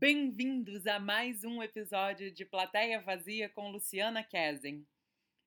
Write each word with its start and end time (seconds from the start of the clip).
Bem-vindos 0.00 0.86
a 0.86 1.00
mais 1.00 1.42
um 1.42 1.60
episódio 1.60 2.30
de 2.30 2.44
Plateia 2.44 3.00
Vazia 3.00 3.48
com 3.48 3.68
Luciana 3.68 4.22
Kesen. 4.22 4.86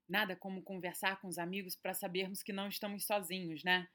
Nada 0.10 0.36
como 0.36 0.62
conversar 0.62 1.22
com 1.22 1.30
os 1.30 1.38
amigos 1.38 1.74
para 1.74 1.94
sabermos 1.94 2.44
que 2.44 2.52
não 2.52 2.68
estamos 2.68 3.06
sozinhos, 3.06 3.64
né? 3.64 3.88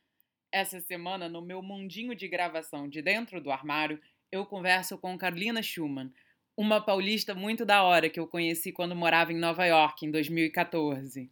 Essa 0.50 0.80
semana, 0.80 1.28
no 1.28 1.42
meu 1.42 1.60
mundinho 1.60 2.14
de 2.14 2.26
gravação 2.26 2.88
de 2.88 3.02
dentro 3.02 3.38
do 3.38 3.50
armário, 3.50 4.00
eu 4.32 4.46
converso 4.46 4.96
com 4.96 5.18
Carolina 5.18 5.62
Schumann, 5.62 6.10
uma 6.56 6.80
paulista 6.80 7.34
muito 7.34 7.66
da 7.66 7.82
hora 7.82 8.08
que 8.08 8.18
eu 8.18 8.26
conheci 8.26 8.72
quando 8.72 8.96
morava 8.96 9.34
em 9.34 9.38
Nova 9.38 9.66
York 9.66 10.06
em 10.06 10.10
2014. 10.10 11.30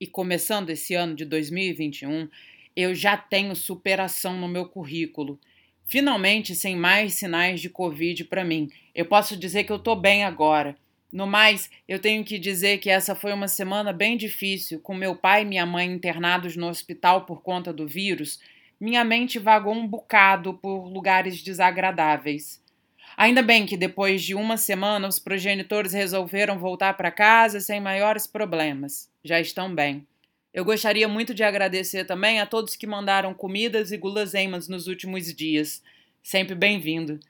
E 0.00 0.06
começando 0.08 0.70
esse 0.70 0.92
ano 0.92 1.14
de 1.14 1.24
2021, 1.24 2.28
eu 2.74 2.96
já 2.96 3.16
tenho 3.16 3.54
superação 3.54 4.36
no 4.36 4.48
meu 4.48 4.68
currículo 4.68 5.38
Finalmente, 5.88 6.54
sem 6.54 6.76
mais 6.76 7.14
sinais 7.14 7.62
de 7.62 7.70
Covid 7.70 8.24
para 8.24 8.44
mim. 8.44 8.70
Eu 8.94 9.06
posso 9.06 9.34
dizer 9.34 9.64
que 9.64 9.72
eu 9.72 9.76
estou 9.76 9.96
bem 9.96 10.22
agora. 10.22 10.76
No 11.10 11.26
mais, 11.26 11.70
eu 11.88 11.98
tenho 11.98 12.22
que 12.22 12.38
dizer 12.38 12.76
que 12.76 12.90
essa 12.90 13.14
foi 13.14 13.32
uma 13.32 13.48
semana 13.48 13.90
bem 13.90 14.14
difícil, 14.14 14.80
com 14.80 14.94
meu 14.94 15.16
pai 15.16 15.40
e 15.42 15.44
minha 15.46 15.64
mãe 15.64 15.90
internados 15.90 16.56
no 16.56 16.68
hospital 16.68 17.24
por 17.24 17.40
conta 17.40 17.72
do 17.72 17.88
vírus. 17.88 18.38
Minha 18.78 19.02
mente 19.02 19.38
vagou 19.38 19.72
um 19.72 19.88
bocado 19.88 20.52
por 20.52 20.86
lugares 20.88 21.42
desagradáveis. 21.42 22.62
Ainda 23.16 23.42
bem 23.42 23.64
que 23.64 23.76
depois 23.76 24.22
de 24.22 24.34
uma 24.34 24.58
semana 24.58 25.08
os 25.08 25.18
progenitores 25.18 25.94
resolveram 25.94 26.58
voltar 26.58 26.98
para 26.98 27.10
casa 27.10 27.60
sem 27.60 27.80
maiores 27.80 28.26
problemas. 28.26 29.10
Já 29.24 29.40
estão 29.40 29.74
bem. 29.74 30.06
Eu 30.58 30.64
gostaria 30.64 31.06
muito 31.06 31.32
de 31.32 31.44
agradecer 31.44 32.04
também 32.04 32.40
a 32.40 32.46
todos 32.46 32.74
que 32.74 32.84
mandaram 32.84 33.32
comidas 33.32 33.92
e 33.92 33.96
guloseimas 33.96 34.66
nos 34.66 34.88
últimos 34.88 35.32
dias. 35.32 35.80
Sempre 36.20 36.56
bem-vindo. 36.56 37.20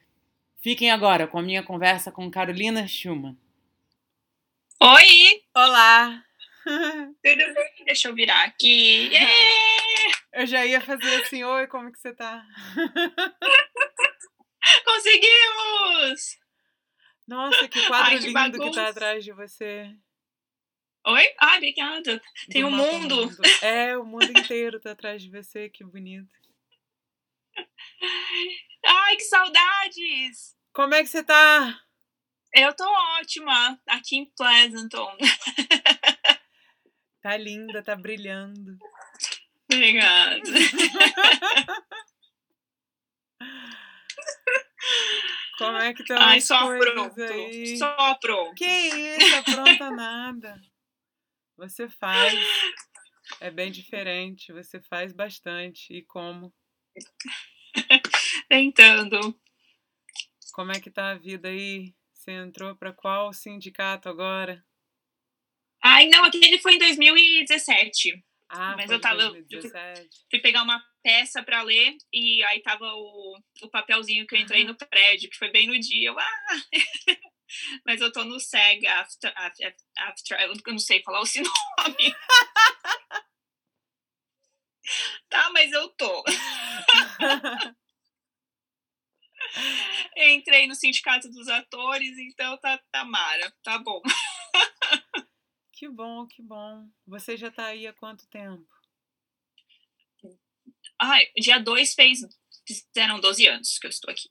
Fiquem 0.62 0.90
agora 0.90 1.26
com 1.26 1.38
a 1.38 1.42
minha 1.42 1.62
conversa 1.62 2.10
com 2.10 2.30
Carolina 2.30 2.88
Schumann. 2.88 3.36
Oi! 4.80 5.42
Olá! 5.54 6.24
Tudo 6.64 7.14
bem? 7.22 7.84
Deixa 7.84 8.08
eu 8.08 8.14
virar 8.14 8.44
aqui. 8.44 9.10
Yeah! 9.12 10.18
Eu 10.32 10.46
já 10.46 10.64
ia 10.64 10.80
fazer 10.80 11.16
assim, 11.16 11.44
oi, 11.44 11.66
como 11.66 11.92
que 11.92 11.98
você 11.98 12.14
tá? 12.14 12.42
Conseguimos! 14.86 16.38
Nossa, 17.26 17.68
que 17.68 17.86
quadro 17.88 18.06
Ai, 18.06 18.18
que 18.20 18.26
lindo 18.28 18.32
bagunça. 18.32 18.70
que 18.70 18.74
tá 18.74 18.88
atrás 18.88 19.22
de 19.22 19.34
você. 19.34 19.94
Oi? 21.08 21.24
Ai, 21.40 21.56
obrigada. 21.56 22.20
Tem 22.50 22.64
o 22.64 22.66
um 22.66 22.70
mundo. 22.70 23.16
mundo. 23.16 23.40
É, 23.62 23.96
o 23.96 24.04
mundo 24.04 24.30
inteiro 24.38 24.78
tá 24.78 24.90
atrás 24.90 25.22
de 25.22 25.30
você, 25.30 25.70
que 25.70 25.82
bonito. 25.82 26.28
Ai, 28.84 29.16
que 29.16 29.24
saudades! 29.24 30.54
Como 30.70 30.94
é 30.94 31.02
que 31.02 31.08
você 31.08 31.24
tá? 31.24 31.80
Eu 32.54 32.74
tô 32.76 32.84
ótima, 33.18 33.80
aqui 33.86 34.18
em 34.18 34.26
Pleasanton. 34.36 35.16
Tá 37.22 37.36
linda, 37.36 37.82
tá 37.82 37.96
brilhando. 37.96 38.78
Obrigada. 39.72 40.40
Como 45.58 45.76
é 45.78 45.92
que 45.92 46.02
estão 46.02 46.16
Ai, 46.18 46.40
só 46.40 46.66
pronto. 46.78 47.20
Aí? 47.22 47.76
Só 47.76 48.14
pronto. 48.14 48.54
Que 48.54 48.64
isso, 48.64 49.36
apronta 49.36 49.90
nada. 49.90 50.60
Você 51.58 51.88
faz. 51.88 52.38
É 53.40 53.50
bem 53.50 53.72
diferente. 53.72 54.52
Você 54.52 54.80
faz 54.80 55.12
bastante. 55.12 55.92
E 55.92 56.02
como? 56.04 56.54
Tentando. 58.48 59.38
Como 60.52 60.70
é 60.70 60.80
que 60.80 60.90
tá 60.90 61.10
a 61.10 61.18
vida 61.18 61.48
aí? 61.48 61.94
Você 62.14 62.30
entrou 62.30 62.76
para 62.76 62.92
qual 62.92 63.32
sindicato 63.32 64.08
agora? 64.08 64.64
Ai, 65.82 66.06
não, 66.08 66.24
aquele 66.24 66.58
foi 66.58 66.74
em 66.74 66.78
2017. 66.78 68.24
Ah, 68.48 68.76
mas 68.76 68.90
eu 68.90 69.00
tava. 69.00 69.30
2017. 69.30 70.00
Eu 70.00 70.08
fui 70.30 70.38
pegar 70.38 70.62
uma 70.62 70.82
peça 71.02 71.42
para 71.42 71.62
ler 71.62 71.96
e 72.12 72.42
aí 72.44 72.62
tava 72.62 72.86
o, 72.86 73.38
o 73.62 73.68
papelzinho 73.68 74.26
que 74.26 74.36
eu 74.36 74.40
entrei 74.40 74.64
no 74.64 74.76
prédio, 74.76 75.28
que 75.28 75.36
foi 75.36 75.50
bem 75.50 75.66
no 75.66 75.78
dia. 75.78 76.10
Eu, 76.10 76.18
ah! 76.18 76.24
Mas 77.84 78.00
eu 78.00 78.12
tô 78.12 78.24
no 78.24 78.38
SEG 78.38 78.86
after, 78.86 79.32
after, 79.36 79.76
after 79.98 80.40
eu 80.40 80.54
não 80.72 80.78
sei 80.78 81.02
falar 81.02 81.20
o 81.20 81.24
nome. 81.78 82.14
tá, 85.28 85.50
mas 85.50 85.72
eu 85.72 85.88
tô. 85.90 86.24
Entrei 90.16 90.66
no 90.66 90.74
sindicato 90.74 91.28
dos 91.30 91.48
atores, 91.48 92.18
então 92.18 92.58
tá, 92.58 92.78
tá 92.90 93.04
mara, 93.04 93.54
tá 93.62 93.78
bom. 93.78 94.02
que 95.72 95.88
bom, 95.88 96.26
que 96.26 96.42
bom. 96.42 96.88
Você 97.06 97.36
já 97.36 97.50
tá 97.50 97.66
aí 97.66 97.86
há 97.86 97.92
quanto 97.92 98.26
tempo? 98.28 98.66
Ai, 101.00 101.26
dia 101.36 101.58
2 101.60 101.94
fez, 101.94 102.20
fizeram 102.66 103.20
12 103.20 103.46
anos 103.46 103.78
que 103.78 103.86
eu 103.86 103.90
estou 103.90 104.10
aqui. 104.10 104.28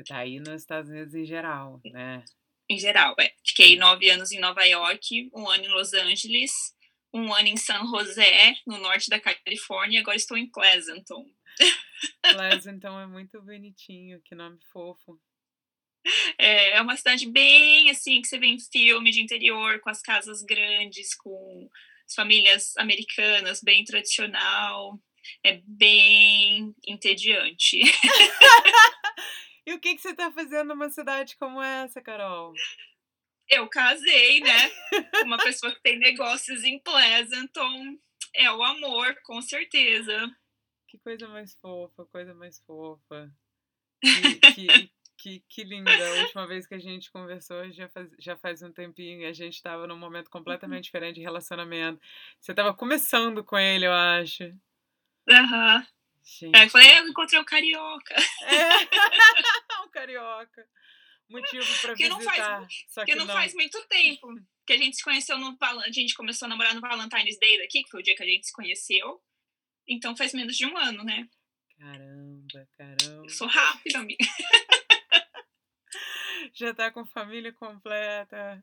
Você 0.00 0.04
tá 0.04 0.18
aí 0.18 0.40
nos 0.40 0.62
Estados 0.62 0.90
Unidos 0.90 1.14
em 1.14 1.26
geral, 1.26 1.78
né? 1.84 2.24
Em 2.70 2.78
geral, 2.78 3.14
é. 3.20 3.34
Fiquei 3.44 3.76
nove 3.76 4.08
anos 4.08 4.32
em 4.32 4.40
Nova 4.40 4.64
York, 4.64 5.28
um 5.34 5.46
ano 5.46 5.64
em 5.64 5.68
Los 5.68 5.92
Angeles, 5.92 6.74
um 7.12 7.34
ano 7.34 7.48
em 7.48 7.56
San 7.58 7.84
José, 7.84 8.56
no 8.66 8.78
norte 8.78 9.10
da 9.10 9.20
Califórnia, 9.20 9.98
e 9.98 10.00
agora 10.00 10.16
estou 10.16 10.38
em 10.38 10.50
Pleasanton. 10.50 11.26
Pleasanton 12.22 12.98
é 12.98 13.06
muito 13.06 13.42
bonitinho, 13.42 14.22
que 14.24 14.34
nome 14.34 14.58
fofo. 14.72 15.20
É, 16.38 16.78
é 16.78 16.80
uma 16.80 16.96
cidade 16.96 17.28
bem 17.28 17.90
assim 17.90 18.22
que 18.22 18.28
você 18.28 18.38
vê 18.38 18.46
em 18.46 18.58
filme 18.58 19.10
de 19.10 19.20
interior, 19.20 19.80
com 19.80 19.90
as 19.90 20.00
casas 20.00 20.42
grandes, 20.42 21.14
com 21.14 21.68
as 22.06 22.14
famílias 22.14 22.74
americanas, 22.78 23.60
bem 23.62 23.84
tradicional. 23.84 24.98
É 25.44 25.60
bem 25.66 26.74
entediante. 26.86 27.82
E 29.70 29.72
o 29.72 29.78
que, 29.78 29.94
que 29.94 30.02
você 30.02 30.10
está 30.10 30.32
fazendo 30.32 30.70
numa 30.70 30.90
cidade 30.90 31.36
como 31.36 31.62
essa, 31.62 32.02
Carol? 32.02 32.52
Eu 33.48 33.68
casei, 33.68 34.40
né? 34.40 34.68
Uma 35.22 35.38
pessoa 35.38 35.72
que 35.72 35.80
tem 35.80 35.96
negócios 35.96 36.64
em 36.64 36.80
Pleasanton. 36.80 37.96
É 38.34 38.50
o 38.50 38.64
amor, 38.64 39.14
com 39.22 39.40
certeza. 39.40 40.36
Que 40.88 40.98
coisa 40.98 41.28
mais 41.28 41.54
fofa, 41.54 42.04
coisa 42.06 42.34
mais 42.34 42.58
fofa. 42.66 43.32
Que, 44.02 44.40
que, 44.54 44.92
que, 45.16 45.44
que, 45.48 45.62
linda. 45.62 45.92
A 45.92 46.22
última 46.22 46.48
vez 46.48 46.66
que 46.66 46.74
a 46.74 46.80
gente 46.80 47.12
conversou 47.12 47.70
já 47.70 47.88
faz, 47.90 48.10
já 48.18 48.36
faz 48.36 48.62
um 48.62 48.72
tempinho 48.72 49.20
e 49.20 49.26
a 49.26 49.32
gente 49.32 49.54
estava 49.54 49.86
num 49.86 49.96
momento 49.96 50.30
completamente 50.30 50.84
diferente 50.84 51.14
de 51.14 51.22
relacionamento. 51.22 52.00
Você 52.40 52.50
estava 52.50 52.74
começando 52.74 53.44
com 53.44 53.56
ele, 53.56 53.86
eu 53.86 53.92
acho. 53.92 54.52
Aham. 55.28 55.76
Uhum. 55.76 55.99
Gente. 56.22 56.56
Aí 56.56 56.66
eu 56.66 56.70
falei, 56.70 56.98
eu 56.98 57.08
encontrei 57.08 57.40
o 57.40 57.44
carioca. 57.44 58.14
É, 58.14 59.84
o 59.84 59.88
carioca. 59.90 60.68
Motivo 61.28 61.64
pra 61.80 61.94
que 61.94 62.08
visitar. 62.08 62.08
Não 62.08 62.20
faz, 62.20 62.84
só 62.88 63.04
que, 63.04 63.12
que 63.12 63.18
não, 63.18 63.24
não, 63.24 63.34
faz 63.34 63.54
muito 63.54 63.80
tempo. 63.86 64.26
Que 64.66 64.72
a 64.72 64.76
gente 64.76 64.96
se 64.96 65.04
conheceu 65.04 65.38
no 65.38 65.56
a 65.60 65.92
gente 65.92 66.14
começou 66.14 66.46
a 66.46 66.48
namorar 66.48 66.74
no 66.74 66.80
Valentine's 66.80 67.38
Day 67.38 67.58
daqui, 67.58 67.84
que 67.84 67.90
foi 67.90 68.00
o 68.00 68.02
dia 68.02 68.16
que 68.16 68.22
a 68.22 68.26
gente 68.26 68.46
se 68.46 68.52
conheceu. 68.52 69.22
Então 69.86 70.16
faz 70.16 70.34
menos 70.34 70.56
de 70.56 70.66
um 70.66 70.76
ano, 70.76 71.04
né? 71.04 71.28
Caramba, 71.78 72.68
caramba. 72.76 73.24
Eu 73.24 73.30
sou 73.30 73.46
rápida, 73.46 73.98
amiga. 73.98 74.18
Já 76.52 76.74
tá 76.74 76.90
com 76.90 77.06
família 77.06 77.52
completa. 77.52 78.62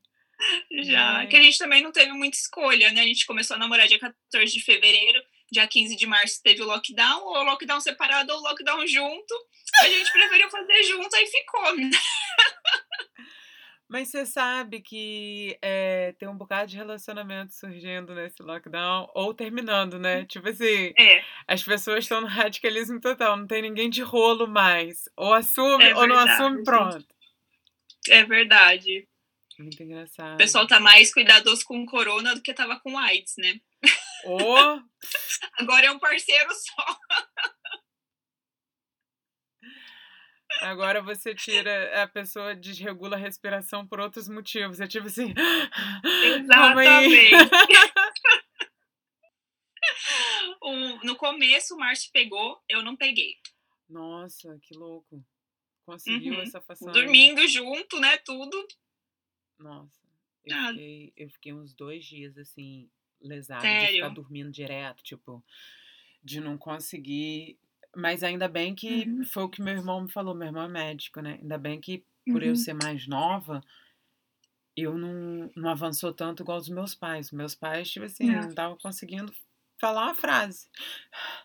Já, 0.84 1.18
Ai. 1.18 1.28
que 1.28 1.36
a 1.36 1.42
gente 1.42 1.58
também 1.58 1.82
não 1.82 1.92
teve 1.92 2.12
muita 2.12 2.38
escolha, 2.38 2.92
né? 2.92 3.02
A 3.02 3.08
gente 3.08 3.26
começou 3.26 3.56
a 3.56 3.60
namorar 3.60 3.88
dia 3.88 3.98
14 3.98 4.52
de 4.52 4.62
fevereiro 4.62 5.24
dia 5.52 5.68
15 5.68 5.96
de 5.96 6.06
março 6.06 6.42
teve 6.44 6.62
o 6.62 6.66
lockdown, 6.66 7.24
ou 7.24 7.44
lockdown 7.44 7.80
separado 7.80 8.34
ou 8.34 8.42
lockdown 8.42 8.86
junto. 8.88 9.34
A 9.82 9.90
gente 9.90 10.12
preferiu 10.12 10.50
fazer 10.50 10.84
junto, 10.84 11.16
aí 11.16 11.26
ficou. 11.26 11.64
Mas 13.90 14.10
você 14.10 14.26
sabe 14.26 14.82
que 14.82 15.58
é, 15.62 16.14
tem 16.20 16.28
um 16.28 16.36
bocado 16.36 16.70
de 16.70 16.76
relacionamento 16.76 17.54
surgindo 17.54 18.14
nesse 18.14 18.44
lockdown, 18.44 19.10
ou 19.16 19.34
terminando, 19.34 19.98
né? 19.98 20.26
Tipo 20.26 20.50
assim, 20.50 20.94
é. 20.98 21.24
as 21.48 21.64
pessoas 21.64 22.00
estão 22.00 22.20
no 22.20 22.28
radicalismo 22.28 23.00
total, 23.00 23.38
não 23.38 23.48
tem 23.48 23.62
ninguém 23.62 23.90
de 23.90 24.02
rolo 24.02 24.46
mais. 24.46 25.04
Ou 25.16 25.34
assume 25.34 25.86
é 25.86 25.96
ou 25.96 26.06
não 26.06 26.18
assume, 26.18 26.64
pronto. 26.64 27.06
É 28.10 28.26
verdade. 28.26 29.08
Muito 29.58 29.82
engraçado. 29.82 30.36
O 30.36 30.38
pessoal 30.38 30.68
tá 30.68 30.80
mais 30.82 31.14
cuidadoso 31.14 31.64
com 31.66 31.82
o 31.82 31.86
corona 31.86 32.36
do 32.36 32.42
que 32.42 32.54
tava 32.54 32.80
com 32.82 32.98
AIDS, 32.98 33.36
né? 33.38 33.60
Oh. 34.30 34.82
Agora 35.58 35.86
é 35.86 35.92
um 35.92 36.00
parceiro 36.00 36.54
só. 36.54 37.00
Agora 40.62 41.02
você 41.02 41.36
tira, 41.36 42.04
a 42.04 42.08
pessoa 42.08 42.56
desregula 42.56 43.16
a 43.16 43.20
respiração 43.20 43.88
por 43.88 44.00
outros 44.00 44.28
motivos. 44.28 44.80
É 44.80 44.88
tipo 44.88 45.08
assim. 45.08 45.34
Exatamente. 46.04 47.32
no 51.04 51.16
começo 51.16 51.76
o 51.76 51.78
Márcio 51.78 52.12
pegou, 52.12 52.62
eu 52.68 52.82
não 52.82 52.96
peguei. 52.96 53.36
Nossa, 53.90 54.58
que 54.62 54.76
louco. 54.76 55.24
Conseguiu 55.86 56.34
uhum. 56.34 56.42
essa 56.42 56.62
façanha? 56.62 56.92
Dormindo 56.92 57.48
junto, 57.48 58.00
né? 58.00 58.18
Tudo. 58.18 58.68
Nossa, 59.58 60.08
eu, 60.44 60.56
ah. 60.56 60.70
fiquei, 60.70 61.14
eu 61.16 61.30
fiquei 61.30 61.54
uns 61.54 61.74
dois 61.74 62.06
dias 62.06 62.38
assim, 62.38 62.90
lesada, 63.22 63.62
Sério? 63.62 63.88
de 63.88 63.94
ficar 63.96 64.10
dormindo 64.10 64.52
direto, 64.52 65.04
tipo, 65.04 65.44
de 66.24 66.40
não 66.40 66.58
conseguir. 66.58 67.58
Mas 67.96 68.24
ainda 68.24 68.48
bem 68.48 68.76
que 68.76 69.08
uhum. 69.08 69.26
foi 69.26 69.44
o 69.44 69.50
que 69.50 69.62
meu 69.62 69.74
irmão 69.74 70.02
me 70.02 70.12
falou, 70.12 70.36
meu 70.36 70.48
irmão 70.48 70.64
é 70.64 70.68
médico, 70.68 71.22
né? 71.22 71.40
Ainda 71.42 71.58
bem 71.58 71.80
que 71.80 72.04
por 72.26 72.42
uhum. 72.42 72.50
eu 72.50 72.56
ser 72.56 72.74
mais 72.74 73.08
nova, 73.08 73.64
eu 74.76 74.98
não, 74.98 75.52
não 75.56 75.70
avançou 75.70 76.14
tanto 76.14 76.44
igual 76.44 76.60
os 76.60 76.70
meus 76.70 76.94
pais. 76.94 77.32
Meus 77.32 77.56
pais, 77.56 77.90
tipo 77.90 78.06
assim, 78.06 78.30
não 78.30 78.48
estavam 78.48 78.78
conseguindo 78.78 79.34
falar 79.80 80.06
uma 80.06 80.16
frase. 80.16 80.70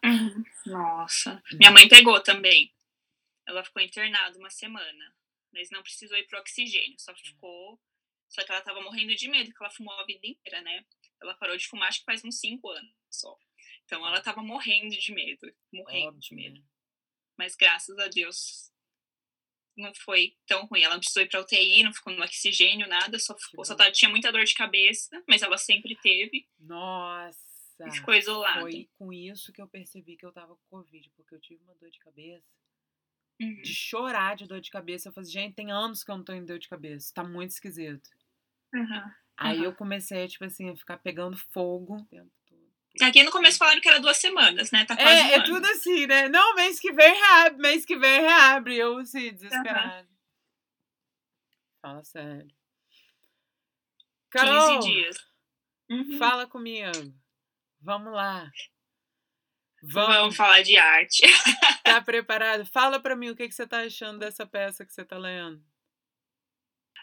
Uhum. 0.05 0.45
Nossa. 0.67 1.43
Minha 1.53 1.71
mãe 1.71 1.89
pegou 1.89 2.21
também. 2.21 2.73
Ela 3.47 3.65
ficou 3.65 3.83
internada 3.83 4.39
uma 4.39 4.51
semana, 4.51 5.15
mas 5.53 5.71
não 5.71 5.83
precisou 5.83 6.17
ir 6.17 6.27
pro 6.27 6.39
oxigênio, 6.39 6.99
só 6.99 7.15
ficou. 7.15 7.81
Só 8.29 8.43
que 8.45 8.53
ela 8.53 8.63
tava 8.63 8.81
morrendo 8.81 9.15
de 9.15 9.29
medo, 9.29 9.53
que 9.53 9.63
ela 9.63 9.71
fumou 9.71 9.93
a 9.99 10.07
vida 10.07 10.27
inteira, 10.27 10.63
né? 10.63 10.85
Ela 11.23 11.35
parou 11.35 11.57
de 11.57 11.67
fumar, 11.67 11.89
acho 11.89 12.01
que 12.01 12.05
faz 12.05 12.25
uns 12.25 12.41
cinco 12.41 12.69
anos 12.69 12.93
só. 13.11 13.39
Então 13.85 14.07
ela 14.07 14.21
tava 14.21 14.43
morrendo 14.43 14.97
de 14.97 15.13
medo, 15.13 15.53
morrendo 15.73 16.09
Óbvio, 16.09 16.21
de 16.21 16.35
medo. 16.35 16.61
Né? 16.61 16.67
Mas 17.39 17.57
graças 17.57 17.99
a 17.99 18.09
Deus 18.09 18.73
não 19.77 19.95
foi 19.95 20.37
tão 20.47 20.67
ruim. 20.67 20.83
Ela 20.83 20.95
não 20.95 21.01
precisou 21.01 21.23
ir 21.23 21.29
pra 21.29 21.41
UTI, 21.41 21.83
não 21.83 21.95
ficou 21.95 22.13
no 22.13 22.23
oxigênio, 22.23 22.89
nada, 22.89 23.19
só 23.19 23.37
ficou, 23.39 23.65
só 23.65 23.77
tinha 23.91 24.11
muita 24.11 24.33
dor 24.33 24.45
de 24.45 24.55
cabeça, 24.55 25.23
mas 25.27 25.43
ela 25.43 25.57
sempre 25.57 25.97
teve. 26.03 26.49
Nossa! 26.59 27.41
E 27.87 27.91
ficou 27.91 28.15
isolada. 28.15 28.61
Foi 28.61 28.89
com 28.99 29.13
isso 29.13 29.53
que 29.53 29.61
eu 29.61 29.67
percebi 29.67 30.17
que 30.17 30.25
eu 30.25 30.33
tava 30.33 30.55
com 30.55 30.63
Covid, 30.69 31.11
porque 31.17 31.35
eu 31.35 31.41
tive 31.41 31.63
uma 31.65 31.75
dor 31.77 31.91
de 31.91 31.99
cabeça. 31.99 32.47
Uhum. 33.41 33.63
De 33.63 33.75
chorar 33.75 34.37
de 34.37 34.47
dor 34.47 34.61
de 34.61 34.71
cabeça. 34.71 35.09
Eu 35.09 35.13
falei, 35.13 35.29
gente, 35.29 35.55
tem 35.55 35.73
anos 35.73 36.05
que 36.05 36.11
eu 36.11 36.17
não 36.17 36.25
tô 36.25 36.33
em 36.33 36.45
dor 36.45 36.59
de 36.59 36.69
cabeça. 36.69 37.13
Tá 37.13 37.25
muito 37.25 37.51
esquisito. 37.51 38.09
Uhum. 38.73 39.11
Aí 39.37 39.59
uhum. 39.59 39.65
eu 39.65 39.75
comecei, 39.75 40.29
tipo 40.29 40.45
assim, 40.45 40.71
a 40.71 40.77
ficar 40.77 40.99
pegando 40.99 41.37
fogo 41.53 41.97
o 41.97 42.05
tempo 42.07 42.31
todo. 42.49 43.09
Aqui 43.09 43.23
no 43.23 43.31
começo 43.31 43.59
falaram 43.59 43.81
que 43.81 43.89
era 43.89 44.01
duas 44.01 44.19
semanas, 44.19 44.71
né? 44.71 44.85
Tá 44.85 44.97
quase 44.97 45.21
é, 45.21 45.39
um 45.39 45.41
é 45.41 45.45
tudo 45.45 45.67
assim, 45.67 46.07
né? 46.07 46.29
Não, 46.29 46.55
mês 46.55 46.79
que 46.79 46.93
vem 46.93 47.15
reabre, 47.15 47.59
mês 47.59 47.85
que 47.85 47.97
vem 47.97 48.21
reabre. 48.21 48.77
Eu, 48.77 48.99
assim, 48.99 49.33
desesperado. 49.33 50.09
Fala 51.81 52.05
sério. 52.05 52.49
Carol, 54.31 54.81
15 54.81 54.89
dias. 54.89 55.17
Uhum. 55.91 56.19
Fala 56.19 56.47
comigo. 56.47 57.15
Vamos 57.81 58.13
lá. 58.13 58.51
Vamos, 59.83 60.15
Vamos 60.15 60.37
falar 60.37 60.63
de 60.63 60.77
arte. 60.77 61.23
Tá 61.83 62.01
preparado? 62.03 62.65
Fala 62.65 63.01
para 63.01 63.17
mim 63.17 63.31
o 63.31 63.37
que, 63.37 63.49
que 63.49 63.55
você 63.55 63.67
tá 63.67 63.81
achando 63.81 64.21
dessa 64.21 64.47
peça 64.47 64.87
que 64.87 64.93
você 64.93 65.05
tá 65.05 65.19
lendo. 65.19 65.63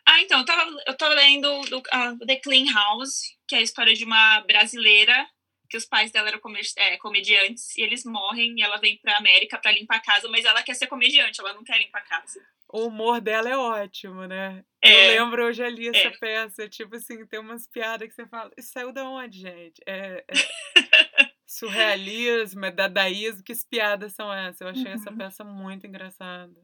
Ah, 0.09 0.21
então, 0.23 0.39
eu, 0.39 0.45
tava, 0.45 0.77
eu 0.87 0.97
tô 0.97 1.07
lendo 1.09 1.61
do, 1.69 1.77
uh, 1.77 2.25
The 2.25 2.37
Clean 2.37 2.65
House, 2.73 3.21
que 3.47 3.53
é 3.53 3.59
a 3.59 3.61
história 3.61 3.93
de 3.93 4.03
uma 4.03 4.41
brasileira 4.41 5.29
que 5.69 5.77
os 5.77 5.85
pais 5.85 6.11
dela 6.11 6.29
eram 6.29 6.41
é, 6.77 6.97
comediantes 6.97 7.77
e 7.77 7.81
eles 7.83 8.03
morrem 8.03 8.55
e 8.57 8.63
ela 8.63 8.77
vem 8.77 8.97
pra 8.97 9.17
América 9.17 9.59
para 9.59 9.71
limpar 9.71 9.97
a 9.97 10.01
casa, 10.01 10.27
mas 10.27 10.43
ela 10.45 10.63
quer 10.63 10.73
ser 10.73 10.87
comediante, 10.87 11.39
ela 11.39 11.53
não 11.53 11.63
quer 11.63 11.77
limpar 11.77 11.99
a 11.99 12.05
casa. 12.05 12.41
O 12.67 12.87
humor 12.87 13.21
dela 13.21 13.49
é 13.49 13.55
ótimo, 13.55 14.25
né? 14.25 14.63
É, 14.81 15.15
eu 15.15 15.23
lembro, 15.23 15.43
eu 15.43 15.53
já 15.53 15.69
li 15.69 15.89
essa 15.89 16.07
é. 16.07 16.17
peça, 16.17 16.67
tipo 16.67 16.95
assim, 16.95 17.23
tem 17.27 17.39
umas 17.39 17.67
piadas 17.67 18.07
que 18.07 18.15
você 18.15 18.25
fala, 18.25 18.49
isso 18.57 18.71
saiu 18.71 18.91
da 18.91 19.07
onde, 19.07 19.39
gente? 19.39 19.79
É, 19.85 20.25
é 20.27 20.33
surrealismo, 21.45 22.65
é 22.65 22.71
dadaísmo, 22.71 23.43
que 23.43 23.53
piadas 23.69 24.13
são 24.13 24.33
essas? 24.33 24.61
Eu 24.61 24.69
achei 24.69 24.85
uhum. 24.85 24.93
essa 24.93 25.11
peça 25.11 25.43
muito 25.43 25.85
engraçada. 25.85 26.59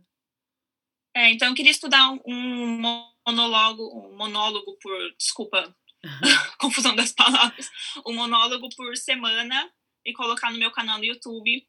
É, 1.15 1.31
então 1.31 1.47
eu 1.47 1.55
queria 1.55 1.71
estudar 1.71 2.11
um 2.25 3.07
monólogo, 3.25 4.09
um 4.09 4.17
monólogo 4.17 4.77
por, 4.81 5.15
desculpa, 5.17 5.73
confusão 6.59 6.93
das 6.93 7.13
palavras, 7.13 7.71
um 8.05 8.13
monólogo 8.13 8.67
por 8.75 8.97
semana 8.97 9.71
e 10.03 10.11
colocar 10.11 10.51
no 10.51 10.59
meu 10.59 10.71
canal 10.71 10.97
no 10.97 11.05
YouTube. 11.05 11.65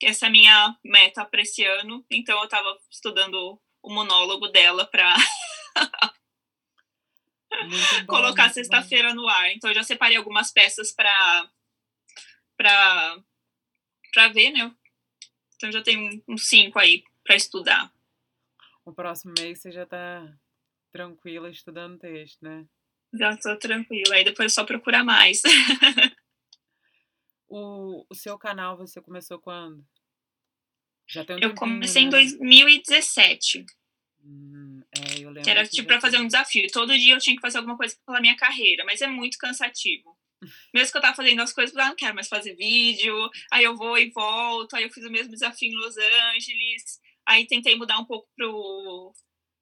Essa 0.00 0.26
é 0.26 0.28
a 0.28 0.32
minha 0.32 0.78
meta 0.84 1.24
para 1.24 1.42
esse 1.42 1.64
ano. 1.64 2.06
Então 2.08 2.38
eu 2.38 2.44
estava 2.44 2.78
estudando 2.88 3.60
o 3.82 3.92
monólogo 3.92 4.46
dela 4.48 4.86
para 4.86 5.16
colocar 8.06 8.50
sexta-feira 8.50 9.12
no 9.14 9.28
ar. 9.28 9.52
Então 9.52 9.70
eu 9.70 9.74
já 9.74 9.82
separei 9.82 10.16
algumas 10.16 10.52
peças 10.52 10.92
para 10.92 11.50
para 12.56 13.18
para 14.12 14.28
ver, 14.28 14.50
né? 14.50 14.72
Então 15.56 15.72
já 15.72 15.82
tem 15.82 16.22
uns 16.28 16.48
cinco 16.48 16.78
aí 16.78 17.02
para 17.24 17.34
estudar. 17.34 17.95
O 18.86 18.94
próximo 18.94 19.34
mês 19.36 19.60
você 19.60 19.72
já 19.72 19.82
está 19.82 20.32
tranquila 20.92 21.50
estudando 21.50 21.98
texto, 21.98 22.40
né? 22.40 22.64
Já 23.12 23.30
estou 23.30 23.58
tranquila. 23.58 24.14
Aí 24.14 24.24
depois 24.24 24.52
é 24.52 24.54
só 24.54 24.64
procurar 24.64 25.02
mais. 25.02 25.42
o, 27.48 28.06
o 28.08 28.14
seu 28.14 28.38
canal 28.38 28.76
você 28.76 29.02
começou 29.02 29.40
quando? 29.40 29.84
Já 31.08 31.24
tem 31.24 31.34
um 31.34 31.40
Eu 31.40 31.54
comecei 31.54 32.02
né? 32.02 32.06
em 32.06 32.10
2017. 32.10 33.66
Hum, 34.24 34.82
é, 34.96 35.18
eu 35.18 35.30
lembro. 35.30 35.42
Que 35.42 35.50
era 35.50 35.66
tipo 35.66 35.88
para 35.88 36.00
fazer 36.00 36.18
um 36.18 36.26
desafio. 36.26 36.70
Todo 36.72 36.96
dia 36.96 37.14
eu 37.14 37.20
tinha 37.20 37.34
que 37.34 37.42
fazer 37.42 37.58
alguma 37.58 37.76
coisa 37.76 37.96
pela 38.06 38.20
minha 38.20 38.36
carreira, 38.36 38.84
mas 38.84 39.02
é 39.02 39.08
muito 39.08 39.36
cansativo. 39.36 40.16
Mesmo 40.72 40.92
que 40.92 40.98
eu 40.98 41.02
tava 41.02 41.16
fazendo 41.16 41.42
as 41.42 41.52
coisas, 41.52 41.74
eu 41.74 41.82
ah, 41.82 41.88
não 41.88 41.96
quero 41.96 42.14
mais 42.14 42.28
fazer 42.28 42.54
vídeo, 42.54 43.14
aí 43.50 43.64
eu 43.64 43.74
vou 43.74 43.98
e 43.98 44.10
volto, 44.10 44.76
aí 44.76 44.84
eu 44.84 44.90
fiz 44.90 45.04
o 45.04 45.10
mesmo 45.10 45.32
desafio 45.32 45.72
em 45.72 45.76
Los 45.76 45.96
Angeles, 45.96 47.00
aí 47.26 47.46
tentei 47.46 47.74
mudar 47.74 47.98
um 47.98 48.04
pouco 48.04 48.28
pro, 48.36 49.12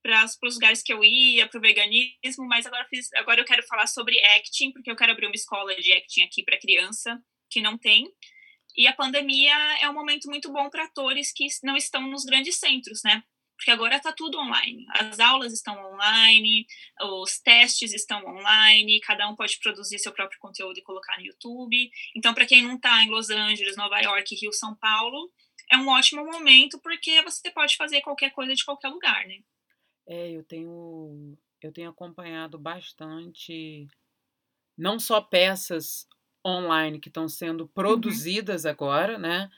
para 0.03 0.27
os 0.43 0.55
lugares 0.55 0.83
que 0.83 0.93
eu 0.93 1.03
ia, 1.03 1.49
para 1.49 1.59
o 1.59 1.63
veganismo, 1.63 2.47
mas 2.47 2.67
agora, 2.67 2.87
fiz, 2.89 3.11
agora 3.15 3.41
eu 3.41 3.45
quero 3.45 3.67
falar 3.67 3.87
sobre 3.87 4.23
acting, 4.37 4.71
porque 4.71 4.91
eu 4.91 4.97
quero 4.97 5.13
abrir 5.13 5.27
uma 5.27 5.35
escola 5.35 5.75
de 5.75 5.93
acting 5.93 6.23
aqui 6.23 6.43
para 6.43 6.61
criança, 6.61 7.19
que 7.51 7.63
não 7.63 7.79
tem. 7.79 8.07
E 8.77 8.87
a 8.87 8.93
pandemia 8.93 9.55
é 9.81 9.89
um 9.89 9.95
momento 9.95 10.29
muito 10.29 10.53
bom 10.53 10.69
para 10.69 10.85
atores 10.85 11.33
que 11.33 11.47
não 11.63 11.77
estão 11.77 12.03
nos 12.03 12.25
grandes 12.25 12.57
centros, 12.57 13.03
né? 13.03 13.23
Porque 13.57 13.71
agora 13.71 13.97
está 13.97 14.13
tudo 14.13 14.37
online. 14.39 14.85
As 14.91 15.21
aulas 15.21 15.53
estão 15.53 15.75
online, 15.93 16.67
os 17.01 17.39
testes 17.39 17.95
estão 17.95 18.23
online, 18.27 19.01
cada 19.01 19.29
um 19.29 19.37
pode 19.37 19.59
produzir 19.61 19.99
seu 20.01 20.13
próprio 20.13 20.41
conteúdo 20.41 20.77
e 20.77 20.83
colocar 20.83 21.17
no 21.17 21.25
YouTube. 21.25 21.91
Então, 22.17 22.35
para 22.35 22.47
quem 22.47 22.63
não 22.63 22.75
está 22.75 23.03
em 23.05 23.11
Los 23.11 23.31
Angeles, 23.31 23.77
Nova 23.77 24.01
York, 24.01 24.35
Rio, 24.35 24.53
São 24.53 24.75
Paulo, 24.77 25.33
é 25.71 25.77
um 25.77 25.89
ótimo 25.89 26.25
momento 26.25 26.79
porque 26.81 27.23
você 27.23 27.51
pode 27.51 27.77
fazer 27.77 28.01
qualquer 28.01 28.31
coisa 28.31 28.55
de 28.55 28.65
qualquer 28.65 28.89
lugar, 28.89 29.27
né? 29.27 29.41
É, 30.07 30.31
eu 30.31 30.45
tenho 30.45 31.37
eu 31.61 31.73
tenho 31.73 31.91
acompanhado 31.91 32.59
bastante 32.59 33.89
não 34.77 34.99
só 34.99 35.21
peças 35.21 36.07
online 36.47 37.01
que 37.01 37.09
estão 37.09 37.29
sendo 37.29 37.63
uhum. 37.63 37.69
produzidas 37.69 38.65
uhum. 38.65 38.71
agora, 38.71 39.19
né? 39.19 39.51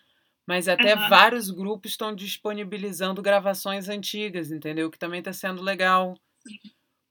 Mas 0.47 0.69
até 0.69 0.95
uhum. 0.95 1.09
vários 1.09 1.51
grupos 1.51 1.91
estão 1.91 2.15
disponibilizando 2.15 3.21
gravações 3.21 3.89
antigas, 3.89 4.53
entendeu? 4.53 4.91
Que 4.91 4.99
também 4.99 5.19
está 5.19 5.33
sendo 5.33 5.61
legal. 5.61 6.17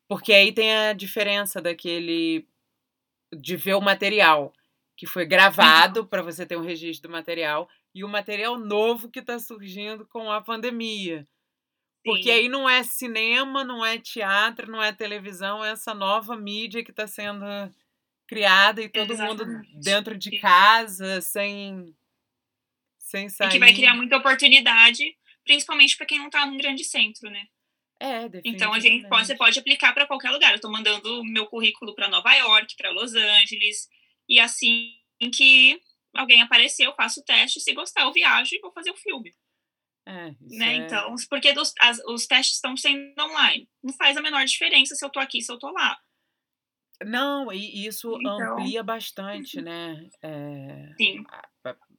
Porque 0.08 0.32
aí 0.32 0.54
tem 0.54 0.74
a 0.74 0.94
diferença 0.94 1.62
daquele 1.62 2.48
de 3.36 3.58
ver 3.58 3.74
o 3.74 3.82
material 3.82 4.54
que 4.96 5.06
foi 5.06 5.25
gravado 5.25 6.02
uhum. 6.02 6.08
para 6.08 6.22
você 6.22 6.46
ter 6.46 6.58
um 6.58 6.62
registro 6.62 7.10
do 7.10 7.12
material 7.12 7.70
e 7.96 8.04
o 8.04 8.10
material 8.10 8.60
novo 8.60 9.10
que 9.10 9.20
está 9.20 9.40
surgindo 9.40 10.06
com 10.06 10.30
a 10.30 10.42
pandemia. 10.42 11.25
Porque 12.04 12.30
aí 12.30 12.50
não 12.50 12.70
é 12.70 12.84
cinema, 12.84 13.64
não 13.64 13.84
é 13.84 13.98
teatro, 13.98 14.70
não 14.70 14.84
é 14.84 14.92
televisão, 14.92 15.64
é 15.64 15.72
essa 15.72 15.94
nova 15.94 16.36
mídia 16.36 16.84
que 16.84 16.92
está 16.92 17.08
sendo 17.08 17.46
criada 18.28 18.82
e 18.82 18.90
todo 18.90 19.14
Exatamente. 19.14 19.72
mundo 19.72 19.82
dentro 19.82 20.18
de 20.18 20.38
casa, 20.40 21.22
sem, 21.22 21.96
sem 23.00 23.30
sair. 23.30 23.48
E 23.48 23.52
que 23.54 23.60
vai 23.60 23.74
criar 23.74 23.96
muita 23.96 24.18
oportunidade, 24.18 25.16
principalmente 25.46 25.96
para 25.96 26.06
quem 26.06 26.20
não 26.20 26.28
está 26.28 26.46
num 26.46 26.58
grande 26.58 26.84
centro, 26.84 27.30
né? 27.30 27.48
É, 28.00 28.30
Então 28.44 28.74
a 28.74 28.80
gente 28.80 29.08
pode, 29.08 29.25
você 29.25 29.36
pode 29.36 29.58
aplicar 29.58 29.94
para 29.94 30.06
qualquer 30.06 30.30
lugar. 30.32 30.52
Eu 30.52 30.58
estou 30.58 30.72
mandando 30.72 31.24
meu 31.24 31.48
currículo 31.48 31.96
para 31.96 32.10
Nova 32.10 32.34
York, 32.34 32.75
para 32.75 32.92
Los 32.92 33.16
Angeles, 33.16 33.88
e 34.28 34.38
assim 34.38 34.94
que 35.34 35.82
alguém 36.16 36.42
aparecer, 36.42 36.86
eu 36.86 36.96
faço 36.96 37.20
o 37.20 37.24
teste, 37.24 37.60
se 37.60 37.74
gostar, 37.74 38.04
eu 38.04 38.14
viajo 38.14 38.56
e 38.56 38.60
vou 38.60 38.72
fazer 38.72 38.92
o 38.92 38.98
filme. 38.98 39.34
É, 40.08 40.32
né? 40.40 40.74
É... 40.74 40.76
Então, 40.78 41.16
porque 41.30 41.52
dos, 41.54 41.74
as, 41.80 42.00
os 42.06 42.28
testes 42.28 42.56
estão 42.56 42.78
sendo 42.78 43.20
online. 43.20 43.68
Não 43.84 43.94
faz 43.94 44.16
a 44.16 44.22
menor 44.22 44.46
diferença 44.46 44.96
se 44.96 45.04
eu 45.04 45.10
tô 45.10 45.20
aqui, 45.20 45.42
se 45.42 45.52
eu 45.52 45.58
tô 45.58 45.72
lá. 45.72 45.98
Não, 47.04 47.52
e 47.52 47.86
isso 47.86 48.16
então... 48.20 48.60
amplia 48.60 48.84
bastante, 48.84 49.62
né? 49.62 50.08
É, 50.22 50.94
Sim. 50.98 51.24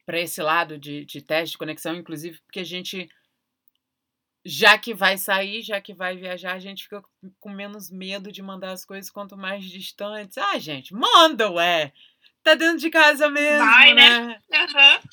Para 0.06 0.20
esse 0.20 0.40
lado 0.40 0.78
de, 0.78 1.04
de 1.04 1.20
teste 1.20 1.52
de 1.52 1.58
conexão, 1.58 1.94
inclusive, 1.94 2.38
porque 2.46 2.60
a 2.60 2.64
gente, 2.64 3.08
já 4.44 4.78
que 4.78 4.94
vai 4.94 5.18
sair, 5.18 5.62
já 5.62 5.80
que 5.80 5.92
vai 5.92 6.16
viajar, 6.16 6.54
a 6.54 6.58
gente 6.58 6.84
fica 6.84 7.02
com 7.40 7.50
menos 7.50 7.90
medo 7.90 8.32
de 8.32 8.40
mandar 8.40 8.70
as 8.70 8.84
coisas 8.84 9.10
quanto 9.10 9.36
mais 9.36 9.64
distantes. 9.64 10.38
Ah, 10.38 10.58
gente, 10.58 10.94
manda, 10.94 11.50
ué! 11.50 11.92
Tá 12.46 12.54
dentro 12.54 12.78
de 12.78 12.90
casa 12.90 13.28
mesmo, 13.28 13.66
vai, 13.66 13.92
né? 13.92 14.20
né? 14.20 14.40
Uhum. 14.52 15.08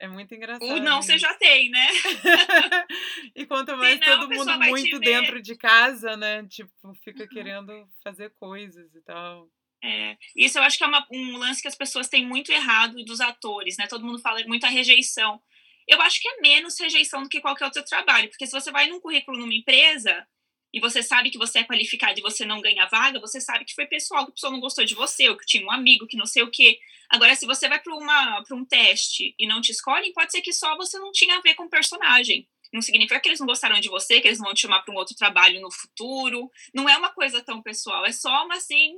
É 0.00 0.08
muito 0.08 0.34
engraçado. 0.34 0.68
O 0.68 0.80
não 0.80 1.00
você 1.00 1.16
já 1.16 1.32
tem, 1.34 1.70
né? 1.70 1.86
e 3.36 3.46
quanto 3.46 3.76
mais 3.76 4.00
não, 4.00 4.06
todo 4.18 4.32
a 4.32 4.36
mundo 4.36 4.58
muito 4.68 4.98
dentro 4.98 5.40
de 5.40 5.54
casa, 5.56 6.16
né? 6.16 6.44
Tipo, 6.48 6.72
fica 7.04 7.22
Uhum. 7.22 7.28
querendo 7.28 7.88
fazer 8.02 8.30
coisas 8.34 8.92
e 8.96 9.00
tal. 9.02 9.46
É, 9.84 10.16
isso 10.34 10.58
eu 10.58 10.62
acho 10.64 10.76
que 10.76 10.82
é 10.82 10.88
uma- 10.88 11.06
um 11.12 11.36
lance 11.36 11.62
que 11.62 11.68
as 11.68 11.76
pessoas 11.76 12.08
têm 12.08 12.26
muito 12.26 12.50
errado 12.50 12.96
dos 13.04 13.20
atores, 13.20 13.76
né? 13.78 13.86
Todo 13.86 14.04
mundo 14.04 14.18
fala 14.20 14.42
muita 14.48 14.66
rejeição. 14.66 15.40
Eu 15.86 16.02
acho 16.02 16.20
que 16.20 16.26
é 16.28 16.40
menos 16.40 16.80
rejeição 16.80 17.22
do 17.22 17.28
que 17.28 17.40
qualquer 17.40 17.66
outro 17.66 17.84
trabalho, 17.84 18.28
porque 18.28 18.46
se 18.46 18.52
você 18.52 18.72
vai 18.72 18.88
num 18.88 19.00
currículo 19.00 19.38
numa 19.38 19.54
empresa 19.54 20.26
e 20.72 20.80
você 20.80 21.02
sabe 21.02 21.30
que 21.30 21.38
você 21.38 21.58
é 21.60 21.64
qualificado 21.64 22.18
e 22.18 22.22
você 22.22 22.46
não 22.46 22.60
ganha 22.60 22.86
vaga, 22.86 23.20
você 23.20 23.40
sabe 23.40 23.64
que 23.64 23.74
foi 23.74 23.86
pessoal, 23.86 24.24
que 24.24 24.30
a 24.30 24.34
pessoa 24.34 24.52
não 24.52 24.60
gostou 24.60 24.84
de 24.84 24.94
você, 24.94 25.28
ou 25.28 25.36
que 25.36 25.44
tinha 25.44 25.66
um 25.66 25.70
amigo 25.70 26.06
que 26.06 26.16
não 26.16 26.26
sei 26.26 26.42
o 26.42 26.50
quê. 26.50 26.78
Agora, 27.10 27.34
se 27.34 27.44
você 27.44 27.68
vai 27.68 27.78
para 27.78 28.56
um 28.56 28.64
teste 28.64 29.34
e 29.38 29.46
não 29.46 29.60
te 29.60 29.70
escolhem, 29.70 30.12
pode 30.14 30.32
ser 30.32 30.40
que 30.40 30.52
só 30.52 30.74
você 30.76 30.98
não 30.98 31.12
tinha 31.12 31.36
a 31.36 31.40
ver 31.40 31.54
com 31.54 31.64
o 31.64 31.68
personagem. 31.70 32.48
Não 32.72 32.80
significa 32.80 33.20
que 33.20 33.28
eles 33.28 33.38
não 33.38 33.46
gostaram 33.46 33.78
de 33.80 33.90
você, 33.90 34.18
que 34.18 34.28
eles 34.28 34.38
vão 34.38 34.54
te 34.54 34.62
chamar 34.62 34.80
para 34.80 34.94
um 34.94 34.96
outro 34.96 35.14
trabalho 35.14 35.60
no 35.60 35.70
futuro. 35.70 36.50
Não 36.74 36.88
é 36.88 36.96
uma 36.96 37.10
coisa 37.10 37.42
tão 37.42 37.60
pessoal, 37.60 38.06
é 38.06 38.12
só 38.12 38.46
uma 38.46 38.54
assim. 38.54 38.94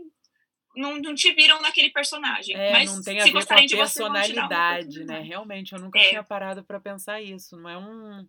Não, 0.76 0.96
não 0.98 1.14
te 1.14 1.32
viram 1.32 1.60
naquele 1.60 1.90
personagem. 1.90 2.56
É, 2.56 2.72
mas 2.72 2.92
não 2.92 3.02
tem 3.02 3.18
a 3.18 3.22
se 3.22 3.26
ver 3.26 3.32
com 3.32 3.38
a 3.38 3.40
gostarem 3.40 3.66
de 3.66 3.76
você, 3.76 4.00
personalidade, 4.00 5.04
né? 5.04 5.20
Realmente, 5.20 5.72
eu 5.72 5.80
nunca 5.80 5.98
É. 5.98 6.08
tinha 6.08 6.22
parado 6.22 6.64
pra 6.64 6.80
pensar 6.80 7.20
isso. 7.20 7.56
Não 7.56 7.68
é 7.68 7.78
um, 7.78 8.26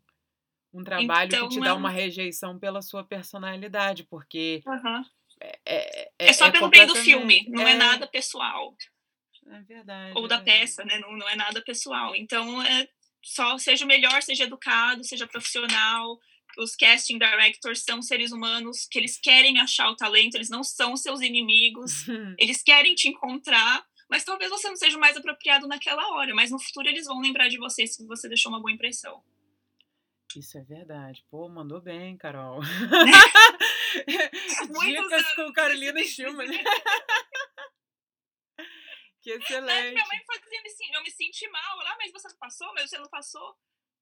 um 0.79 0.83
trabalho 0.83 1.27
Então, 1.27 1.47
que 1.47 1.55
te 1.55 1.61
dá 1.61 1.69
é 1.69 1.73
uma 1.73 1.89
um- 1.89 1.93
rejeição 1.93 2.59
pela 2.59 2.81
sua 2.81 3.03
personalidade, 3.03 4.03
porque 4.03 4.61
Aham. 4.67 5.05
é, 5.41 5.59
é, 5.65 6.11
É 6.19 6.33
só 6.33 6.51
pelo 6.51 6.69
bem 6.69 6.85
do 6.85 6.95
filme, 6.95 7.45
não 7.49 7.67
é, 7.67 7.75
nada 7.75 8.07
pessoal. 8.07 8.75
É 9.47 9.61
verdade. 9.61 10.13
Ou 10.17 10.25
é 10.25 10.27
da 10.27 10.41
peça, 10.41 10.83
né? 10.83 10.97
Não, 10.99 11.15
não 11.15 11.29
é 11.29 11.35
nada 11.35 11.61
pessoal. 11.61 12.15
Então, 12.15 12.61
é 12.61 12.87
só 13.23 13.57
seja 13.57 13.85
o 13.85 13.87
melhor, 13.87 14.21
seja 14.21 14.43
educado, 14.43 15.03
seja 15.03 15.27
profissional. 15.27 16.19
Os 16.57 16.75
casting 16.75 17.17
directors 17.17 17.83
são 17.83 18.01
seres 18.01 18.31
humanos 18.31 18.87
que 18.89 18.97
eles 18.97 19.19
querem 19.19 19.59
achar 19.59 19.89
o 19.89 19.95
talento, 19.95 20.35
eles 20.35 20.49
não 20.49 20.63
são 20.63 20.95
seus 20.95 21.21
inimigos, 21.21 22.05
eles 22.39 22.61
querem 22.63 22.95
te 22.95 23.09
encontrar, 23.09 23.83
mas 24.09 24.23
talvez 24.23 24.49
você 24.51 24.69
não 24.69 24.75
seja 24.75 24.95
o 24.95 24.99
mais 24.99 25.17
apropriado 25.17 25.67
naquela 25.67 26.07
hora, 26.13 26.33
mas 26.33 26.51
no 26.51 26.59
futuro 26.59 26.87
eles 26.87 27.05
vão 27.07 27.19
lembrar 27.19 27.49
de 27.49 27.57
você 27.57 27.85
se 27.85 28.05
você 28.07 28.29
deixou 28.29 28.51
uma 28.51 28.59
boa 28.61 28.71
impressão. 28.71 29.21
Isso 30.35 30.57
é 30.57 30.61
verdade. 30.61 31.23
Pô, 31.29 31.47
mandou 31.49 31.81
bem, 31.81 32.17
Carol. 32.17 32.59
Dicas 34.81 35.33
com 35.35 35.51
Carolina 35.53 36.03
Schumann. 36.03 36.47
que 39.21 39.31
Né? 39.31 39.37
excelente. 39.37 39.93
Minha 39.93 40.07
mãe 40.07 40.19
fazia 40.27 40.61
sen- 40.69 40.93
eu 40.93 41.01
me 41.03 41.09
senti 41.11 41.47
mal, 41.49 41.77
lá, 41.77 41.95
mas 41.97 42.11
você 42.11 42.27
não 42.27 42.37
passou, 42.37 42.73
mas 42.73 42.89
você 42.89 42.97
não 42.97 43.09
passou. 43.09 43.55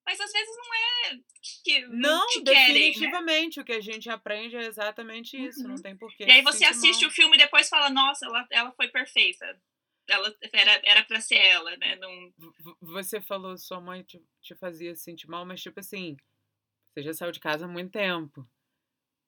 Mas 0.06 0.20
às 0.20 0.32
vezes 0.34 0.54
não 0.58 0.74
é 0.74 1.18
que 1.64 1.80
não, 1.88 1.98
Não, 2.20 2.28
te 2.28 2.42
querem, 2.42 2.74
né? 2.74 2.80
definitivamente. 2.90 3.60
O 3.62 3.64
que 3.66 3.72
a 3.72 3.80
gente 3.80 4.10
aprende 4.10 4.58
é 4.58 4.66
exatamente 4.66 5.38
isso. 5.42 5.64
Não 5.64 5.76
Uhum. 5.76 5.82
tem 5.82 5.96
porquê. 5.96 6.26
E 6.26 6.32
aí 6.32 6.42
você 6.42 6.66
assiste 6.66 7.04
mal. 7.04 7.10
o 7.10 7.14
filme 7.14 7.36
e 7.36 7.40
depois 7.40 7.70
fala, 7.70 7.90
nossa, 7.90 8.26
ela, 8.26 8.46
ela 8.52 8.72
foi 8.74 8.90
perfeita. 8.90 9.58
Ela 10.08 10.36
era, 10.52 10.82
era 10.84 11.04
pra 11.04 11.22
ser 11.22 11.36
ela, 11.38 11.76
né? 11.78 11.96
Não, 11.96 12.34
Você 12.82 13.22
falou 13.22 13.58
sua 13.58 13.80
mãe 13.80 14.04
te, 14.04 14.22
te 14.42 14.54
fazia 14.56 14.96
sentir 14.96 15.28
mal, 15.30 15.46
mas 15.46 15.62
tipo 15.62 15.80
assim, 15.80 16.18
você 16.94 17.04
já 17.04 17.14
saiu 17.14 17.32
de 17.32 17.40
casa 17.40 17.66
há 17.66 17.68
muito 17.68 17.92
tempo. 17.92 18.48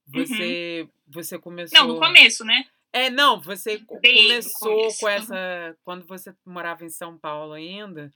Você, 0.07 0.87
você 1.07 1.39
começou. 1.39 1.79
Uhum. 1.79 1.87
não, 1.87 1.93
no 1.95 1.99
começo, 1.99 2.43
né? 2.45 2.65
É, 2.93 3.09
não, 3.09 3.41
você 3.41 3.79
Bem 4.01 4.23
começou 4.23 4.69
começo, 4.75 4.99
com 4.99 5.05
uhum. 5.07 5.11
essa. 5.11 5.77
Quando 5.83 6.05
você 6.05 6.33
morava 6.45 6.85
em 6.85 6.89
São 6.89 7.17
Paulo 7.17 7.53
ainda, 7.53 8.13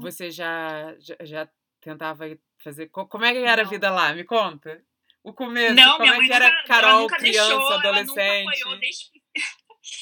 você 0.00 0.30
já, 0.30 0.94
já, 0.98 1.16
já 1.20 1.48
tentava 1.80 2.24
fazer. 2.62 2.88
co- 2.88 3.06
Como 3.06 3.24
é 3.24 3.32
que 3.32 3.38
era 3.40 3.62
a 3.62 3.64
Não. 3.64 3.70
vida 3.70 3.90
lá? 3.90 4.14
Me 4.14 4.24
conta. 4.24 4.82
O 5.22 5.32
começo, 5.34 5.74
Não, 5.74 5.98
como 5.98 6.12
é 6.12 6.26
que 6.26 6.32
era 6.32 6.48
nunca, 6.48 6.64
Carol, 6.66 7.06
criança, 7.08 7.22
deixou, 7.22 7.60
ela 7.60 7.76
nunca 7.76 7.88
adolescente? 7.88 8.48
apoiou 8.62 8.78
desde 8.78 9.15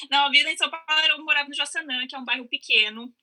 Não, 0.09 0.25
a 0.25 0.29
vida 0.29 0.51
em 0.51 0.57
São 0.57 0.69
Paulo, 0.69 1.05
eu 1.09 1.23
morava 1.23 1.47
no 1.49 1.55
Jaçanã, 1.55 2.05
que 2.07 2.15
é 2.15 2.19
um 2.19 2.25
bairro 2.25 2.47
pequeno. 2.47 3.13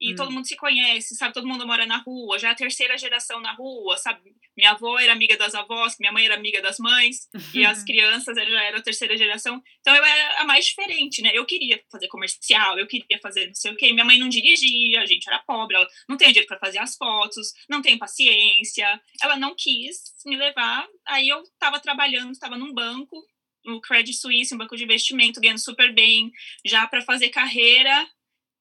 E 0.00 0.12
Hum. 0.12 0.16
todo 0.16 0.32
mundo 0.32 0.44
se 0.46 0.56
conhece, 0.56 1.14
sabe? 1.14 1.32
Todo 1.32 1.46
mundo 1.46 1.64
mora 1.66 1.86
na 1.86 1.98
rua, 1.98 2.36
já 2.38 2.48
é 2.48 2.50
a 2.52 2.54
terceira 2.54 2.98
geração 2.98 3.40
na 3.40 3.52
rua, 3.52 3.96
sabe? 3.96 4.34
Minha 4.56 4.72
avó 4.72 4.98
era 4.98 5.12
amiga 5.12 5.36
das 5.36 5.54
avós, 5.54 5.96
minha 6.00 6.12
mãe 6.12 6.24
era 6.26 6.34
amiga 6.34 6.60
das 6.60 6.78
mães, 6.78 7.28
e 7.54 7.64
as 7.64 7.82
crianças 7.86 8.36
já 8.36 8.62
eram 8.64 8.78
a 8.78 8.82
terceira 8.82 9.16
geração. 9.16 9.62
Então 9.80 9.94
eu 9.94 10.04
era 10.04 10.40
a 10.40 10.44
mais 10.44 10.66
diferente, 10.66 11.22
né? 11.22 11.30
Eu 11.32 11.46
queria 11.46 11.80
fazer 11.90 12.08
comercial, 12.08 12.76
eu 12.78 12.88
queria 12.88 13.18
fazer 13.22 13.46
não 13.46 13.54
sei 13.54 13.72
o 13.72 13.76
quê. 13.76 13.92
Minha 13.92 14.04
mãe 14.04 14.18
não 14.18 14.28
dirigia, 14.28 15.00
a 15.00 15.06
gente 15.06 15.28
era 15.28 15.38
pobre, 15.38 15.76
ela 15.76 15.88
não 16.08 16.16
tem 16.16 16.28
dinheiro 16.28 16.48
para 16.48 16.58
fazer 16.58 16.78
as 16.78 16.96
fotos, 16.96 17.52
não 17.68 17.80
tem 17.80 17.96
paciência. 17.96 19.00
Ela 19.22 19.36
não 19.36 19.54
quis 19.56 20.12
me 20.26 20.36
levar. 20.36 20.86
Aí 21.06 21.28
eu 21.28 21.40
estava 21.42 21.78
trabalhando, 21.80 22.32
estava 22.32 22.58
num 22.58 22.74
banco, 22.74 23.24
no 23.64 23.80
Credit 23.80 24.16
Suisse, 24.16 24.54
um 24.54 24.58
banco 24.58 24.76
de 24.76 24.84
investimento, 24.84 25.40
ganhando 25.40 25.58
super 25.58 25.92
bem, 25.94 26.32
já 26.64 26.86
para 26.86 27.02
fazer 27.02 27.28
carreira. 27.30 28.08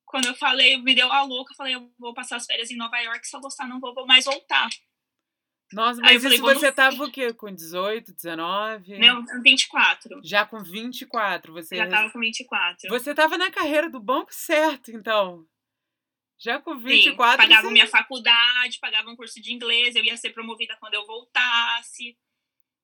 Quando 0.05 0.27
eu 0.27 0.35
falei, 0.35 0.77
me 0.77 0.93
deu 0.93 1.11
a 1.11 1.23
louca, 1.23 1.53
eu 1.53 1.57
falei, 1.57 1.75
eu 1.75 1.91
vou 1.97 2.13
passar 2.13 2.35
as 2.37 2.45
férias 2.45 2.69
em 2.69 2.75
Nova 2.75 2.97
York, 2.99 3.27
se 3.27 3.35
eu 3.35 3.41
gostar, 3.41 3.67
não 3.67 3.79
vou, 3.79 3.93
vou 3.93 4.05
mais 4.05 4.25
voltar. 4.25 4.69
Nossa, 5.71 5.99
mas 6.01 6.21
falei, 6.21 6.37
isso 6.37 6.45
no 6.45 6.53
você 6.53 6.67
fim. 6.67 6.75
tava 6.75 7.03
o 7.03 7.11
quê? 7.11 7.33
Com 7.33 7.51
18, 7.51 8.13
19? 8.13 8.99
Meu, 8.99 9.23
24. 9.41 10.21
Já 10.23 10.45
com 10.45 10.61
24, 10.63 11.51
você 11.51 11.75
Já 11.75 11.87
tava 11.89 12.11
com 12.11 12.19
24. 12.19 12.89
Você 12.89 13.15
tava 13.15 13.37
na 13.39 13.49
carreira 13.49 13.89
do 13.89 13.99
banco 13.99 14.31
certo, 14.31 14.91
então. 14.91 15.47
Já 16.37 16.59
com 16.59 16.75
Sim, 16.75 16.85
24. 16.85 17.37
pagava 17.37 17.61
você- 17.67 17.73
minha 17.73 17.87
faculdade, 17.87 18.77
pagava 18.79 19.09
um 19.09 19.15
curso 19.15 19.41
de 19.41 19.51
inglês, 19.51 19.95
eu 19.95 20.03
ia 20.03 20.15
ser 20.17 20.29
promovida 20.31 20.77
quando 20.79 20.93
eu 20.93 21.07
voltasse. 21.07 22.15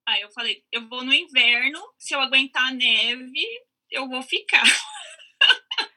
Aí 0.09 0.21
eu 0.21 0.31
falei, 0.31 0.63
eu 0.71 0.87
vou 0.87 1.03
no 1.03 1.13
inverno, 1.13 1.79
se 1.97 2.15
eu 2.15 2.19
aguentar 2.19 2.67
a 2.67 2.71
neve, 2.71 3.45
eu 3.91 4.07
vou 4.07 4.23
ficar. 4.23 4.63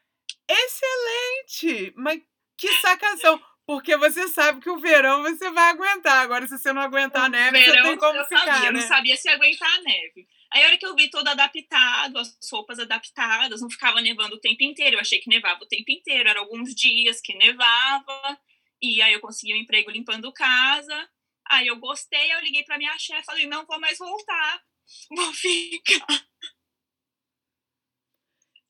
Excelente! 0.48 1.94
Mas 1.96 2.20
que 2.58 2.68
sacação! 2.74 3.42
Porque 3.64 3.96
você 3.96 4.28
sabe 4.28 4.60
que 4.60 4.68
o 4.68 4.78
verão 4.78 5.22
você 5.22 5.50
vai 5.50 5.70
aguentar. 5.70 6.20
Agora, 6.20 6.46
se 6.46 6.58
você 6.58 6.72
não 6.72 6.82
aguentar 6.82 7.24
a 7.24 7.28
neve, 7.28 7.58
você 7.58 7.70
Verão, 7.70 7.84
tem 7.84 7.96
como 7.96 8.18
eu 8.18 8.24
ficar, 8.24 8.44
sabia, 8.44 8.68
eu 8.68 8.72
né? 8.72 8.80
não 8.80 8.88
sabia 8.88 9.16
se 9.16 9.28
ia 9.28 9.34
aguentar 9.34 9.72
a 9.72 9.80
neve. 9.82 10.26
Aí 10.52 10.62
a 10.62 10.66
hora 10.66 10.76
que 10.76 10.84
eu 10.84 10.94
vi 10.94 11.08
tudo 11.08 11.28
adaptado, 11.28 12.18
as 12.18 12.36
roupas 12.50 12.78
adaptadas, 12.78 13.62
não 13.62 13.70
ficava 13.70 14.00
nevando 14.02 14.34
o 14.34 14.40
tempo 14.40 14.62
inteiro. 14.62 14.96
Eu 14.96 15.00
achei 15.00 15.20
que 15.20 15.30
nevava 15.30 15.62
o 15.62 15.68
tempo 15.68 15.90
inteiro, 15.90 16.28
eram 16.28 16.42
alguns 16.42 16.74
dias 16.74 17.20
que 17.20 17.34
nevava. 17.34 18.38
E 18.82 19.00
aí 19.00 19.12
eu 19.12 19.20
consegui 19.20 19.54
um 19.54 19.58
emprego 19.58 19.90
limpando 19.90 20.32
casa. 20.32 21.08
Aí 21.50 21.66
eu 21.66 21.76
gostei, 21.76 22.18
aí 22.18 22.30
eu 22.32 22.40
liguei 22.40 22.64
pra 22.64 22.78
minha 22.78 22.96
chefe, 22.98 23.24
falei, 23.24 23.46
não 23.46 23.66
vou 23.66 23.80
mais 23.80 23.98
voltar. 23.98 24.62
Vou 25.16 25.32
ficar. 25.32 26.26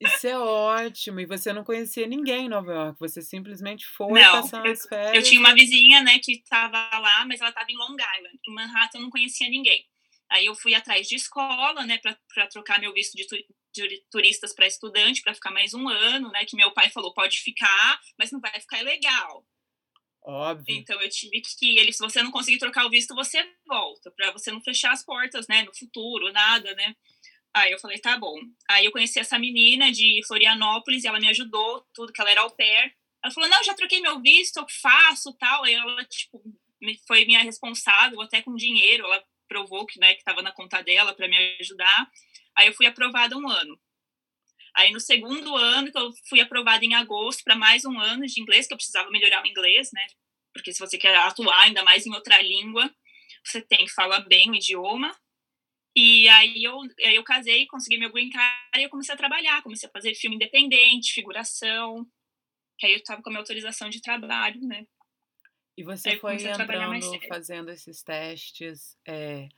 Isso 0.02 0.26
é 0.26 0.38
ótimo. 0.38 1.20
E 1.20 1.26
você 1.26 1.52
não 1.52 1.62
conhecia 1.62 2.06
ninguém 2.06 2.46
em 2.46 2.48
Nova 2.48 2.72
York. 2.72 2.98
Você 2.98 3.22
simplesmente 3.22 3.86
foi 3.86 4.20
Não, 4.20 4.42
passar 4.42 4.66
as 4.66 4.84
férias. 4.86 5.14
Eu 5.14 5.22
tinha 5.22 5.40
uma 5.40 5.54
vizinha, 5.54 6.02
né, 6.02 6.18
que 6.18 6.32
estava 6.32 6.78
lá, 6.98 7.24
mas 7.24 7.40
ela 7.40 7.50
estava 7.50 7.70
em 7.70 7.76
Long 7.76 7.94
Island. 7.94 8.40
Em 8.46 8.52
Manhattan 8.52 8.98
eu 8.98 9.02
não 9.02 9.10
conhecia 9.10 9.48
ninguém. 9.48 9.86
Aí 10.28 10.46
eu 10.46 10.54
fui 10.54 10.74
atrás 10.74 11.06
de 11.06 11.14
escola, 11.14 11.84
né, 11.84 11.98
para 11.98 12.46
trocar 12.48 12.80
meu 12.80 12.92
visto 12.92 13.14
de, 13.14 13.26
tu, 13.26 13.36
de 13.72 14.02
turistas 14.10 14.54
para 14.54 14.66
estudante, 14.66 15.20
para 15.22 15.34
ficar 15.34 15.50
mais 15.50 15.74
um 15.74 15.88
ano, 15.88 16.30
né, 16.30 16.44
que 16.46 16.56
meu 16.56 16.72
pai 16.72 16.88
falou, 16.90 17.12
pode 17.12 17.38
ficar, 17.40 18.00
mas 18.18 18.32
não 18.32 18.40
vai 18.40 18.58
ficar 18.58 18.80
ilegal. 18.80 19.46
Óbvio. 20.24 20.76
Então 20.76 21.00
eu 21.00 21.08
tive 21.08 21.40
que, 21.40 21.78
ele, 21.78 21.92
se 21.92 21.98
você 21.98 22.22
não 22.22 22.30
conseguir 22.30 22.58
trocar 22.58 22.86
o 22.86 22.90
visto, 22.90 23.14
você 23.14 23.44
volta, 23.66 24.10
para 24.10 24.30
você 24.30 24.52
não 24.52 24.60
fechar 24.60 24.92
as 24.92 25.04
portas, 25.04 25.48
né, 25.48 25.62
no 25.64 25.74
futuro, 25.74 26.32
nada, 26.32 26.74
né. 26.74 26.94
Aí 27.54 27.70
eu 27.72 27.78
falei, 27.78 27.98
tá 27.98 28.16
bom. 28.16 28.38
Aí 28.68 28.84
eu 28.86 28.92
conheci 28.92 29.18
essa 29.18 29.38
menina 29.38 29.92
de 29.92 30.22
Florianópolis 30.26 31.04
e 31.04 31.08
ela 31.08 31.20
me 31.20 31.28
ajudou, 31.28 31.84
tudo, 31.92 32.12
que 32.12 32.20
ela 32.20 32.30
era 32.30 32.40
au 32.42 32.50
pair. 32.50 32.94
Ela 33.22 33.32
falou, 33.32 33.48
não, 33.50 33.62
já 33.62 33.74
troquei 33.74 34.00
meu 34.00 34.20
visto, 34.20 34.58
eu 34.58 34.66
faço, 34.80 35.32
tal. 35.34 35.64
Aí 35.64 35.74
ela, 35.74 36.04
tipo, 36.06 36.42
foi 37.06 37.24
minha 37.24 37.42
responsável, 37.42 38.20
até 38.22 38.40
com 38.40 38.54
dinheiro, 38.54 39.04
ela 39.04 39.22
provou 39.48 39.84
que, 39.84 40.00
né, 40.00 40.14
que 40.14 40.24
tava 40.24 40.40
na 40.40 40.50
conta 40.52 40.82
dela 40.82 41.14
para 41.14 41.28
me 41.28 41.36
ajudar. 41.60 42.10
Aí 42.56 42.68
eu 42.68 42.74
fui 42.74 42.86
aprovada 42.86 43.36
um 43.36 43.48
ano. 43.48 43.78
Aí 44.74 44.90
no 44.90 45.00
segundo 45.00 45.54
ano, 45.56 45.92
que 45.92 45.98
eu 45.98 46.10
fui 46.28 46.40
aprovada 46.40 46.84
em 46.84 46.94
agosto 46.94 47.42
para 47.44 47.54
mais 47.54 47.84
um 47.84 47.98
ano 47.98 48.26
de 48.26 48.40
inglês, 48.40 48.66
que 48.66 48.72
eu 48.72 48.78
precisava 48.78 49.10
melhorar 49.10 49.42
o 49.42 49.46
inglês, 49.46 49.90
né? 49.92 50.06
Porque 50.52 50.72
se 50.72 50.78
você 50.78 50.96
quer 50.96 51.14
atuar 51.16 51.64
ainda 51.64 51.82
mais 51.82 52.06
em 52.06 52.14
outra 52.14 52.40
língua, 52.40 52.90
você 53.44 53.60
tem 53.60 53.84
que 53.84 53.92
falar 53.92 54.20
bem 54.20 54.50
o 54.50 54.54
idioma. 54.54 55.14
E 55.94 56.26
aí 56.28 56.64
eu, 56.64 56.78
aí 57.04 57.14
eu 57.14 57.24
casei, 57.24 57.66
consegui 57.66 57.98
meu 57.98 58.10
green 58.10 58.30
card 58.30 58.78
e 58.78 58.82
eu 58.82 58.88
comecei 58.88 59.14
a 59.14 59.18
trabalhar, 59.18 59.62
comecei 59.62 59.88
a 59.88 59.92
fazer 59.92 60.14
filme 60.14 60.36
independente, 60.36 61.12
figuração. 61.12 62.06
Que 62.78 62.86
aí 62.86 62.94
eu 62.94 63.02
tava 63.02 63.22
com 63.22 63.28
a 63.28 63.32
minha 63.32 63.40
autorização 63.40 63.90
de 63.90 64.00
trabalho, 64.00 64.60
né? 64.62 64.86
E 65.76 65.82
você 65.82 66.10
Aí 66.10 66.18
foi 66.18 66.34
entrando, 66.34 67.28
fazendo 67.28 67.70
esses 67.70 68.02
testes, 68.02 68.96
é, 69.06 69.48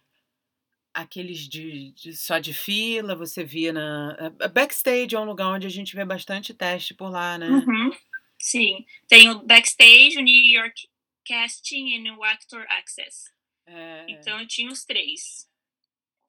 aqueles 0.95 1.41
de, 1.49 1.91
de- 1.93 2.17
só 2.17 2.39
de 2.39 2.55
fila, 2.55 3.15
você 3.17 3.45
via 3.45 3.73
na. 3.73 4.13
a- 4.41 4.45
a 4.45 4.49
Backstage 4.49 5.15
é 5.15 5.21
um 5.21 5.25
lugar 5.25 5.49
onde 5.49 5.67
a 5.67 5.71
gente 5.71 5.95
vê 5.95 6.05
bastante 6.05 6.55
teste 6.55 6.95
por 6.95 7.11
lá, 7.11 7.37
né? 7.37 7.49
Uhum. 7.49 7.91
Sim. 8.39 8.85
Tem 9.09 9.29
o 9.31 9.41
backstage, 9.43 10.19
o 10.19 10.23
New 10.23 10.45
York 10.61 10.89
Casting 11.27 11.89
e 11.89 12.11
o 12.11 12.23
Actor 12.23 12.65
Access. 12.69 13.31
É, 13.67 14.05
Então 14.09 14.39
eu 14.39 14.47
tinha 14.47 14.71
os 14.71 14.85
três. 14.85 15.49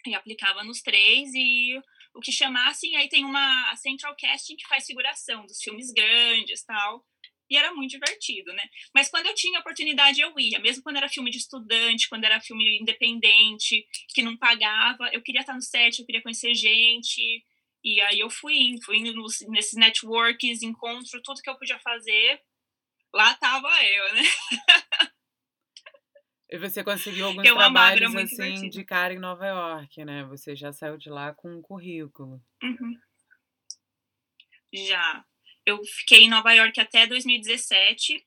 E 0.08 0.14
aplicava 0.16 0.64
nos 0.64 0.82
três 0.82 1.32
e 1.34 1.78
o 2.14 2.22
que 2.22 2.32
chamassem, 2.32 2.96
aí 2.96 3.10
tem 3.10 3.26
uma 3.26 3.70
a 3.72 3.76
Central 3.76 4.16
Casting 4.20 4.56
que 4.56 4.68
faz 4.68 4.86
figuração 4.86 5.46
dos 5.46 5.62
filmes 5.62 5.92
grandes 5.92 6.64
tal. 6.64 7.06
E 7.50 7.58
era 7.58 7.74
muito 7.74 7.92
divertido, 7.92 8.52
né? 8.54 8.64
Mas 8.94 9.10
quando 9.10 9.28
eu 9.28 9.36
tinha 9.36 9.60
oportunidade, 9.60 10.20
eu 10.20 10.34
ia. 10.40 10.60
Mesmo 10.60 10.82
quando 10.84 10.98
era 10.98 11.10
filme 11.10 11.30
de 11.30 11.38
estudante, 11.38 12.10
quando 12.10 12.24
era 12.24 12.42
filme 12.42 12.80
independente, 12.80 13.86
que 14.14 14.24
não 14.24 14.36
pagava, 14.38 15.10
eu 15.14 15.22
queria 15.22 15.42
estar 15.42 15.54
no 15.54 15.62
set, 15.62 16.00
eu 16.00 16.06
queria 16.06 16.22
conhecer 16.24 16.54
gente. 16.56 17.44
E 17.84 18.02
aí 18.02 18.20
eu 18.20 18.30
fui 18.30 18.56
indo, 18.58 18.84
fui 18.84 18.98
indo 18.98 19.14
nos, 19.14 19.38
nesses 19.50 19.74
networks, 19.74 20.64
encontro, 20.64 21.22
tudo 21.22 21.42
que 21.42 21.50
eu 21.50 21.58
podia 21.58 21.80
fazer. 21.80 22.42
Lá 23.14 23.34
tava 23.36 23.70
eu, 23.86 24.14
né? 24.16 24.22
E 26.48 26.60
você 26.60 26.84
conseguiu 26.84 27.26
alguns 27.26 27.44
Eu 27.46 27.56
amava, 27.56 27.96
trabalhos 27.96 28.14
muito 28.14 28.34
assim 28.34 28.54
divertido. 28.54 28.70
de 28.70 28.84
cara 28.86 29.14
em 29.14 29.20
Nova 29.20 29.46
York, 29.48 30.06
né? 30.06 30.24
Você 30.26 30.56
já 30.56 30.72
saiu 30.72 30.96
de 30.96 31.10
lá 31.10 31.34
com 31.34 31.58
um 31.58 31.62
currículo. 31.62 32.40
Uhum. 32.62 32.94
Já. 34.72 35.26
Eu 35.66 35.84
fiquei 35.84 36.24
em 36.24 36.30
Nova 36.30 36.54
York 36.54 36.80
até 36.80 37.08
2017. 37.08 38.24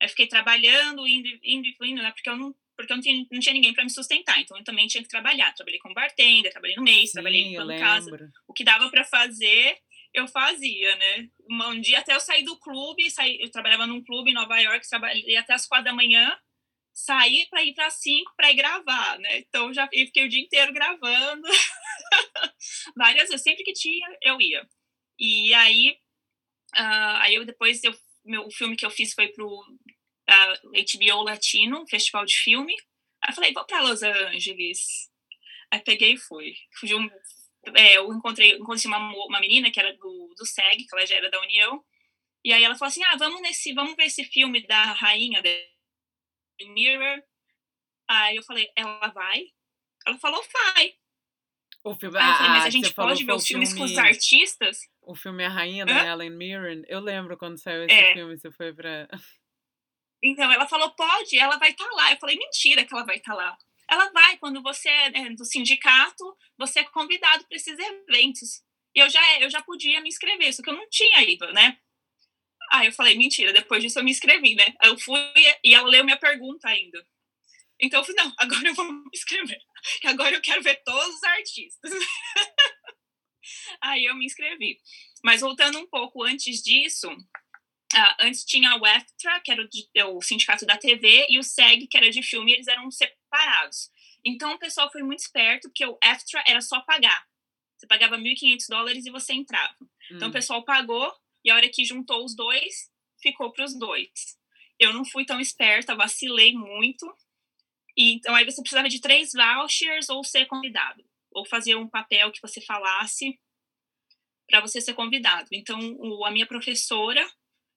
Eu 0.00 0.08
fiquei 0.08 0.26
trabalhando, 0.26 1.06
indo, 1.06 1.28
indo, 1.42 1.66
e 1.66 1.76
indo, 1.82 2.02
né? 2.02 2.12
Porque 2.12 2.28
eu 2.28 2.36
não, 2.36 2.54
porque 2.76 2.92
eu 2.92 2.96
não 2.96 3.02
tinha, 3.02 3.26
não 3.30 3.40
tinha 3.40 3.54
ninguém 3.54 3.72
para 3.72 3.84
me 3.84 3.90
sustentar. 3.90 4.38
Então 4.40 4.56
eu 4.56 4.64
também 4.64 4.86
tinha 4.86 5.02
que 5.02 5.08
trabalhar. 5.08 5.52
Trabalhei 5.54 5.80
como 5.80 5.94
bartender, 5.94 6.52
trabalhei 6.52 6.76
no 6.76 6.82
mês, 6.82 7.12
trabalhei 7.12 7.44
Sim, 7.44 7.56
eu 7.56 7.62
limpando 7.62 7.80
casa. 7.80 8.30
O 8.46 8.52
que 8.52 8.62
dava 8.62 8.90
para 8.90 9.04
fazer, 9.04 9.78
eu 10.12 10.28
fazia, 10.28 10.94
né? 10.96 11.28
Um, 11.50 11.80
dia 11.80 11.98
até 11.98 12.14
eu 12.14 12.20
saí 12.20 12.44
do 12.44 12.58
clube, 12.58 13.10
saí, 13.10 13.38
eu 13.40 13.50
trabalhava 13.50 13.86
num 13.86 14.04
clube 14.04 14.30
em 14.30 14.34
Nova 14.34 14.58
York, 14.58 14.88
trabalhei 14.88 15.36
até 15.36 15.54
as 15.54 15.66
quatro 15.66 15.86
da 15.86 15.92
manhã, 15.92 16.36
saí 16.92 17.46
para 17.50 17.62
ir 17.62 17.74
para 17.74 17.90
cinco 17.90 18.32
para 18.36 18.50
ir 18.50 18.56
gravar, 18.56 19.18
né? 19.18 19.38
Então 19.38 19.72
já 19.72 19.88
fiquei 19.88 20.24
o 20.24 20.28
dia 20.28 20.40
inteiro 20.40 20.72
gravando. 20.72 21.46
Várias 22.96 23.28
vezes, 23.28 23.42
sempre 23.42 23.64
que 23.64 23.72
tinha, 23.72 24.06
eu 24.22 24.40
ia. 24.40 24.66
E 25.18 25.52
aí, 25.54 25.96
ah, 26.76 27.22
aí 27.22 27.34
eu 27.34 27.44
depois 27.44 27.82
eu, 27.82 27.94
meu, 28.24 28.46
o 28.46 28.50
filme 28.50 28.76
que 28.76 28.86
eu 28.86 28.90
fiz 28.90 29.12
foi 29.14 29.28
pro 29.28 29.64
ah, 30.28 30.54
HBO 30.62 31.22
Latino, 31.22 31.86
festival 31.88 32.24
de 32.24 32.36
filme. 32.36 32.74
Aí 33.22 33.30
eu 33.30 33.34
falei, 33.34 33.52
vou 33.52 33.64
para 33.64 33.82
Los 33.82 34.02
Angeles. 34.02 35.10
Aí 35.72 35.80
peguei 35.80 36.12
e 36.12 36.18
fui. 36.18 36.54
Fui 36.78 36.94
um, 36.94 37.08
é, 37.74 37.96
eu 37.96 38.12
encontrei, 38.12 38.52
encontrei 38.52 38.86
uma, 38.86 38.98
uma 38.98 39.40
menina 39.40 39.70
que 39.70 39.80
era 39.80 39.92
do, 39.96 40.34
do 40.36 40.46
SEG, 40.46 40.84
que 40.84 40.94
ela 40.94 41.06
já 41.06 41.16
era 41.16 41.30
da 41.30 41.40
União. 41.40 41.84
E 42.44 42.52
aí 42.52 42.62
ela 42.62 42.76
falou 42.76 42.90
assim: 42.90 43.02
ah, 43.04 43.16
vamos 43.16 43.40
nesse, 43.42 43.72
vamos 43.72 43.96
ver 43.96 44.04
esse 44.04 44.24
filme 44.24 44.64
da 44.66 44.92
rainha 44.92 45.42
da 45.42 45.50
Mirror. 46.68 47.22
Aí 48.08 48.36
eu 48.36 48.42
falei, 48.42 48.70
ela 48.76 49.08
vai? 49.08 49.46
Ela 50.06 50.18
falou, 50.18 50.44
vai. 50.52 50.94
O 51.82 51.94
filme, 51.94 52.18
falei, 52.18 52.48
mas 52.50 52.64
ah, 52.64 52.66
a 52.66 52.70
gente 52.70 52.88
você 52.88 52.94
falou 52.94 53.10
pode 53.10 53.24
ver 53.24 53.32
foi 53.32 53.36
os 53.36 53.46
filmes 53.46 53.74
com 53.74 53.82
os 53.82 53.92
filme- 53.92 54.08
artistas? 54.08 54.78
O 55.06 55.14
filme 55.14 55.44
A 55.44 55.48
Rainha 55.48 55.86
da 55.86 55.92
Hã? 55.92 56.02
Helen 56.02 56.30
Mirren. 56.30 56.82
Eu 56.88 57.00
lembro 57.00 57.38
quando 57.38 57.58
saiu 57.62 57.84
esse 57.84 58.02
É. 58.02 58.12
filme, 58.12 58.36
você 58.36 58.50
foi 58.50 58.74
pra. 58.74 59.08
Então 60.22 60.50
ela 60.50 60.66
falou, 60.66 60.90
pode, 60.94 61.38
ela 61.38 61.58
vai 61.58 61.70
estar 61.70 61.88
lá. 61.92 62.12
Eu 62.12 62.18
falei, 62.18 62.36
mentira 62.36 62.84
que 62.84 62.92
ela 62.94 63.04
vai 63.04 63.16
estar 63.16 63.34
lá. 63.34 63.56
Ela 63.88 64.10
vai, 64.10 64.36
quando 64.38 64.62
você 64.62 64.88
é 64.88 65.10
né, 65.10 65.30
do 65.30 65.44
sindicato, 65.44 66.36
você 66.58 66.80
é 66.80 66.84
convidado 66.84 67.44
para 67.46 67.56
esses 67.56 67.78
eventos. 67.78 68.62
E 68.94 68.98
eu 69.00 69.08
já, 69.08 69.40
eu 69.40 69.48
já 69.50 69.62
podia 69.62 70.00
me 70.00 70.08
inscrever, 70.08 70.52
só 70.52 70.62
que 70.62 70.70
eu 70.70 70.74
não 70.74 70.88
tinha 70.90 71.22
ido, 71.22 71.52
né? 71.52 71.78
Aí 72.72 72.88
eu 72.88 72.92
falei, 72.92 73.16
mentira, 73.16 73.52
depois 73.52 73.82
disso 73.82 73.98
eu 74.00 74.04
me 74.04 74.10
inscrevi, 74.10 74.54
né? 74.56 74.74
Aí 74.80 74.90
eu 74.90 74.98
fui 74.98 75.20
e 75.64 75.74
ela 75.74 75.88
leu 75.88 76.04
minha 76.04 76.18
pergunta 76.18 76.68
ainda. 76.68 77.06
Então 77.80 78.00
eu 78.00 78.04
falei, 78.04 78.24
não, 78.24 78.34
agora 78.38 78.68
eu 78.68 78.74
vou 78.74 78.92
me 78.92 79.04
inscrever. 79.14 79.60
Que 80.00 80.08
agora 80.08 80.34
eu 80.36 80.42
quero 80.42 80.62
ver 80.62 80.82
todos 80.84 81.16
os 81.16 81.24
artistas. 81.24 81.92
Aí 83.80 84.04
eu 84.04 84.14
me 84.14 84.24
inscrevi. 84.26 84.78
Mas 85.24 85.40
voltando 85.40 85.78
um 85.78 85.86
pouco 85.86 86.22
antes 86.22 86.62
disso, 86.62 87.08
ah, 87.94 88.16
antes 88.20 88.44
tinha 88.44 88.76
o 88.76 88.86
EFTRA, 88.86 89.40
que 89.40 89.50
era 89.52 89.62
o, 89.62 89.68
de- 89.68 89.88
o 90.04 90.20
sindicato 90.22 90.66
da 90.66 90.76
TV, 90.76 91.26
e 91.28 91.38
o 91.38 91.42
SEG, 91.42 91.86
que 91.86 91.96
era 91.96 92.10
de 92.10 92.22
filme, 92.22 92.52
eles 92.52 92.66
eram 92.68 92.90
separados. 92.90 93.90
Então 94.24 94.52
o 94.54 94.58
pessoal 94.58 94.90
foi 94.90 95.02
muito 95.02 95.20
esperto, 95.20 95.68
porque 95.68 95.86
o 95.86 95.98
EFTRA 96.02 96.42
era 96.46 96.60
só 96.60 96.80
pagar. 96.80 97.24
Você 97.76 97.86
pagava 97.86 98.16
1.500 98.18 98.66
dólares 98.68 99.06
e 99.06 99.10
você 99.10 99.32
entrava. 99.34 99.76
Então 100.10 100.28
Hum. 100.28 100.30
o 100.30 100.32
pessoal 100.32 100.64
pagou, 100.64 101.12
e 101.44 101.50
a 101.50 101.54
hora 101.54 101.68
que 101.68 101.84
juntou 101.84 102.24
os 102.24 102.34
dois, 102.34 102.90
ficou 103.22 103.52
para 103.52 103.64
os 103.64 103.78
dois. 103.78 104.10
Eu 104.78 104.92
não 104.92 105.04
fui 105.04 105.24
tão 105.24 105.40
esperta, 105.40 105.94
vacilei 105.94 106.52
muito. 106.54 107.06
E, 107.96 108.12
então 108.14 108.34
aí 108.34 108.44
você 108.44 108.60
precisava 108.60 108.88
de 108.88 109.00
três 109.00 109.30
vouchers 109.32 110.08
ou 110.08 110.22
ser 110.24 110.46
convidado. 110.46 111.04
Ou 111.36 111.46
fazer 111.46 111.76
um 111.76 111.88
papel 111.88 112.32
que 112.32 112.40
você 112.40 112.60
falasse 112.60 113.38
para 114.48 114.60
você 114.60 114.80
ser 114.80 114.94
convidado. 114.94 115.48
Então 115.52 115.78
o- 115.98 116.24
a 116.24 116.30
minha 116.30 116.46
professora 116.46 117.24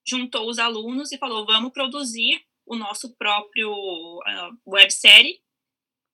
juntou 0.08 0.48
os 0.50 0.60
alunos 0.60 1.12
e 1.12 1.18
falou: 1.18 1.46
vamos 1.46 1.72
produzir 1.72 2.44
o 2.66 2.76
nosso 2.76 3.16
próprio 3.16 3.72
uh, 3.72 4.58
websérie. 4.68 5.42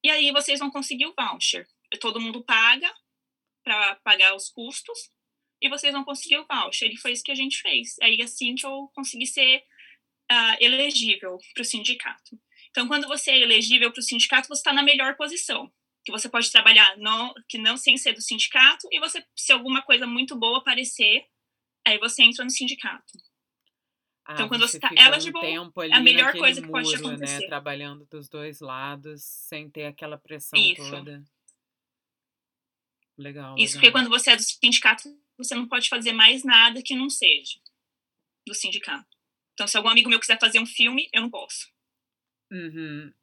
E 0.04 0.10
aí 0.10 0.32
vocês 0.32 0.60
vão 0.60 0.72
conseguir 0.72 1.06
o 1.06 1.14
voucher. 1.18 1.68
Todo 2.00 2.20
mundo 2.20 2.44
paga 2.44 2.92
para 3.64 3.96
pagar 3.98 4.36
os 4.36 4.50
custos 4.50 5.12
e 5.62 5.70
vocês 5.70 5.94
vão 5.94 6.04
conseguir 6.04 6.38
o 6.38 6.46
voucher. 6.46 6.92
E 6.92 6.98
foi 6.98 7.12
isso 7.12 7.24
que 7.24 7.32
a 7.32 7.36
gente 7.36 7.62
fez. 7.62 7.96
Aí 8.02 8.22
assim 8.22 8.56
que 8.56 8.66
eu 8.66 8.90
consegui 8.96 9.26
ser 9.26 9.64
ah, 10.30 10.58
elegível 10.60 11.38
para 11.54 11.62
o 11.62 11.66
sindicato. 11.66 12.40
Então, 12.70 12.88
quando 12.88 13.08
você 13.08 13.32
é 13.32 13.40
elegível 13.40 13.92
para 13.92 14.00
o 14.00 14.04
sindicato, 14.04 14.48
você 14.48 14.60
está 14.60 14.74
na 14.74 14.84
melhor 14.84 15.16
posição. 15.16 15.72
Que 16.06 16.12
você 16.12 16.30
pode 16.30 16.52
trabalhar 16.52 16.98
no, 16.98 17.34
que 17.50 17.58
não 17.58 17.76
sem 17.76 17.98
ser 17.98 18.13
do 18.13 18.22
sindicato 18.22 18.88
e 18.91 19.00
você, 19.00 19.26
se 19.36 19.52
alguma 19.52 19.82
coisa 19.82 20.06
muito 20.06 20.36
boa 20.38 20.60
aparecer, 20.60 21.26
aí 21.86 21.98
você 21.98 22.24
entra 22.24 22.44
no 22.44 22.52
sindicato. 22.52 23.13
Ah, 24.26 24.34
então, 24.34 24.48
quando 24.48 24.68
você 24.68 24.80
tá 24.80 24.89
fica 24.89 25.02
um 25.02 25.13
eligible, 25.13 25.41
tempo 25.41 25.82
ali 25.82 25.94
a 25.94 26.00
melhor 26.00 26.32
coisa 26.34 26.62
que 26.62 26.68
pode 26.68 26.88
muro, 26.88 27.02
né? 27.02 27.13
acontecer. 27.13 27.48
Trabalhando 27.48 28.06
dos 28.06 28.28
dois 28.28 28.60
lados, 28.60 29.24
sem 29.24 29.70
ter 29.70 29.86
aquela 29.86 30.18
pressão 30.18 30.60
Isso. 30.60 30.89
toda. 30.89 31.24
Legal. 33.18 33.56
Isso 33.58 33.74
porque 33.74 33.88
legal. 33.88 34.02
quando 34.02 34.10
você 34.10 34.32
é 34.32 34.36
do 34.36 34.41
sindicato, 34.41 35.04
você 35.38 35.54
não 35.54 35.68
pode 35.68 35.88
fazer 35.89 36.12
mais 36.12 36.44
nada 36.44 36.82
que 36.82 36.96
não 36.96 37.10
seja 37.10 37.60
do 38.48 38.54
sindicato. 38.54 39.15
Então, 39.54 39.68
se 39.68 39.78
algum 39.78 39.89
amigo 39.89 40.10
meu 40.10 40.20
quiser 40.20 40.39
fazer 40.39 40.60
um 40.60 40.65
filme, 40.65 41.08
eu 41.13 41.22
não 41.22 41.30
posso. 41.30 41.72
Uhum. 42.52 43.13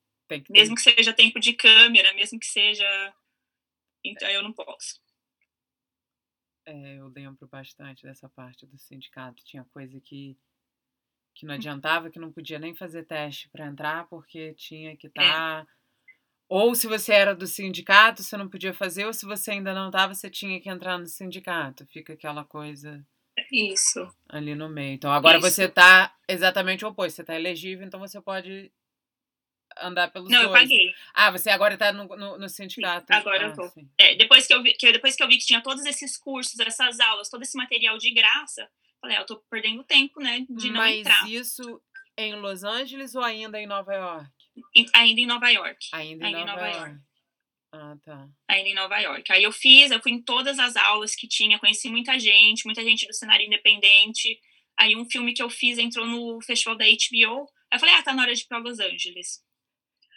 Que 0.40 0.53
Mesmo 0.53 0.75
que 0.75 0.83
seja 0.83 1.12
tempo 1.12 1.38
de 1.38 1.53
câmera, 1.53 2.12
mesmo 2.14 2.38
que 2.38 2.47
seja. 2.47 3.14
Então, 4.05 4.29
eu 4.29 4.42
não 4.42 4.53
posso. 4.53 5.01
É, 6.66 6.99
eu 6.99 7.09
lembro 7.09 7.49
bastante 7.49 8.05
dessa 8.05 8.29
parte 8.29 8.66
do 8.66 8.79
sindicato. 8.79 9.42
Tinha 9.45 9.64
coisa 9.73 10.01
que, 10.01 10.37
que 11.35 11.45
não 11.45 11.55
adiantava, 11.55 12.11
que 12.11 12.18
não 12.18 12.33
podia 12.33 12.59
nem 12.59 12.75
fazer 12.75 13.05
teste 13.05 13.49
para 13.49 13.66
entrar, 13.66 14.07
porque 14.09 14.55
tinha 14.55 14.97
que 14.97 15.09
estar. 15.09 15.66
Ou 16.49 16.75
se 16.75 16.87
você 16.87 17.12
era 17.12 17.35
do 17.35 17.47
sindicato, 17.47 18.23
você 18.23 18.37
não 18.37 18.49
podia 18.49 18.75
fazer, 18.75 19.07
ou 19.07 19.12
se 19.12 19.25
você 19.25 19.53
ainda 19.53 19.75
não 19.75 19.87
estava, 19.87 20.14
você 20.14 20.31
tinha 20.31 20.61
que 20.61 20.68
entrar 20.68 20.99
no 20.99 21.07
sindicato. 21.07 21.87
Fica 21.87 22.12
aquela 22.12 22.45
coisa 22.45 23.05
Isso. 23.51 24.07
ali 24.29 24.55
no 24.55 24.68
meio. 24.68 24.95
Então 24.95 25.11
agora 25.11 25.38
Isso. 25.38 25.51
você 25.51 25.68
tá 25.68 26.14
exatamente 26.29 26.85
o 26.85 26.88
oposto. 26.88 27.16
Você 27.16 27.25
tá 27.25 27.35
elegível, 27.35 27.87
então 27.87 27.99
você 27.99 28.21
pode 28.21 28.71
andar 29.81 30.11
pelos 30.11 30.31
Não, 30.31 30.43
eu 30.43 30.49
dois. 30.49 30.61
paguei. 30.63 30.95
Ah, 31.15 31.31
você 31.31 31.51
agora 31.51 31.77
tá 31.77 31.93
no, 31.93 32.05
no, 32.05 32.39
no 32.39 32.49
sindicato. 32.49 33.13
agora 33.13 33.47
ah, 33.47 33.49
eu 33.51 33.55
tô. 33.55 33.69
sim. 33.69 33.89
É, 33.99 34.15
depois, 34.15 34.47
que 34.47 34.55
eu 34.55 34.63
vi, 34.63 34.75
que, 34.75 34.93
depois 34.93 35.17
que 35.17 35.23
eu 35.23 35.29
vi 35.29 35.39
que 35.39 35.47
tinha 35.47 35.61
todos 35.63 35.85
esses 35.85 36.17
cursos, 36.17 36.59
essas 36.61 37.01
aulas, 37.01 37.29
todo 37.29 37.43
esse 37.43 37.57
material 37.57 37.97
de 37.99 38.13
graça, 38.13 38.69
falei, 39.01 39.17
ah, 39.17 39.21
eu 39.21 39.27
tô 39.27 39.37
perdendo 39.51 39.83
tempo, 39.85 40.21
né, 40.21 40.47
de 40.49 40.69
não 40.71 40.79
Mas 40.79 40.99
entrar. 40.99 41.29
isso 41.31 41.83
em 42.17 42.35
Los 42.37 42.63
Angeles 42.63 43.15
ou 43.15 43.23
ainda 43.23 43.61
em 43.61 43.67
Nova 43.67 43.93
York? 43.95 44.31
Em- 44.77 44.87
ainda 44.95 45.21
em 45.21 45.27
Nova 45.27 45.49
York. 45.51 45.89
Ainda 45.93 46.25
em 46.25 46.27
Ainda 46.27 46.41
em 46.41 46.45
Nova, 46.45 46.67
Nova 46.67 46.77
York. 46.77 47.01
Ah, 47.75 47.97
tá. 48.05 48.29
ainda 48.49 48.69
em 48.69 48.75
Nova 48.75 48.99
York. 48.99 49.33
Aí 49.33 49.43
eu 49.43 49.51
fiz, 49.51 49.91
eu 49.91 50.01
fui 50.03 50.13
em 50.13 50.23
todas 50.23 50.59
as 50.59 50.77
aulas 50.77 51.15
que 51.15 51.27
tinha, 51.27 51.59
conheci 51.59 51.89
muita 51.89 52.19
gente, 52.19 52.67
muita 52.67 52.83
gente 52.83 53.07
do 53.07 53.15
cenário 53.15 53.47
independente. 53.47 54.39
Aí 54.79 54.95
um 54.95 55.09
filme 55.09 55.33
que 55.33 55.43
eu 55.43 55.49
fiz 55.49 55.79
entrou 55.79 56.07
no 56.07 56.41
festival 56.43 56.77
da 56.77 56.85
HBO. 56.85 57.47
Aí 57.71 57.77
eu 57.77 57.81
falei, 57.81 57.95
ah, 57.95 58.03
tá 58.03 58.13
na 58.13 58.23
hora 58.23 58.35
de 58.35 58.43
ir 58.43 58.47
pra 58.47 58.59
Los 58.59 58.79
Angeles. 58.79 59.43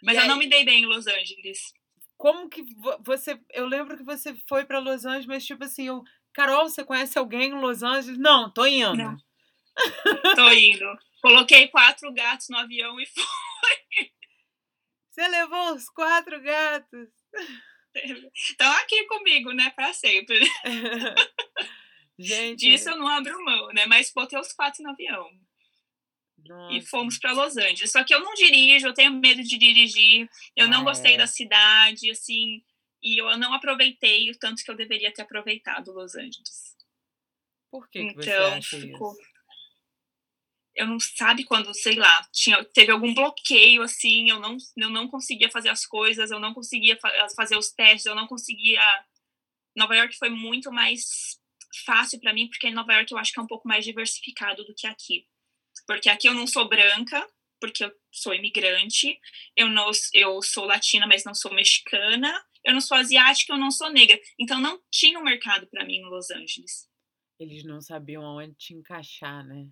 Mas 0.03 0.17
E 0.17 0.19
eu 0.21 0.25
não 0.27 0.33
aí, 0.35 0.39
me 0.39 0.47
dei 0.47 0.63
bem 0.65 0.83
em 0.83 0.85
Los 0.85 1.07
Angeles. 1.07 1.73
Como 2.17 2.49
que 2.49 2.61
vo- 2.77 2.97
você. 3.03 3.39
Eu 3.53 3.65
lembro 3.67 3.97
que 3.97 4.03
você 4.03 4.35
foi 4.47 4.63
pra 4.65 4.79
Los 4.79 5.05
Angeles, 5.05 5.25
mas 5.25 5.45
tipo 5.45 5.63
assim, 5.63 5.87
eu. 5.87 6.03
Carol, 6.33 6.67
você 6.69 6.83
conhece 6.83 7.17
alguém 7.17 7.49
em 7.51 7.59
Los 7.59 7.81
Angeles? 7.83 8.17
Não, 8.19 8.51
tô 8.53 8.65
indo. 8.65 8.95
Não. 8.95 9.15
Tô 10.35 10.49
indo. 10.51 10.85
Coloquei 11.21 11.67
quatro 11.69 12.11
gatos 12.13 12.47
no 12.49 12.57
avião 12.57 12.99
e 12.99 13.05
fui. 13.07 14.11
Você 15.11 15.27
levou 15.27 15.73
os 15.73 15.89
quatro 15.89 16.41
gatos. 16.41 17.09
Estão 18.33 18.71
aqui 18.73 19.05
comigo, 19.05 19.51
né, 19.53 19.69
pra 19.71 19.93
sempre. 19.93 20.39
Gente. 22.19 22.59
Disso 22.59 22.89
eu 22.89 22.97
não 22.97 23.07
abro 23.07 23.43
mão, 23.43 23.67
né? 23.69 23.85
Mas 23.85 24.11
botei 24.13 24.39
os 24.39 24.53
quatro 24.53 24.83
no 24.83 24.91
avião. 24.91 25.29
Nossa. 26.47 26.75
e 26.75 26.81
fomos 26.81 27.17
para 27.17 27.33
Los 27.33 27.57
Angeles. 27.57 27.91
Só 27.91 28.03
que 28.03 28.13
eu 28.13 28.19
não 28.19 28.33
dirijo, 28.33 28.87
eu 28.87 28.93
tenho 28.93 29.11
medo 29.13 29.41
de 29.41 29.57
dirigir, 29.57 30.29
eu 30.55 30.67
não 30.67 30.83
gostei 30.83 31.15
é. 31.15 31.17
da 31.17 31.27
cidade, 31.27 32.09
assim, 32.09 32.63
e 33.01 33.19
eu 33.21 33.37
não 33.37 33.53
aproveitei 33.53 34.29
o 34.29 34.37
tanto 34.37 34.63
que 34.63 34.71
eu 34.71 34.75
deveria 34.75 35.13
ter 35.13 35.21
aproveitado 35.21 35.91
Los 35.91 36.15
Angeles. 36.15 36.75
Por 37.71 37.89
que, 37.89 38.05
que 38.05 38.21
então, 38.21 38.61
ficou... 38.61 39.11
isso? 39.13 39.35
Eu 40.75 40.87
não 40.87 40.99
sabe 40.99 41.45
quando, 41.45 41.73
sei 41.73 41.95
lá, 41.95 42.27
tinha, 42.33 42.63
teve 42.65 42.91
algum 42.91 43.13
bloqueio 43.13 43.81
assim, 43.81 44.29
eu 44.29 44.41
não, 44.41 44.57
eu 44.75 44.89
não 44.89 45.07
conseguia 45.07 45.49
fazer 45.49 45.69
as 45.69 45.85
coisas, 45.85 46.31
eu 46.31 46.39
não 46.39 46.53
conseguia 46.53 46.97
fa 46.99 47.09
fazer 47.33 47.57
os 47.57 47.71
testes, 47.71 48.05
eu 48.05 48.15
não 48.15 48.27
conseguia. 48.27 48.81
Nova 49.75 49.95
York 49.95 50.17
foi 50.17 50.29
muito 50.29 50.71
mais 50.71 51.39
fácil 51.85 52.19
para 52.19 52.33
mim, 52.33 52.49
porque 52.49 52.67
em 52.67 52.73
Nova 52.73 52.93
York 52.93 53.11
eu 53.11 53.17
acho 53.17 53.31
que 53.31 53.39
é 53.39 53.43
um 53.43 53.47
pouco 53.47 53.67
mais 53.67 53.85
diversificado 53.85 54.65
do 54.65 54.73
que 54.75 54.85
aqui. 54.85 55.25
Porque 55.87 56.09
aqui 56.09 56.27
eu 56.27 56.33
não 56.33 56.47
sou 56.47 56.67
branca, 56.67 57.27
porque 57.59 57.83
eu 57.83 57.91
sou 58.11 58.33
imigrante, 58.33 59.19
eu 59.55 59.67
não 59.67 59.89
eu 60.13 60.41
sou 60.41 60.65
latina, 60.65 61.07
mas 61.07 61.23
não 61.23 61.33
sou 61.33 61.53
mexicana, 61.53 62.43
eu 62.63 62.73
não 62.73 62.81
sou 62.81 62.97
asiática, 62.97 63.53
eu 63.53 63.57
não 63.57 63.71
sou 63.71 63.91
negra. 63.91 64.19
Então 64.39 64.59
não 64.59 64.81
tinha 64.91 65.19
um 65.19 65.23
mercado 65.23 65.67
para 65.67 65.85
mim 65.85 65.97
em 65.97 66.05
Los 66.05 66.29
Angeles. 66.31 66.89
Eles 67.39 67.63
não 67.63 67.81
sabiam 67.81 68.25
aonde 68.25 68.55
te 68.55 68.73
encaixar, 68.73 69.45
né? 69.45 69.67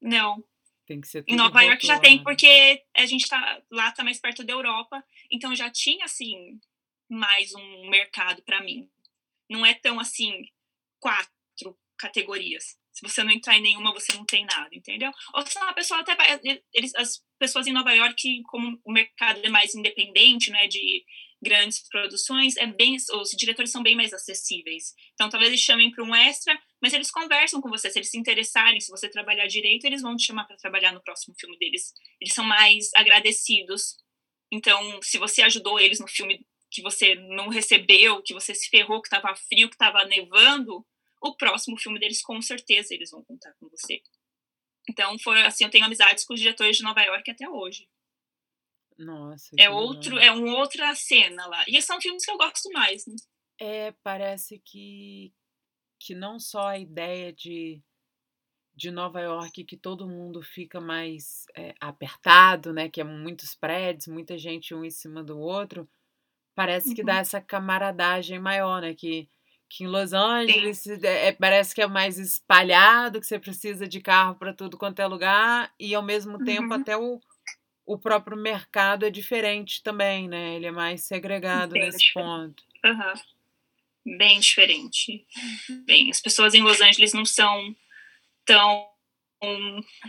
Não. 0.00 0.44
Tem 0.86 1.00
que 1.00 1.08
ser 1.08 1.24
Em 1.26 1.36
Nova 1.36 1.62
York 1.62 1.86
já 1.86 1.98
tem, 1.98 2.22
porque 2.22 2.84
a 2.94 3.06
gente 3.06 3.26
tá 3.26 3.62
lá 3.70 3.90
tá 3.92 4.04
mais 4.04 4.20
perto 4.20 4.44
da 4.44 4.52
Europa, 4.52 5.02
então 5.30 5.56
já 5.56 5.70
tinha 5.70 6.04
assim 6.04 6.60
mais 7.08 7.54
um 7.54 7.88
mercado 7.88 8.42
para 8.42 8.62
mim. 8.62 8.90
Não 9.48 9.64
é 9.64 9.72
tão 9.72 9.98
assim 9.98 10.46
quatro 11.00 11.78
categorias. 11.96 12.78
Se 12.94 13.02
você 13.02 13.24
não 13.24 13.32
entrar 13.32 13.58
em 13.58 13.62
nenhuma, 13.62 13.92
você 13.92 14.12
não 14.14 14.24
tem 14.24 14.46
nada, 14.46 14.68
entendeu? 14.72 15.10
Ou 15.34 15.44
se 15.44 15.58
a 15.58 15.72
pessoa 15.72 16.00
até 16.00 16.14
vai, 16.14 16.40
eles, 16.72 16.94
as 16.94 17.20
pessoas 17.38 17.66
em 17.66 17.72
Nova 17.72 17.92
York, 17.92 18.42
como 18.44 18.80
o 18.84 18.92
mercado 18.92 19.40
é 19.42 19.48
mais 19.48 19.74
independente, 19.74 20.50
né, 20.50 20.68
de 20.68 21.04
grandes 21.42 21.86
produções, 21.88 22.56
é 22.56 22.66
bem, 22.66 22.96
os 22.96 23.30
diretores 23.36 23.70
são 23.70 23.82
bem 23.82 23.96
mais 23.96 24.12
acessíveis. 24.12 24.94
Então, 25.12 25.28
talvez 25.28 25.50
eles 25.50 25.60
chamem 25.60 25.90
para 25.90 26.02
um 26.02 26.14
extra, 26.14 26.58
mas 26.80 26.94
eles 26.94 27.10
conversam 27.10 27.60
com 27.60 27.68
você. 27.68 27.90
Se 27.90 27.98
eles 27.98 28.10
se 28.10 28.18
interessarem, 28.18 28.80
se 28.80 28.90
você 28.90 29.08
trabalhar 29.08 29.46
direito, 29.46 29.84
eles 29.84 30.00
vão 30.00 30.16
te 30.16 30.24
chamar 30.24 30.44
para 30.44 30.56
trabalhar 30.56 30.92
no 30.92 31.02
próximo 31.02 31.34
filme 31.38 31.58
deles. 31.58 31.92
Eles 32.20 32.32
são 32.32 32.44
mais 32.44 32.90
agradecidos. 32.94 33.96
Então, 34.50 35.00
se 35.02 35.18
você 35.18 35.42
ajudou 35.42 35.78
eles 35.78 36.00
no 36.00 36.08
filme 36.08 36.46
que 36.70 36.80
você 36.82 37.14
não 37.14 37.48
recebeu, 37.48 38.22
que 38.22 38.34
você 38.34 38.54
se 38.54 38.68
ferrou, 38.68 39.02
que 39.02 39.08
estava 39.08 39.34
frio, 39.36 39.68
que 39.68 39.76
estava 39.76 40.04
nevando, 40.06 40.84
o 41.28 41.36
próximo 41.36 41.78
filme 41.78 41.98
deles, 41.98 42.22
com 42.22 42.40
certeza, 42.42 42.94
eles 42.94 43.10
vão 43.10 43.24
contar 43.24 43.52
com 43.54 43.68
você. 43.68 44.02
Então, 44.88 45.18
foi 45.18 45.40
assim, 45.42 45.64
eu 45.64 45.70
tenho 45.70 45.84
amizades 45.84 46.24
com 46.24 46.34
os 46.34 46.40
diretores 46.40 46.76
de 46.76 46.82
Nova 46.82 47.00
York 47.02 47.30
até 47.30 47.48
hoje. 47.48 47.88
Nossa. 48.98 49.50
É 49.58 49.68
outro, 49.68 50.18
é 50.18 50.30
uma 50.30 50.58
outra 50.58 50.94
cena 50.94 51.46
lá. 51.46 51.64
E 51.66 51.80
são 51.82 52.00
filmes 52.00 52.24
que 52.24 52.30
eu 52.30 52.36
gosto 52.36 52.70
mais, 52.72 53.06
né? 53.06 53.14
É, 53.58 53.92
parece 54.02 54.60
que 54.64 55.32
que 56.00 56.14
não 56.14 56.38
só 56.38 56.68
a 56.68 56.78
ideia 56.78 57.32
de 57.32 57.82
de 58.76 58.90
Nova 58.90 59.20
York 59.20 59.64
que 59.64 59.76
todo 59.76 60.08
mundo 60.08 60.42
fica 60.42 60.80
mais 60.80 61.44
é, 61.56 61.74
apertado, 61.80 62.72
né? 62.72 62.88
Que 62.88 63.00
é 63.00 63.04
muitos 63.04 63.54
prédios, 63.54 64.08
muita 64.08 64.36
gente 64.36 64.74
um 64.74 64.84
em 64.84 64.90
cima 64.90 65.22
do 65.22 65.38
outro. 65.38 65.88
Parece 66.54 66.94
que 66.94 67.02
dá 67.02 67.14
uhum. 67.14 67.18
essa 67.20 67.40
camaradagem 67.40 68.38
maior, 68.38 68.82
né? 68.82 68.94
Que 68.94 69.28
que 69.68 69.84
em 69.84 69.86
Los 69.86 70.12
Angeles 70.12 70.86
é, 70.86 71.32
parece 71.32 71.74
que 71.74 71.82
é 71.82 71.86
mais 71.86 72.18
espalhado, 72.18 73.20
que 73.20 73.26
você 73.26 73.38
precisa 73.38 73.88
de 73.88 74.00
carro 74.00 74.36
para 74.36 74.52
tudo 74.52 74.78
quanto 74.78 75.00
é 75.00 75.06
lugar, 75.06 75.72
e 75.78 75.94
ao 75.94 76.02
mesmo 76.02 76.38
uhum. 76.38 76.44
tempo 76.44 76.74
até 76.74 76.96
o, 76.96 77.20
o 77.84 77.98
próprio 77.98 78.36
mercado 78.36 79.04
é 79.04 79.10
diferente 79.10 79.82
também, 79.82 80.28
né? 80.28 80.54
Ele 80.56 80.66
é 80.66 80.70
mais 80.70 81.02
segregado 81.04 81.72
Bem 81.72 81.82
nesse 81.82 81.98
diferente. 81.98 82.28
ponto. 82.28 82.64
Uhum. 82.84 84.16
Bem 84.18 84.38
diferente. 84.38 85.26
Bem, 85.84 86.10
as 86.10 86.20
pessoas 86.20 86.54
em 86.54 86.62
Los 86.62 86.80
Angeles 86.80 87.12
não 87.12 87.24
são 87.24 87.74
tão 88.44 88.94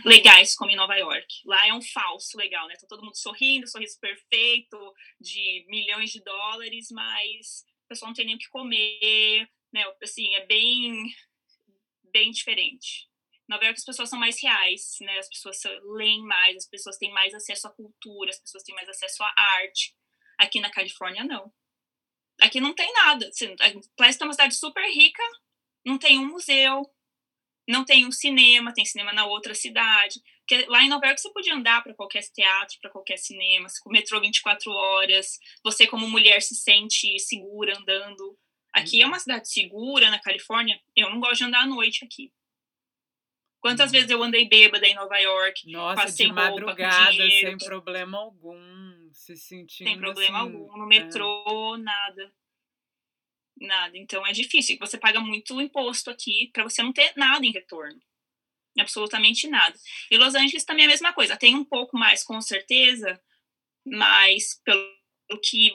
legais 0.04 0.54
como 0.54 0.70
em 0.70 0.76
Nova 0.76 0.94
York. 0.96 1.26
Lá 1.44 1.66
é 1.66 1.72
um 1.72 1.82
falso 1.82 2.36
legal, 2.38 2.66
né? 2.68 2.74
Tá 2.76 2.86
todo 2.88 3.02
mundo 3.02 3.16
sorrindo, 3.16 3.68
sorriso 3.68 3.98
perfeito, 4.00 4.78
de 5.20 5.66
milhões 5.68 6.10
de 6.10 6.22
dólares, 6.22 6.88
mas 6.90 7.64
o 7.86 7.88
pessoal 7.88 8.10
não 8.10 8.14
tem 8.14 8.26
nem 8.26 8.34
o 8.34 8.38
que 8.38 8.48
comer, 8.48 9.48
né? 9.72 9.84
Assim, 10.02 10.34
é 10.34 10.44
bem, 10.44 11.04
bem 12.12 12.30
diferente. 12.32 13.08
Nova 13.48 13.64
York 13.64 13.78
as 13.78 13.84
pessoas 13.84 14.10
são 14.10 14.18
mais 14.18 14.42
reais, 14.42 14.96
né? 15.00 15.18
As 15.18 15.28
pessoas 15.28 15.62
leem 15.96 16.22
mais, 16.24 16.56
as 16.56 16.68
pessoas 16.68 16.98
têm 16.98 17.12
mais 17.12 17.32
acesso 17.32 17.68
à 17.68 17.70
cultura, 17.70 18.30
as 18.30 18.40
pessoas 18.40 18.64
têm 18.64 18.74
mais 18.74 18.88
acesso 18.88 19.22
à 19.22 19.32
arte. 19.60 19.94
Aqui 20.36 20.60
na 20.60 20.70
Califórnia, 20.70 21.24
não. 21.24 21.52
Aqui 22.40 22.60
não 22.60 22.74
tem 22.74 22.92
nada. 22.92 23.28
Assim, 23.28 23.54
que 23.54 23.62
é 23.62 24.24
uma 24.24 24.32
cidade 24.32 24.56
super 24.56 24.84
rica, 24.90 25.22
não 25.84 25.96
tem 25.96 26.18
um 26.18 26.26
museu, 26.26 26.82
não 27.68 27.84
tem 27.84 28.06
um 28.06 28.12
cinema, 28.12 28.72
tem 28.72 28.84
cinema 28.84 29.12
na 29.12 29.26
outra 29.26 29.54
cidade. 29.54 30.20
Porque 30.40 30.64
lá 30.66 30.82
em 30.82 30.88
Nova 30.88 31.06
York 31.06 31.20
você 31.20 31.32
podia 31.32 31.54
andar 31.54 31.82
para 31.82 31.94
qualquer 31.94 32.22
teatro, 32.22 32.78
para 32.80 32.90
qualquer 32.90 33.16
cinema, 33.16 33.66
com 33.82 33.90
metrô 33.90 34.20
24 34.20 34.70
horas. 34.70 35.38
Você, 35.64 35.86
como 35.86 36.08
mulher, 36.08 36.40
se 36.40 36.54
sente 36.54 37.18
segura 37.18 37.76
andando. 37.76 38.38
Aqui 38.72 39.00
é 39.00 39.04
uhum. 39.04 39.12
uma 39.12 39.18
cidade 39.18 39.50
segura, 39.50 40.10
na 40.10 40.20
Califórnia. 40.20 40.80
Eu 40.94 41.10
não 41.10 41.18
gosto 41.18 41.38
de 41.38 41.44
andar 41.44 41.62
à 41.62 41.66
noite 41.66 42.04
aqui. 42.04 42.32
Quantas 43.58 43.90
vezes 43.90 44.08
eu 44.10 44.22
andei 44.22 44.48
bêbada 44.48 44.86
em 44.86 44.94
Nova 44.94 45.18
York? 45.18 45.72
Nossa, 45.72 46.02
passei 46.02 46.26
de 46.26 46.32
madrugada, 46.32 47.10
roupa, 47.10 47.30
sem 47.30 47.58
problema 47.58 48.18
algum, 48.18 49.10
se 49.12 49.36
sentindo 49.36 49.88
Sem 49.88 49.98
problema 49.98 50.42
assim, 50.42 50.54
algum, 50.54 50.76
no 50.76 50.84
é. 50.84 50.86
metrô, 50.86 51.74
é. 51.74 51.78
nada. 51.78 52.32
Nada. 53.58 53.96
Então 53.96 54.26
é 54.26 54.32
difícil. 54.32 54.76
Você 54.80 54.98
paga 54.98 55.20
muito 55.20 55.60
imposto 55.60 56.10
aqui 56.10 56.50
para 56.52 56.64
você 56.64 56.82
não 56.82 56.92
ter 56.92 57.12
nada 57.16 57.44
em 57.44 57.52
retorno. 57.52 58.00
Absolutamente 58.78 59.48
nada. 59.48 59.74
E 60.10 60.18
Los 60.18 60.34
Angeles 60.34 60.64
também 60.64 60.84
é 60.84 60.86
a 60.86 60.90
mesma 60.90 61.12
coisa. 61.12 61.36
Tem 61.36 61.54
um 61.54 61.64
pouco 61.64 61.96
mais, 61.96 62.22
com 62.22 62.40
certeza, 62.40 63.18
mas 63.84 64.60
pelo 64.62 65.40
que 65.42 65.72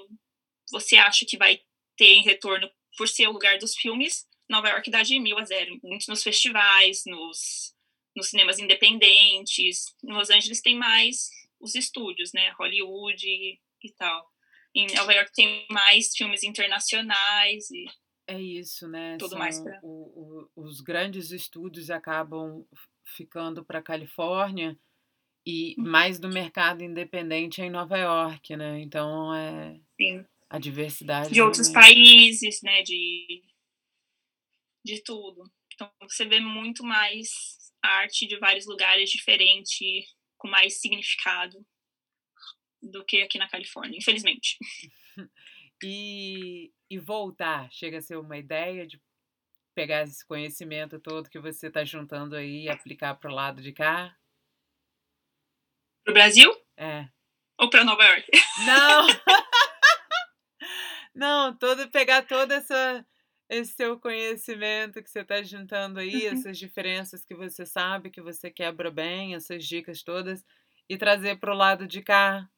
você 0.70 0.98
acha 0.98 1.26
que 1.26 1.38
vai 1.38 1.62
ter 1.98 2.13
em 2.13 2.24
retorno 2.24 2.70
por 2.98 3.08
ser 3.08 3.28
o 3.28 3.32
lugar 3.32 3.58
dos 3.58 3.76
filmes, 3.76 4.28
Nova 4.48 4.70
York 4.70 4.91
dá 4.91 5.02
de 5.02 5.20
mil 5.20 5.38
a 5.39 5.46
zero. 5.46 5.80
Muito 5.84 6.08
nos 6.08 6.22
festivais, 6.24 7.04
nos 7.06 7.74
nos 8.15 8.30
cinemas 8.30 8.60
independentes. 8.60 9.96
Em 10.04 10.12
Los 10.12 10.30
Angeles 10.30 10.62
tem 10.62 10.76
mais 10.76 11.30
os 11.60 11.76
estúdios, 11.76 12.34
né? 12.34 12.50
Hollywood 12.60 13.26
e, 13.26 13.60
e 13.84 13.91
tal. 13.94 14.30
Em 14.73 14.88
Nova 14.95 15.13
York 15.13 15.31
tem 15.34 15.65
mais 15.69 16.15
filmes 16.15 16.43
internacionais 16.43 17.69
e 17.71 17.86
é 18.27 18.39
isso, 18.39 18.88
né? 18.88 19.17
Tudo 19.17 19.31
São 19.31 19.39
mais 19.39 19.60
pra... 19.60 19.79
o, 19.84 20.47
o, 20.55 20.63
os 20.63 20.79
grandes 20.79 21.31
estúdios 21.31 21.89
acabam 21.89 22.65
ficando 23.05 23.65
para 23.65 23.81
Califórnia 23.81 24.79
e 25.45 25.75
uhum. 25.77 25.86
mais 25.86 26.19
do 26.19 26.29
mercado 26.29 26.84
independente 26.84 27.62
é 27.62 27.65
em 27.65 27.69
Nova 27.69 27.97
York, 27.97 28.55
né? 28.55 28.79
Então 28.79 29.34
é 29.36 29.77
Sim. 29.99 30.25
a 30.49 30.60
diversidade 30.60 31.34
de 31.34 31.41
outros 31.41 31.69
países, 31.69 32.62
né? 32.62 32.81
De 32.84 33.43
de 34.86 35.03
tudo. 35.03 35.43
Então 35.73 35.91
você 36.03 36.25
vê 36.25 36.39
muito 36.39 36.84
mais 36.84 37.29
arte 37.84 38.27
de 38.27 38.38
vários 38.38 38.65
lugares 38.65 39.10
diferentes, 39.10 40.05
com 40.38 40.47
mais 40.47 40.79
significado 40.79 41.65
do 42.82 43.06
que 43.06 43.22
aqui 43.22 43.38
na 43.38 43.50
Califórnia, 43.50 43.98
infelizmente. 43.98 44.58
E, 45.84 46.72
e 46.91 47.00
voltar, 47.00 47.67
chega 47.72 47.98
a 47.98 48.02
ser 48.02 48.15
uma 48.15 48.38
ideia 48.38 48.86
de 48.86 49.02
pegar 49.74 50.04
esse 50.04 50.24
conhecimento 50.24 51.00
todo 51.00 51.28
que 51.28 51.39
você 51.39 51.70
está 51.70 51.84
juntando 51.84 52.36
aí 52.36 52.65
e 52.65 52.70
aplicar 52.70 53.15
para 53.15 53.32
o 53.32 53.34
lado 53.34 53.63
de 53.63 53.72
cá? 53.72 54.15
Para 56.04 56.12
o 56.12 56.13
Brasil? 56.13 56.56
É. 56.78 57.10
Ou 57.58 57.67
para 57.67 57.84
Nova 57.84 58.04
York? 58.04 58.30
Não! 58.63 59.08
Não, 61.15 61.58
todo, 61.58 61.89
pegar 61.89 62.22
toda 62.28 62.56
essa 62.56 63.06
esse 63.52 63.74
seu 63.74 64.00
conhecimento 64.00 65.04
que 65.04 65.10
você 65.10 65.20
está 65.20 65.44
juntando 65.44 66.00
aí, 66.00 66.26
uhum. 66.26 66.34
essas 66.34 66.58
diferenças 66.58 67.26
que 67.26 67.36
você 67.36 67.65
sabe, 67.65 68.10
que 68.10 68.22
você 68.22 68.50
quebra 68.50 68.89
bem, 68.89 69.36
essas 69.36 69.65
dicas 69.65 70.02
todas, 70.02 70.46
e 70.88 70.98
trazer 70.98 71.38
para 71.38 71.52
o 71.52 71.58
lado 71.58 71.86
de 71.86 72.02
cá. 72.02 72.50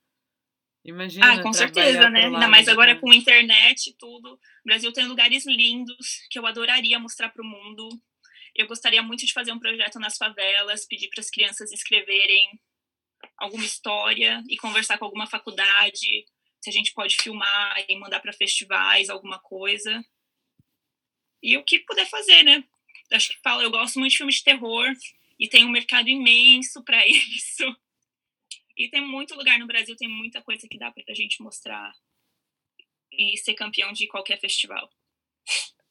Imagina. 0.86 1.34
Ah, 1.34 1.42
com 1.42 1.54
certeza, 1.54 2.10
né? 2.10 2.26
Ainda 2.26 2.48
mais 2.48 2.68
agora 2.68 2.96
com 2.96 3.14
internet 3.14 3.90
e 3.90 3.94
tudo. 3.94 4.34
O 4.34 4.40
Brasil 4.66 4.92
tem 4.92 5.06
lugares 5.06 5.46
lindos 5.46 6.20
que 6.30 6.38
eu 6.38 6.46
adoraria 6.46 7.00
mostrar 7.00 7.30
para 7.30 7.42
o 7.42 7.48
mundo. 7.48 7.88
Eu 8.54 8.68
gostaria 8.68 9.02
muito 9.02 9.26
de 9.26 9.34
fazer 9.34 9.52
um 9.52 9.60
projeto 9.60 10.00
nas 10.00 10.18
favelas, 10.18 10.86
pedir 10.86 11.10
para 11.10 11.22
as 11.22 11.30
crianças 11.30 11.72
escreverem 11.72 12.60
alguma 13.38 13.64
história 13.64 14.44
e 14.50 14.58
conversar 14.58 14.98
com 14.98 15.06
alguma 15.06 15.26
faculdade, 15.26 16.26
se 16.62 16.70
a 16.70 16.74
gente 16.74 16.94
pode 16.94 17.16
filmar 17.16 17.86
e 17.88 17.96
mandar 17.98 18.20
para 18.20 18.34
festivais, 18.34 19.10
alguma 19.10 19.40
coisa. 19.40 20.04
E 21.42 21.58
o 21.58 21.64
que 21.64 21.80
puder 21.80 22.10
fazer, 22.10 22.44
né? 22.44 22.64
Acho 23.12 23.30
que 23.30 23.42
fala, 23.42 23.64
eu 23.64 23.72
gosto 23.72 24.00
muito 24.00 24.12
de 24.12 24.18
filmes 24.18 24.36
de 24.36 24.44
terror. 24.44 24.88
E 25.40 25.48
tem 25.48 25.66
um 25.66 25.72
mercado 25.72 26.08
imenso 26.08 26.84
para 26.84 27.06
isso. 27.08 27.66
E 28.76 28.90
tem 28.90 29.02
muito 29.02 29.36
lugar 29.36 29.60
no 29.60 29.68
Brasil, 29.68 29.96
tem 29.96 30.08
muita 30.08 30.42
coisa 30.42 30.68
que 30.68 30.78
dá 30.78 30.92
para 30.92 31.04
a 31.08 31.14
gente 31.14 31.42
mostrar 31.42 31.94
e 33.12 33.38
ser 33.38 33.54
campeão 33.54 33.92
de 33.92 34.08
qualquer 34.08 34.40
festival. 34.40 34.90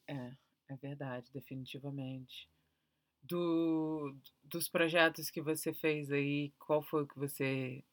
É, 0.07 0.31
é 0.69 0.75
verdade, 0.75 1.31
definitivamente. 1.31 2.47
Do, 3.21 4.17
dos 4.43 4.67
projetos 4.67 5.29
que 5.29 5.41
você 5.41 5.73
fez 5.73 6.11
aí, 6.11 6.51
qual 6.59 6.81
foi 6.81 7.03
o 7.03 7.07
que 7.07 7.17
você 7.17 7.83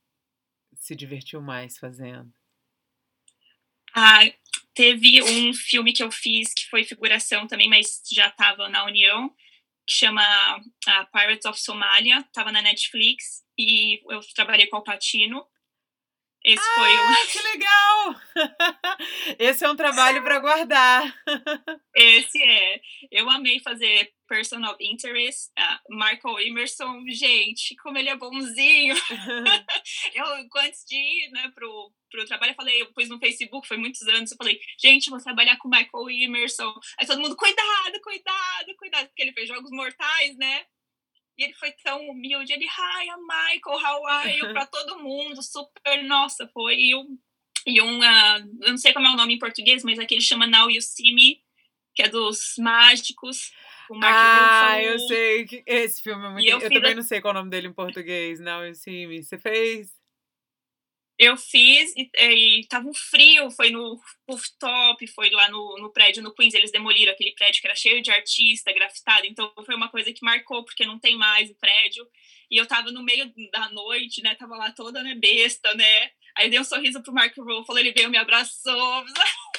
se 0.75 0.97
divertiu 0.97 1.41
mais 1.41 1.79
fazendo? 1.79 2.33
Ah, 3.95 4.21
teve 4.75 5.23
um 5.23 5.53
filme 5.53 5.93
que 5.93 6.03
eu 6.03 6.11
fiz 6.11 6.53
que 6.55 6.69
foi 6.69 6.85
figuração 6.85 7.47
também, 7.47 7.69
mas 7.69 8.03
já 8.11 8.29
estava 8.29 8.69
na 8.69 8.85
União, 8.85 9.35
que 9.91 9.97
chama 9.97 10.23
uh, 10.57 11.07
Pirates 11.13 11.45
of 11.47 11.61
Somalia, 11.61 12.21
estava 12.21 12.53
na 12.53 12.63
Netflix, 12.63 13.43
e 13.59 14.01
eu 14.09 14.21
trabalhei 14.37 14.69
com 14.69 14.77
o 14.77 14.85
Patino. 14.85 15.45
Esse 16.43 16.59
ah, 16.59 16.75
foi 16.75 16.99
um. 16.99 17.27
Que 17.27 17.43
legal! 17.43 18.15
Esse 19.39 19.65
é 19.65 19.71
um 19.71 19.77
trabalho 19.77 20.23
para 20.23 20.39
guardar. 20.39 21.23
Esse 21.95 22.43
é. 22.43 22.81
Eu 23.11 23.29
amei 23.29 23.61
fazer 23.61 24.11
Personal 24.27 24.75
Interest. 24.81 25.51
Uh, 25.59 25.95
Michael 25.95 26.41
Emerson, 26.41 27.05
gente, 27.09 27.77
como 27.77 27.99
ele 27.99 28.09
é 28.09 28.17
bonzinho. 28.17 28.95
eu, 30.15 30.25
antes 30.57 30.85
de 30.87 30.97
ir 30.97 31.31
né, 31.31 31.51
pro, 31.55 31.93
pro 32.11 32.25
trabalho, 32.25 32.53
eu 32.53 32.57
falei, 32.57 32.81
eu 32.81 32.93
pus 32.95 33.09
no 33.09 33.19
Facebook, 33.19 33.69
foi 33.69 33.77
muitos 33.77 34.03
anos, 34.09 34.31
eu 34.31 34.37
falei, 34.39 34.59
gente, 34.79 35.11
vou 35.11 35.21
trabalhar 35.21 35.59
com 35.59 35.69
Michael 35.69 36.09
Emerson. 36.09 36.73
Aí 36.99 37.07
todo 37.07 37.21
mundo, 37.21 37.37
cuidado, 37.37 38.01
cuidado, 38.03 38.77
cuidado, 38.79 39.09
porque 39.09 39.23
ele 39.23 39.33
fez 39.33 39.47
Jogos 39.47 39.71
Mortais, 39.73 40.37
né? 40.39 40.65
E 41.41 41.45
ele 41.45 41.55
foi 41.55 41.73
tão 41.83 42.07
humilde, 42.11 42.53
ele, 42.53 42.67
hi, 42.67 43.07
I'm 43.07 43.23
Michael, 43.23 43.83
how 43.83 44.07
are 44.07 44.31
you? 44.31 44.53
Pra 44.53 44.67
todo 44.67 44.99
mundo, 44.99 45.43
super, 45.43 46.05
nossa, 46.05 46.47
foi. 46.49 46.75
E 46.77 46.95
um, 46.95 47.19
e 47.67 47.81
um 47.81 47.99
uh, 47.99 48.59
eu 48.61 48.71
não 48.73 48.77
sei 48.77 48.93
como 48.93 49.07
é 49.07 49.11
o 49.11 49.17
nome 49.17 49.37
em 49.37 49.39
português, 49.39 49.83
mas 49.83 49.99
aquele 49.99 50.21
chama 50.21 50.47
Now 50.47 50.71
You 50.71 50.83
See 50.83 51.15
Me, 51.15 51.41
que 51.95 52.03
é 52.03 52.09
dos 52.11 52.57
mágicos. 52.59 53.53
O 53.89 53.95
Mark 53.95 54.15
ah, 54.15 54.83
eu 54.83 54.99
sei. 54.99 55.65
Esse 55.65 56.03
filme 56.03 56.27
é 56.27 56.29
muito. 56.29 56.47
Eu, 56.47 56.61
eu 56.61 56.71
também 56.71 56.93
a... 56.93 56.97
não 56.97 57.03
sei 57.03 57.23
qual 57.23 57.33
é 57.33 57.37
o 57.37 57.39
nome 57.39 57.51
dele 57.51 57.69
em 57.69 57.73
português. 57.73 58.39
Now 58.39 58.63
You 58.63 58.75
See 58.75 59.07
Me. 59.07 59.23
Você 59.23 59.39
fez? 59.39 60.00
Eu 61.23 61.37
fiz 61.37 61.93
e, 61.95 62.11
e 62.19 62.67
tava 62.67 62.89
um 62.89 62.95
frio, 62.95 63.51
foi 63.51 63.69
no 63.69 64.01
rooftop, 64.27 65.07
foi 65.09 65.29
lá 65.29 65.51
no, 65.51 65.77
no 65.79 65.93
prédio, 65.93 66.23
no 66.23 66.33
Queens, 66.33 66.55
eles 66.55 66.73
demoliram 66.73 67.13
aquele 67.13 67.33
prédio 67.33 67.61
que 67.61 67.67
era 67.67 67.77
cheio 67.77 68.01
de 68.01 68.11
artista, 68.11 68.73
grafitado, 68.73 69.27
então 69.27 69.53
foi 69.67 69.75
uma 69.75 69.91
coisa 69.91 70.15
que 70.15 70.25
marcou, 70.25 70.65
porque 70.65 70.87
não 70.87 70.99
tem 70.99 71.19
mais 71.19 71.51
o 71.51 71.55
prédio, 71.57 72.09
e 72.51 72.57
eu 72.57 72.65
tava 72.65 72.91
no 72.91 73.03
meio 73.03 73.31
da 73.53 73.69
noite, 73.69 74.23
né, 74.23 74.35
tava 74.35 74.57
lá 74.57 74.73
toda, 74.73 75.03
né, 75.03 75.15
besta, 75.15 75.75
né, 75.75 76.11
aí 76.35 76.47
eu 76.47 76.51
dei 76.53 76.59
um 76.59 76.65
sorriso 76.65 77.03
pro 77.03 77.13
Mark 77.13 77.37
Ruffalo, 77.37 77.79
ele 77.79 77.93
veio, 77.93 78.09
me 78.09 78.17
abraçou, 78.17 79.05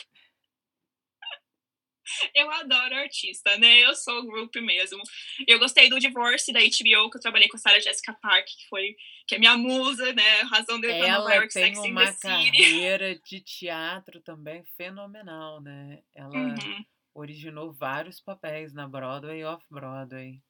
eu 2.34 2.50
adoro 2.52 2.96
artista, 2.96 3.58
né? 3.58 3.80
Eu 3.80 3.96
sou 3.96 4.20
o 4.20 4.26
group 4.26 4.56
mesmo. 4.58 5.02
Eu 5.48 5.60
gostei 5.60 5.90
do 5.90 6.00
Divorce 6.00 6.52
da 6.52 6.60
HBO, 6.60 7.10
que 7.10 7.18
eu 7.18 7.22
trabalhei 7.22 7.48
com 7.48 7.58
a 7.58 7.60
Sarah 7.60 7.80
Jessica 7.80 8.14
Park, 8.14 8.46
que 8.46 8.68
foi 8.68 8.96
que 9.28 9.36
é 9.36 9.40
minha 9.40 9.58
musa, 9.58 10.14
né? 10.14 10.42
Razão 10.42 10.80
de 10.80 10.90
Ela 10.90 11.20
Nova 11.20 11.34
York, 11.34 11.54
tem 11.54 11.74
Sex 11.74 11.88
uma 11.88 12.14
carreira 12.20 13.16
de 13.16 13.40
teatro 13.42 14.22
também 14.22 14.64
fenomenal, 14.76 15.62
né? 15.62 16.02
Ela 16.14 16.36
uhum. 16.36 16.86
originou 17.14 17.72
vários 17.72 18.20
papéis 18.20 18.74
na 18.74 18.88
Broadway 18.88 19.40
e 19.40 19.46
off-Broadway. 19.46 20.42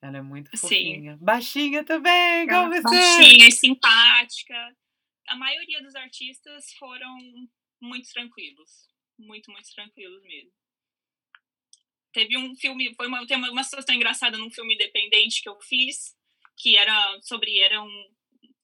Ela 0.00 0.18
é 0.18 0.22
muito 0.22 0.50
fofinha. 0.56 1.16
Sim. 1.16 1.24
Baixinha 1.24 1.84
também, 1.84 2.44
igual 2.44 2.68
você. 2.68 2.82
Baixinha 2.82 3.48
e 3.48 3.52
simpática. 3.52 4.76
A 5.26 5.36
maioria 5.36 5.82
dos 5.82 5.94
artistas 5.94 6.72
foram 6.78 7.18
muito 7.80 8.08
tranquilos. 8.10 8.88
Muito, 9.18 9.50
muito 9.50 9.68
tranquilos 9.74 10.22
mesmo. 10.22 10.52
Teve 12.12 12.36
um 12.36 12.54
filme, 12.56 12.94
foi 12.94 13.06
uma, 13.06 13.26
tem 13.26 13.36
uma, 13.36 13.64
situação 13.64 13.94
engraçada 13.94 14.38
num 14.38 14.50
filme 14.50 14.74
independente 14.74 15.42
que 15.42 15.48
eu 15.48 15.58
fiz, 15.60 16.16
que 16.56 16.76
era 16.76 17.18
sobre, 17.22 17.58
eram, 17.60 17.88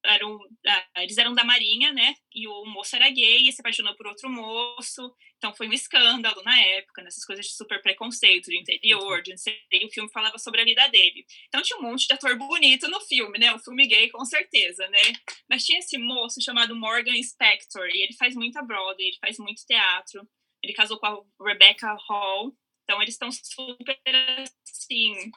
eram, 0.04 0.36
uh, 0.36 0.98
eles 0.98 1.18
eram 1.18 1.34
da 1.34 1.44
marinha, 1.44 1.92
né, 1.92 2.14
e 2.34 2.48
o 2.48 2.64
moço 2.66 2.96
era 2.96 3.10
gay 3.10 3.48
e 3.48 3.52
se 3.52 3.60
apaixonou 3.60 3.94
por 3.96 4.06
outro 4.06 4.30
moço, 4.30 5.14
então 5.36 5.54
foi 5.54 5.68
um 5.68 5.72
escândalo 5.72 6.42
na 6.42 6.58
época, 6.58 7.02
nessas 7.02 7.24
coisas 7.24 7.46
de 7.46 7.52
super 7.52 7.80
preconceito, 7.82 8.46
de 8.46 8.58
interior, 8.58 9.22
de 9.22 9.34
e 9.70 9.86
o 9.86 9.90
filme 9.90 10.10
falava 10.10 10.38
sobre 10.38 10.62
a 10.62 10.64
vida 10.64 10.86
dele. 10.88 11.24
Então 11.48 11.62
tinha 11.62 11.78
um 11.78 11.82
monte 11.82 12.06
de 12.06 12.14
ator 12.14 12.36
bonito 12.36 12.88
no 12.88 13.00
filme, 13.00 13.38
né, 13.38 13.52
o 13.54 13.58
filme 13.58 13.86
gay 13.86 14.10
com 14.10 14.24
certeza, 14.24 14.88
né, 14.88 15.12
mas 15.48 15.64
tinha 15.64 15.78
esse 15.78 15.98
moço 15.98 16.40
chamado 16.40 16.74
Morgan 16.74 17.20
Spector, 17.22 17.88
e 17.88 18.02
ele 18.02 18.14
faz 18.14 18.34
muita 18.34 18.62
Broadway, 18.62 19.08
ele 19.08 19.18
faz 19.20 19.38
muito 19.38 19.64
teatro, 19.66 20.26
ele 20.62 20.72
casou 20.72 20.98
com 20.98 21.06
a 21.06 21.46
Rebecca 21.46 21.94
Hall, 22.08 22.54
então 22.84 23.02
eles 23.02 23.14
estão 23.14 23.30
super 23.32 23.98
assim 24.70 25.30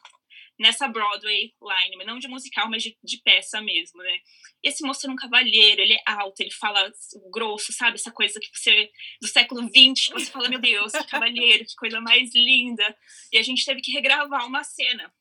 nessa 0.59 0.87
Broadway 0.87 1.53
line, 1.61 2.05
não 2.05 2.17
de 2.17 2.27
musical, 2.27 2.69
mas 2.69 2.81
de, 2.81 2.97
de, 3.03 3.21
peça 3.21 3.61
mesmo, 3.61 4.01
né? 4.01 4.19
Esse 4.63 4.83
moço 4.83 5.05
é 5.05 5.09
um 5.09 5.15
cavalheiro, 5.15 5.81
ele 5.81 5.93
é 5.93 6.01
alto, 6.05 6.41
ele 6.41 6.51
fala 6.51 6.91
grosso, 7.31 7.71
sabe? 7.71 7.95
Essa 7.95 8.11
coisa 8.11 8.39
que 8.39 8.49
você, 8.51 8.91
do 9.21 9.27
século 9.27 9.61
XX, 9.61 10.09
você 10.13 10.31
fala, 10.31 10.49
meu 10.49 10.59
Deus, 10.59 10.91
que 10.91 11.07
cavalheiro, 11.07 11.65
que 11.65 11.75
coisa 11.75 12.01
mais 12.01 12.33
linda. 12.33 12.97
E 13.31 13.37
a 13.37 13.43
gente 13.43 13.63
teve 13.63 13.81
que 13.81 13.91
regravar 13.91 14.47
uma 14.47 14.63
cena. 14.63 15.13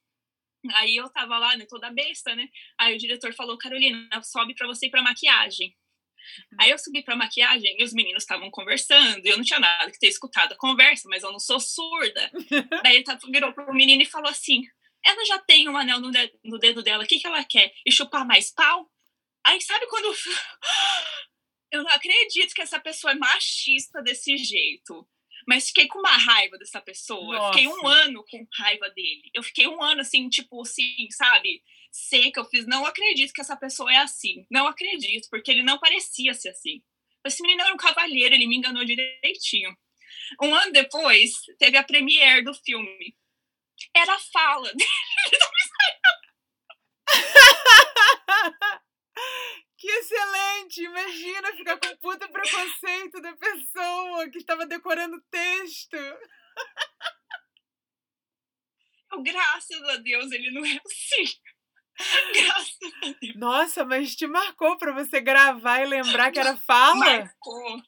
Aí 0.77 0.97
eu 0.97 1.09
tava 1.11 1.39
lá, 1.39 1.57
né, 1.57 1.67
toda 1.69 1.91
besta, 1.91 2.35
né? 2.35 2.49
Aí 2.79 2.95
o 2.95 2.99
diretor 2.99 3.33
falou, 3.35 3.59
Carolina, 3.59 4.09
sobe 4.23 4.55
para 4.55 4.67
você 4.67 4.87
ir 4.87 4.91
pra 4.91 5.03
maquiagem. 5.03 5.77
Aí 6.59 6.71
eu 6.71 6.79
subi 6.79 7.03
pra 7.03 7.17
maquiagem 7.17 7.77
e 7.79 7.85
os 7.85 7.93
meninos 7.93 8.23
estavam 8.23 8.51
conversando, 8.51 9.25
e 9.25 9.29
eu 9.29 9.37
não 9.37 9.45
tinha 9.45 9.61
nada 9.61 9.91
que 9.91 9.99
ter 9.99 10.09
escutado 10.09 10.53
a 10.53 10.57
conversa, 10.57 11.09
mas 11.09 11.23
eu 11.23 11.33
não 11.33 11.39
sou 11.41 11.61
surda. 11.61 12.31
Daí 12.83 12.97
ele 12.97 13.05
tá, 13.05 13.19
virou 13.31 13.53
pro 13.53 13.75
menino 13.75 14.03
e 14.03 14.07
falou 14.07 14.31
assim: 14.31 14.63
ela 15.05 15.25
já 15.25 15.39
tem 15.39 15.69
um 15.69 15.77
anel 15.77 16.01
no 16.01 16.11
dedo, 16.11 16.39
no 16.45 16.59
dedo 16.59 16.83
dela, 16.83 17.05
o 17.05 17.07
que, 17.07 17.19
que 17.19 17.27
ela 17.27 17.45
quer? 17.45 17.73
E 17.87 17.93
chupar 17.93 18.27
mais 18.27 18.51
pau? 18.51 18.91
Aí 19.45 19.61
sabe 19.61 19.87
quando. 19.87 20.13
Eu 21.71 21.83
não 21.83 21.91
acredito 21.91 22.55
que 22.55 22.63
essa 22.63 22.81
pessoa 22.81 23.13
é 23.13 23.17
machista 23.17 24.01
desse 24.03 24.37
jeito. 24.37 25.07
Mas 25.47 25.69
fiquei 25.69 25.87
com 25.87 25.99
uma 25.99 26.17
raiva 26.17 26.59
dessa 26.59 26.81
pessoa. 26.81 27.37
Nossa. 27.37 27.53
Fiquei 27.53 27.69
um 27.69 27.87
ano 27.87 28.25
com 28.29 28.47
raiva 28.59 28.89
dele. 28.91 29.31
Eu 29.33 29.43
fiquei 29.43 29.67
um 29.67 29.83
ano 29.83 30.01
assim, 30.01 30.29
tipo 30.29 30.61
assim, 30.61 31.07
sabe? 31.11 31.63
Seca. 31.91 32.41
Eu 32.41 32.45
fiz, 32.45 32.67
não 32.67 32.85
acredito 32.85 33.33
que 33.33 33.41
essa 33.41 33.57
pessoa 33.57 33.93
é 33.93 33.99
assim. 33.99 34.45
Não 34.51 34.67
acredito, 34.67 35.29
porque 35.31 35.51
ele 35.51 35.63
não 35.63 35.79
parecia 35.79 36.35
ser 36.35 36.51
assim. 36.51 36.83
Esse 37.25 37.43
menino 37.43 37.63
era 37.63 37.75
um 37.75 37.77
cavalheiro, 37.79 38.35
ele 38.35 38.47
me 38.47 38.57
enganou 38.57 38.85
direitinho. 38.85 39.77
Um 40.43 40.55
ano 40.55 40.73
depois, 40.73 41.33
teve 41.59 41.77
a 41.77 41.85
premiere 41.85 42.43
do 42.43 42.55
filme 42.55 43.15
era 43.95 44.15
a 44.15 44.19
fala 44.19 44.73
dele. 44.75 44.91
Que 49.79 49.89
excelente! 49.89 50.83
Imagina 50.83 51.53
ficar 51.57 51.79
com 51.79 51.97
puta 51.99 52.29
preconceito 52.29 53.21
da 53.21 53.35
pessoa 53.37 54.31
que 54.31 54.39
estava 54.39 54.67
decorando 54.67 55.23
texto. 55.31 55.97
Graças 59.23 59.83
a 59.83 59.97
Deus, 59.97 60.33
ele 60.33 60.51
não 60.51 60.65
é 60.65 60.81
assim. 60.85 61.39
Graças 62.35 62.93
a 63.03 63.13
Deus. 63.21 63.37
Nossa, 63.37 63.85
mas 63.85 64.17
te 64.17 64.27
marcou 64.27 64.77
para 64.79 64.93
você 64.93 65.21
gravar 65.21 65.83
e 65.83 65.87
lembrar 65.87 66.31
que 66.31 66.39
era 66.39 66.57
fala? 66.57 66.97
Marcou. 66.97 67.83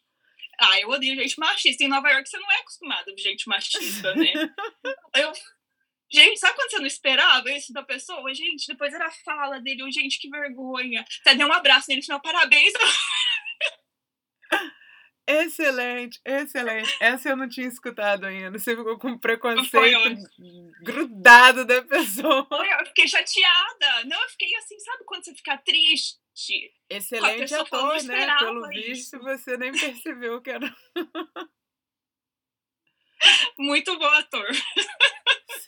Ah, 0.60 0.80
eu 0.80 0.88
odeio 0.88 1.14
gente 1.16 1.38
machista. 1.38 1.84
Em 1.84 1.88
Nova 1.88 2.08
York 2.10 2.28
você 2.28 2.38
não 2.38 2.50
é 2.50 2.56
acostumado 2.56 3.10
a 3.10 3.16
gente 3.16 3.48
machista, 3.48 4.14
né? 4.14 4.32
eu 5.16 5.32
Gente, 6.10 6.40
sabe 6.40 6.56
quando 6.56 6.70
você 6.70 6.78
não 6.78 6.86
esperava 6.86 7.50
isso 7.50 7.72
da 7.72 7.82
pessoa? 7.82 8.32
Gente, 8.34 8.66
depois 8.66 8.94
era 8.94 9.06
a 9.06 9.10
fala 9.10 9.60
dele, 9.60 9.82
oh, 9.82 9.90
gente, 9.90 10.18
que 10.18 10.30
vergonha. 10.30 11.04
Até 11.20 11.34
deu 11.34 11.46
um 11.46 11.52
abraço 11.52 11.86
nele, 11.88 12.02
final, 12.02 12.20
parabéns. 12.20 12.72
Excelente, 15.30 16.18
excelente. 16.24 16.96
Essa 16.98 17.28
eu 17.28 17.36
não 17.36 17.46
tinha 17.46 17.68
escutado 17.68 18.24
ainda. 18.24 18.58
Você 18.58 18.74
ficou 18.74 18.98
com 18.98 19.18
preconceito 19.18 20.16
grudado 20.82 21.66
da 21.66 21.82
pessoa. 21.82 22.48
Eu 22.50 22.86
fiquei 22.86 23.06
chateada. 23.06 24.04
Não, 24.06 24.22
eu 24.22 24.28
fiquei 24.30 24.54
assim, 24.56 24.80
sabe 24.80 25.04
quando 25.04 25.26
você 25.26 25.34
fica 25.34 25.58
triste? 25.58 26.16
Excelente 26.88 27.54
ator, 27.54 28.02
né? 28.04 28.38
Pelo 28.38 28.68
visto, 28.68 29.18
você 29.18 29.58
nem 29.58 29.70
percebeu 29.70 30.40
que 30.40 30.48
era. 30.48 30.74
Muito 33.58 33.98
bom 33.98 34.06
ator. 34.06 34.48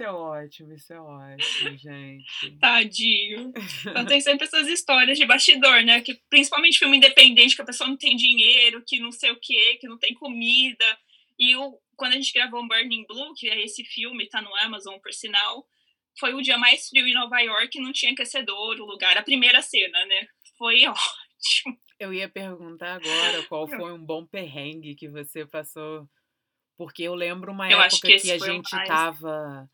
Isso 0.00 0.08
é 0.08 0.12
ótimo, 0.12 0.72
isso 0.72 0.92
é 0.94 0.98
ótimo, 0.98 1.76
gente. 1.76 2.50
Tadinho. 2.58 3.52
Então 3.86 4.06
tem 4.06 4.18
sempre 4.18 4.46
essas 4.46 4.66
histórias 4.66 5.18
de 5.18 5.26
bastidor, 5.26 5.82
né? 5.82 6.00
Que, 6.00 6.14
principalmente 6.30 6.78
filme 6.78 6.96
independente, 6.96 7.54
que 7.54 7.60
a 7.60 7.66
pessoa 7.66 7.86
não 7.86 7.98
tem 7.98 8.16
dinheiro, 8.16 8.82
que 8.86 8.98
não 8.98 9.12
sei 9.12 9.30
o 9.30 9.38
quê, 9.38 9.76
que 9.78 9.86
não 9.86 9.98
tem 9.98 10.14
comida. 10.14 10.98
E 11.38 11.54
o, 11.54 11.78
quando 11.96 12.12
a 12.14 12.16
gente 12.16 12.32
gravou 12.32 12.66
Burning 12.66 13.04
Blue, 13.06 13.34
que 13.34 13.50
é 13.50 13.62
esse 13.62 13.84
filme, 13.84 14.26
tá 14.26 14.40
no 14.40 14.56
Amazon, 14.56 14.98
por 15.00 15.12
sinal, 15.12 15.66
foi 16.18 16.32
o 16.32 16.40
dia 16.40 16.56
mais 16.56 16.88
frio 16.88 17.06
em 17.06 17.12
Nova 17.12 17.38
York, 17.38 17.78
não 17.78 17.92
tinha 17.92 18.12
aquecedor, 18.12 18.80
o 18.80 18.86
lugar, 18.86 19.18
a 19.18 19.22
primeira 19.22 19.60
cena, 19.60 20.06
né? 20.06 20.26
Foi 20.56 20.80
ótimo. 20.88 21.78
Eu 21.98 22.14
ia 22.14 22.26
perguntar 22.26 22.94
agora 22.94 23.42
qual 23.50 23.68
foi 23.68 23.92
um 23.92 24.02
bom 24.02 24.24
perrengue 24.24 24.94
que 24.94 25.10
você 25.10 25.44
passou, 25.44 26.08
porque 26.74 27.02
eu 27.02 27.14
lembro 27.14 27.52
uma 27.52 27.70
Eu 27.70 27.78
época 27.82 28.08
que 28.08 28.18
que 28.18 28.32
a 28.32 28.38
gente 28.38 28.72
mais. 28.74 28.88
tava 28.88 29.68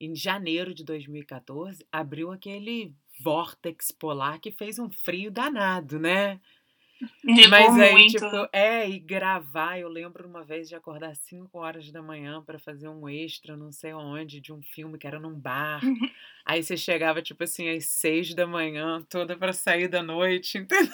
em 0.00 0.14
janeiro 0.14 0.72
de 0.72 0.84
2014, 0.84 1.86
abriu 1.90 2.30
aquele 2.30 2.94
vórtex 3.20 3.90
polar 3.90 4.38
que 4.40 4.50
fez 4.50 4.78
um 4.78 4.90
frio 4.90 5.30
danado, 5.30 5.98
né? 5.98 6.40
Mas 7.48 7.78
aí, 7.78 7.92
muito. 7.92 8.12
tipo, 8.12 8.48
é, 8.52 8.88
e 8.88 8.98
gravar, 8.98 9.78
eu 9.78 9.88
lembro 9.88 10.26
uma 10.26 10.42
vez 10.42 10.68
de 10.68 10.74
acordar 10.74 11.14
5 11.14 11.58
horas 11.58 11.90
da 11.92 12.02
manhã 12.02 12.42
pra 12.42 12.58
fazer 12.58 12.88
um 12.88 13.08
extra, 13.08 13.56
não 13.56 13.70
sei 13.70 13.92
onde, 13.92 14.40
de 14.40 14.52
um 14.52 14.60
filme 14.62 14.98
que 14.98 15.06
era 15.06 15.20
num 15.20 15.38
bar. 15.38 15.80
Aí 16.44 16.62
você 16.62 16.76
chegava, 16.76 17.22
tipo 17.22 17.44
assim, 17.44 17.68
às 17.68 17.86
6 17.86 18.34
da 18.34 18.46
manhã, 18.46 19.04
toda 19.08 19.36
pra 19.36 19.52
sair 19.52 19.86
da 19.86 20.02
noite, 20.02 20.58
entendeu? 20.58 20.92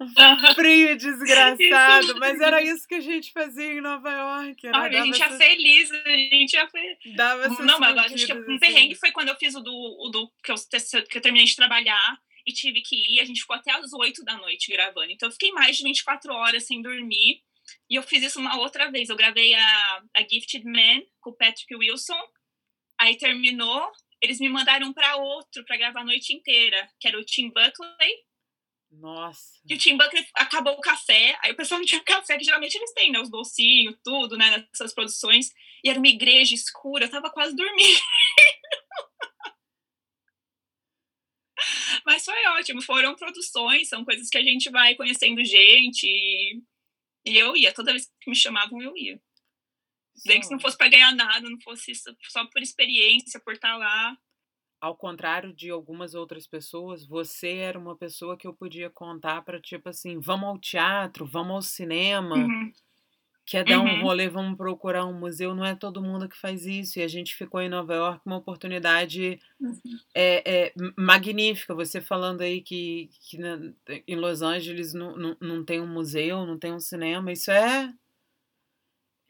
Um 0.00 0.08
frio 0.54 0.96
desgraçado, 0.96 2.18
mas 2.20 2.40
era 2.40 2.62
isso 2.62 2.86
que 2.86 2.94
a 2.94 3.00
gente 3.00 3.32
fazia 3.32 3.72
em 3.72 3.80
Nova 3.80 4.10
York, 4.10 4.66
né? 4.66 4.72
Ai, 4.72 4.96
a 4.96 5.04
gente 5.04 5.18
ia 5.18 5.26
essas, 5.26 5.38
feliz, 5.38 5.90
a 5.90 6.08
gente 6.10 6.52
ia 6.52 6.68
feliz. 6.68 6.98
dava 7.16 7.48
Não, 7.64 7.80
mas 7.80 8.02
que 8.02 8.10
fugidas 8.10 8.36
um 8.36 8.40
assim. 8.42 8.58
perrengue 8.58 8.94
foi 8.94 9.10
quando 9.10 9.28
eu 9.28 9.36
fiz 9.36 9.56
o 9.56 9.60
do, 9.60 9.72
o 9.72 10.08
do 10.10 10.30
que, 10.42 10.52
eu, 10.52 10.56
que 11.04 11.18
eu 11.18 11.20
terminei 11.20 11.46
de 11.46 11.56
trabalhar 11.56 12.18
e 12.46 12.52
tive 12.52 12.80
que 12.80 12.96
ir. 12.96 13.20
A 13.20 13.24
gente 13.24 13.40
ficou 13.40 13.56
até 13.56 13.72
as 13.72 13.92
8 13.92 14.24
da 14.24 14.36
noite 14.36 14.70
gravando. 14.70 15.10
Então 15.10 15.28
eu 15.28 15.32
fiquei 15.32 15.50
mais 15.50 15.76
de 15.76 15.82
24 15.82 16.32
horas 16.32 16.64
sem 16.64 16.80
dormir. 16.80 17.42
E 17.90 17.96
eu 17.96 18.02
fiz 18.02 18.22
isso 18.22 18.38
uma 18.38 18.56
outra 18.58 18.90
vez. 18.90 19.08
Eu 19.08 19.16
gravei 19.16 19.52
a, 19.54 20.02
a 20.14 20.20
Gifted 20.22 20.64
Man 20.64 21.02
com 21.20 21.30
o 21.30 21.36
Patrick 21.36 21.74
Wilson. 21.74 22.20
Aí 23.00 23.16
terminou. 23.16 23.90
Eles 24.22 24.40
me 24.40 24.48
mandaram 24.48 24.92
para 24.92 25.16
outro 25.16 25.64
para 25.64 25.76
gravar 25.76 26.00
a 26.00 26.04
noite 26.04 26.32
inteira, 26.32 26.88
que 26.98 27.06
era 27.06 27.18
o 27.18 27.24
Tim 27.24 27.48
Buckley. 27.48 28.27
Nossa. 28.90 29.60
E 29.68 29.74
o 29.74 29.78
Tim 29.78 29.96
Buckley 29.96 30.26
acabou 30.34 30.72
o 30.74 30.80
café, 30.80 31.38
aí 31.42 31.52
o 31.52 31.56
pessoal 31.56 31.78
não 31.78 31.86
tinha 31.86 32.02
café, 32.04 32.38
que 32.38 32.44
geralmente 32.44 32.74
eles 32.74 32.92
têm, 32.92 33.12
né? 33.12 33.20
Os 33.20 33.30
docinhos, 33.30 33.96
tudo, 34.02 34.36
né? 34.36 34.66
Nessas 34.70 34.94
produções. 34.94 35.50
E 35.84 35.90
era 35.90 35.98
uma 35.98 36.08
igreja 36.08 36.54
escura, 36.54 37.04
eu 37.04 37.10
tava 37.10 37.30
quase 37.30 37.54
dormindo. 37.54 38.00
Mas 42.06 42.24
foi 42.24 42.46
ótimo, 42.58 42.80
foram 42.82 43.14
produções, 43.14 43.88
são 43.88 44.04
coisas 44.04 44.28
que 44.28 44.38
a 44.38 44.42
gente 44.42 44.70
vai 44.70 44.94
conhecendo 44.94 45.44
gente. 45.44 46.06
E, 46.06 46.62
e 47.26 47.36
eu 47.36 47.56
ia, 47.56 47.72
toda 47.72 47.92
vez 47.92 48.06
que 48.20 48.30
me 48.30 48.36
chamavam, 48.36 48.80
eu 48.80 48.96
ia. 48.96 49.20
Nem 50.26 50.40
que 50.40 50.46
se 50.46 50.52
não 50.52 50.60
fosse 50.60 50.76
para 50.76 50.88
ganhar 50.88 51.14
nada, 51.14 51.48
não 51.48 51.60
fosse 51.60 51.94
só 51.94 52.10
só 52.28 52.46
por 52.46 52.62
experiência, 52.62 53.40
por 53.40 53.54
estar 53.54 53.76
lá. 53.76 54.16
Ao 54.80 54.96
contrário 54.96 55.52
de 55.54 55.70
algumas 55.70 56.14
outras 56.14 56.46
pessoas, 56.46 57.04
você 57.06 57.56
era 57.56 57.78
uma 57.78 57.96
pessoa 57.96 58.36
que 58.36 58.46
eu 58.46 58.54
podia 58.54 58.88
contar 58.90 59.42
pra, 59.42 59.60
tipo 59.60 59.88
assim, 59.88 60.20
vamos 60.20 60.48
ao 60.48 60.58
teatro, 60.58 61.26
vamos 61.26 61.52
ao 61.56 61.62
cinema, 61.62 62.54
Uhum, 62.54 62.72
quer 63.46 63.64
dar 63.66 63.80
um 63.80 63.94
uhum, 63.94 63.96
rolê, 63.96 64.28
vamos 64.28 64.56
procurar 64.56 65.06
um 65.06 65.18
museu. 65.18 65.54
Não 65.54 65.64
é 65.64 65.74
todo 65.76 66.02
mundo 66.02 66.28
que 66.28 66.36
faz 66.38 66.66
isso. 66.66 66.98
E 66.98 67.02
a 67.02 67.08
gente 67.08 67.34
ficou 67.34 67.60
em 67.60 67.68
Nova 67.68 67.94
York 67.94 68.22
uma 68.26 68.36
oportunidade 68.36 69.40
uhum. 69.60 70.00
é, 70.14 70.68
é, 70.68 70.74
magnífica. 70.98 71.74
Você 71.74 72.00
falando 72.00 72.42
aí 72.42 72.62
que, 72.62 73.10
que 73.28 73.38
na- 73.38 73.58
em 74.06 74.16
Los 74.16 74.42
Angeles 74.42 74.94
não, 74.94 75.16
não, 75.16 75.36
não 75.40 75.64
tem 75.64 75.80
um 75.80 75.86
museu, 75.92 76.46
não 76.46 76.58
tem 76.58 76.72
um 76.74 76.80
cinema, 76.80 77.32
isso 77.32 77.50
é 77.50 77.92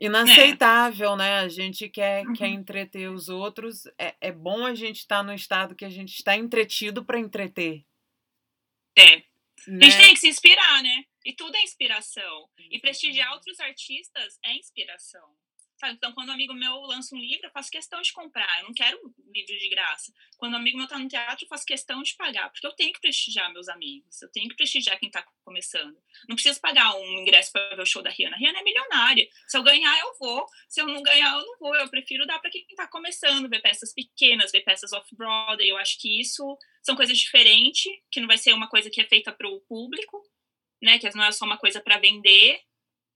É. 0.01 0.07
inaceitável, 0.07 1.17
né? 1.17 1.41
A 1.41 1.49
gente 1.49 1.89
quer, 1.89 2.25
quer 2.37 2.47
Uhum. 2.49 2.55
entreter 2.55 3.11
os 3.11 3.29
outros. 3.29 3.87
É, 3.99 4.15
é 4.21 4.33
bom 4.33 4.65
a 4.65 4.75
gente 4.75 4.99
estar 4.99 5.23
no 5.23 5.35
estado 5.35 5.75
que 5.75 5.85
a 5.85 5.91
gente 5.91 6.15
está 6.15 6.37
entretido 6.37 7.05
para 7.05 7.19
entreter, 7.19 7.85
É. 8.97 9.15
A 9.67 9.71
gente 9.71 9.97
né? 9.97 9.99
tem 9.99 10.15
que 10.15 10.21
se 10.21 10.29
inspirar, 10.29 10.83
né? 10.83 11.05
E 11.25 11.33
tudo 11.35 11.55
é 11.57 11.63
inspiração. 11.63 12.49
E 12.59 12.79
prestigiar 12.81 13.33
outros 13.33 13.59
artistas 13.61 14.39
é 14.45 14.55
inspiração. 14.57 15.37
Sabe? 15.79 15.95
Então, 15.95 16.13
quando 16.13 16.31
um 16.31 16.33
amigo 16.33 16.53
meu 16.55 16.81
lança 16.81 17.15
um 17.15 17.19
livro, 17.19 17.47
eu 17.47 17.53
faço 17.53 17.71
questão 17.71 18.03
de 18.03 18.13
comprar. 18.13 18.59
Eu 18.59 18.65
não 18.65 18.75
quero 18.75 18.99
um 18.99 19.33
livro 19.33 19.57
de 19.57 19.69
graça. 19.69 20.13
Quando 20.37 20.55
um 20.55 20.57
amigo 20.57 20.77
meu 20.77 20.89
tá 20.89 20.99
no 20.99 21.07
teatro, 21.07 21.45
eu 21.45 21.49
faço 21.49 21.65
questão 21.65 22.03
de 22.03 22.17
pagar. 22.17 22.51
Porque 22.51 22.67
eu 22.67 22.73
tenho 22.73 22.93
que 22.93 23.01
prestigiar 23.01 23.53
meus 23.53 23.69
amigos. 23.69 24.21
Eu 24.21 24.29
tenho 24.31 24.49
que 24.49 24.57
prestigiar 24.57 24.99
quem 24.99 25.09
tá 25.09 25.25
começando. 25.45 25.97
Não 26.29 26.35
preciso 26.35 26.61
pagar 26.61 26.97
um 26.97 27.19
ingresso 27.21 27.53
para 27.53 27.77
ver 27.77 27.83
o 27.83 27.87
show 27.87 28.03
da 28.03 28.11
Rihanna. 28.11 28.35
A 28.35 28.39
Rihanna 28.41 28.59
é 28.59 28.63
milionária. 28.65 29.29
Se 29.47 29.57
eu 29.57 29.63
ganhar, 29.63 29.97
eu 30.01 30.17
vou. 30.19 30.47
Se 30.69 30.81
eu 30.81 30.87
não 30.89 31.01
ganhar, 31.01 31.33
eu 31.39 31.47
não 31.47 31.59
vou. 31.61 31.77
Eu 31.77 31.89
prefiro 31.89 32.27
dar 32.27 32.41
para 32.41 32.51
quem 32.51 32.67
tá 32.75 32.89
começando, 32.89 33.49
ver 33.49 33.63
peças 33.63 33.95
pequenas, 33.95 34.51
ver 34.51 34.63
peças 34.63 34.93
off-Broadway. 34.93 35.69
Eu 35.69 35.77
acho 35.77 35.97
que 36.01 36.21
isso 36.21 36.59
são 36.83 36.97
coisas 36.97 37.17
diferentes, 37.17 37.85
que 38.11 38.19
não 38.19 38.27
vai 38.27 38.39
ser 38.39 38.53
uma 38.53 38.69
coisa 38.69 38.91
que 38.91 39.01
é 39.01 39.05
feita 39.05 39.33
para 39.33 39.49
o 39.49 39.61
público, 39.61 40.21
né? 40.83 40.99
Que 40.99 41.09
não 41.15 41.25
é 41.25 41.31
só 41.31 41.45
uma 41.45 41.57
coisa 41.57 41.81
para 41.81 41.99
vender. 41.99 42.61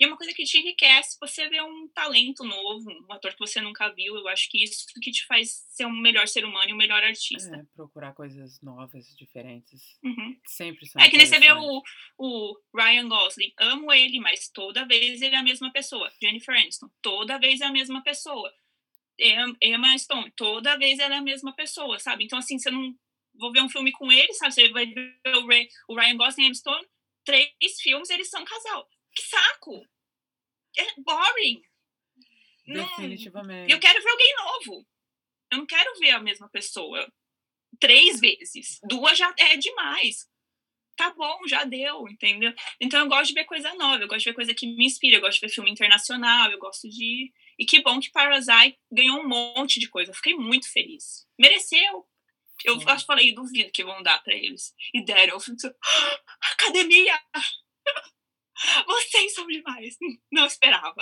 E 0.00 0.04
é 0.04 0.08
uma 0.08 0.16
coisa 0.16 0.32
que 0.34 0.42
te 0.44 0.58
enriquece. 0.58 1.16
Você 1.20 1.48
vê 1.48 1.60
um 1.62 1.86
talento 1.94 2.42
novo, 2.44 2.90
um 2.90 3.12
ator 3.12 3.32
que 3.32 3.38
você 3.38 3.60
nunca 3.60 3.88
viu. 3.92 4.16
Eu 4.16 4.26
acho 4.28 4.48
que 4.50 4.62
isso 4.64 4.84
que 5.00 5.12
te 5.12 5.24
faz 5.26 5.64
ser 5.68 5.86
um 5.86 5.92
melhor 5.92 6.26
ser 6.26 6.44
humano 6.44 6.70
e 6.70 6.72
um 6.72 6.76
melhor 6.76 7.02
artista. 7.04 7.54
É, 7.56 7.62
procurar 7.76 8.12
coisas 8.14 8.60
novas, 8.60 9.04
diferentes, 9.16 9.80
Uhum. 10.02 10.36
sempre 10.46 10.86
são 10.86 11.00
É 11.00 11.08
que 11.08 11.16
nem 11.16 11.26
você 11.26 11.38
vê 11.38 11.52
o, 11.52 11.82
o 12.18 12.56
Ryan 12.74 13.08
Gosling. 13.08 13.52
Amo 13.58 13.92
ele, 13.92 14.18
mas 14.18 14.48
toda 14.48 14.84
vez 14.86 15.22
ele 15.22 15.34
é 15.36 15.38
a 15.38 15.42
mesma 15.42 15.70
pessoa. 15.70 16.10
Jennifer 16.20 16.54
Aniston, 16.58 16.88
toda 17.00 17.38
vez 17.38 17.60
é 17.60 17.66
a 17.66 17.72
mesma 17.72 18.02
pessoa. 18.02 18.52
Em- 19.18 19.56
Emma 19.62 19.96
Stone, 19.98 20.32
toda 20.34 20.76
vez 20.78 20.98
ela 20.98 21.14
é 21.14 21.18
a 21.18 21.22
mesma 21.22 21.54
pessoa, 21.54 21.98
sabe? 22.00 22.24
Então, 22.24 22.38
assim, 22.38 22.58
você 22.58 22.70
não. 22.70 22.92
Vou 23.34 23.52
ver 23.52 23.62
um 23.62 23.68
filme 23.68 23.92
com 23.92 24.10
ele, 24.10 24.32
sabe? 24.34 24.52
Você 24.52 24.68
vai 24.70 24.86
ver 24.86 25.18
o, 25.36 25.46
Ray- 25.46 25.68
o 25.88 25.94
Ryan 25.94 26.16
Gosling 26.16 26.42
e 26.44 26.46
Emma 26.46 26.54
Stone, 26.54 26.86
três 27.24 27.52
filmes, 27.80 28.10
eles 28.10 28.28
são 28.28 28.44
casal. 28.44 28.88
Que 29.14 29.22
saco! 29.22 29.86
É 30.76 30.86
boring! 31.00 31.62
Não, 32.66 32.84
Definitivamente. 32.86 33.72
eu 33.72 33.80
quero 33.80 34.02
ver 34.02 34.10
alguém 34.10 34.34
novo. 34.36 34.86
Eu 35.50 35.58
não 35.58 35.66
quero 35.66 35.98
ver 35.98 36.10
a 36.10 36.20
mesma 36.20 36.48
pessoa 36.48 37.12
três 37.78 38.20
vezes. 38.20 38.78
Duas 38.84 39.18
já 39.18 39.34
é 39.38 39.56
demais. 39.56 40.28
Tá 40.96 41.10
bom, 41.14 41.40
já 41.48 41.64
deu, 41.64 42.06
entendeu? 42.08 42.52
Então 42.80 43.00
eu 43.00 43.08
gosto 43.08 43.28
de 43.28 43.34
ver 43.34 43.44
coisa 43.46 43.74
nova, 43.74 44.02
eu 44.02 44.08
gosto 44.08 44.20
de 44.20 44.30
ver 44.30 44.34
coisa 44.34 44.54
que 44.54 44.66
me 44.66 44.84
inspira, 44.84 45.16
eu 45.16 45.20
gosto 45.20 45.40
de 45.40 45.46
ver 45.46 45.52
filme 45.52 45.70
internacional, 45.70 46.50
eu 46.50 46.58
gosto 46.58 46.88
de. 46.88 47.32
E 47.58 47.64
que 47.64 47.82
bom 47.82 47.98
que 47.98 48.10
Parasite 48.10 48.78
ganhou 48.90 49.20
um 49.20 49.28
monte 49.28 49.80
de 49.80 49.88
coisa. 49.88 50.10
Eu 50.10 50.14
fiquei 50.14 50.34
muito 50.34 50.70
feliz. 50.70 51.26
Mereceu. 51.38 52.06
Eu 52.64 52.78
que 52.78 53.04
falei, 53.04 53.34
duvido 53.34 53.72
que 53.72 53.82
vão 53.82 54.02
dar 54.02 54.22
pra 54.22 54.34
eles. 54.34 54.72
E 54.94 55.04
deram. 55.04 55.34
Eu 55.34 55.40
fico, 55.40 55.56
"Ah, 55.66 56.20
academia! 56.52 57.18
Vocês 58.86 59.34
são 59.34 59.46
demais. 59.46 59.96
Não 60.30 60.46
esperava. 60.46 60.94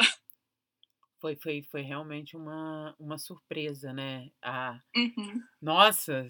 Foi, 1.21 1.37
foi, 1.37 1.63
foi 1.63 1.83
realmente 1.83 2.37
uma, 2.37 2.95
uma 2.99 3.19
surpresa, 3.19 3.93
né? 3.93 4.31
Ah, 4.43 4.81
Uhum. 4.97 5.43
nossa, 5.61 6.27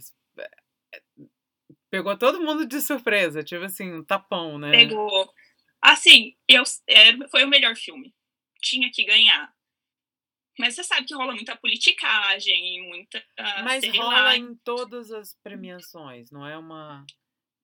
pegou 1.91 2.17
todo 2.19 2.41
mundo 2.41 2.67
de 2.67 2.81
surpresa, 2.81 3.43
tipo 3.43 3.65
assim, 3.65 3.93
um 3.93 4.05
tapão, 4.05 4.59
né? 4.59 4.71
Pegou. 4.71 5.33
Assim, 5.81 6.37
eu, 6.49 6.63
foi 7.31 7.45
o 7.45 7.49
melhor 7.49 7.77
filme. 7.77 8.15
Tinha 8.61 8.91
que 8.93 9.05
ganhar. 9.05 9.53
Mas 10.59 10.75
você 10.75 10.85
sabe 10.85 11.07
que 11.07 11.15
rola 11.15 11.33
muita 11.35 11.57
politicagem, 11.57 12.83
muita. 12.87 13.25
ah, 13.39 13.63
Mas 13.63 13.87
rola 13.97 14.21
lá. 14.23 14.37
em 14.37 14.55
todas 14.57 15.11
as 15.11 15.35
premiações, 15.43 16.31
não 16.31 16.47
é 16.47 16.59
uma, 16.59 17.07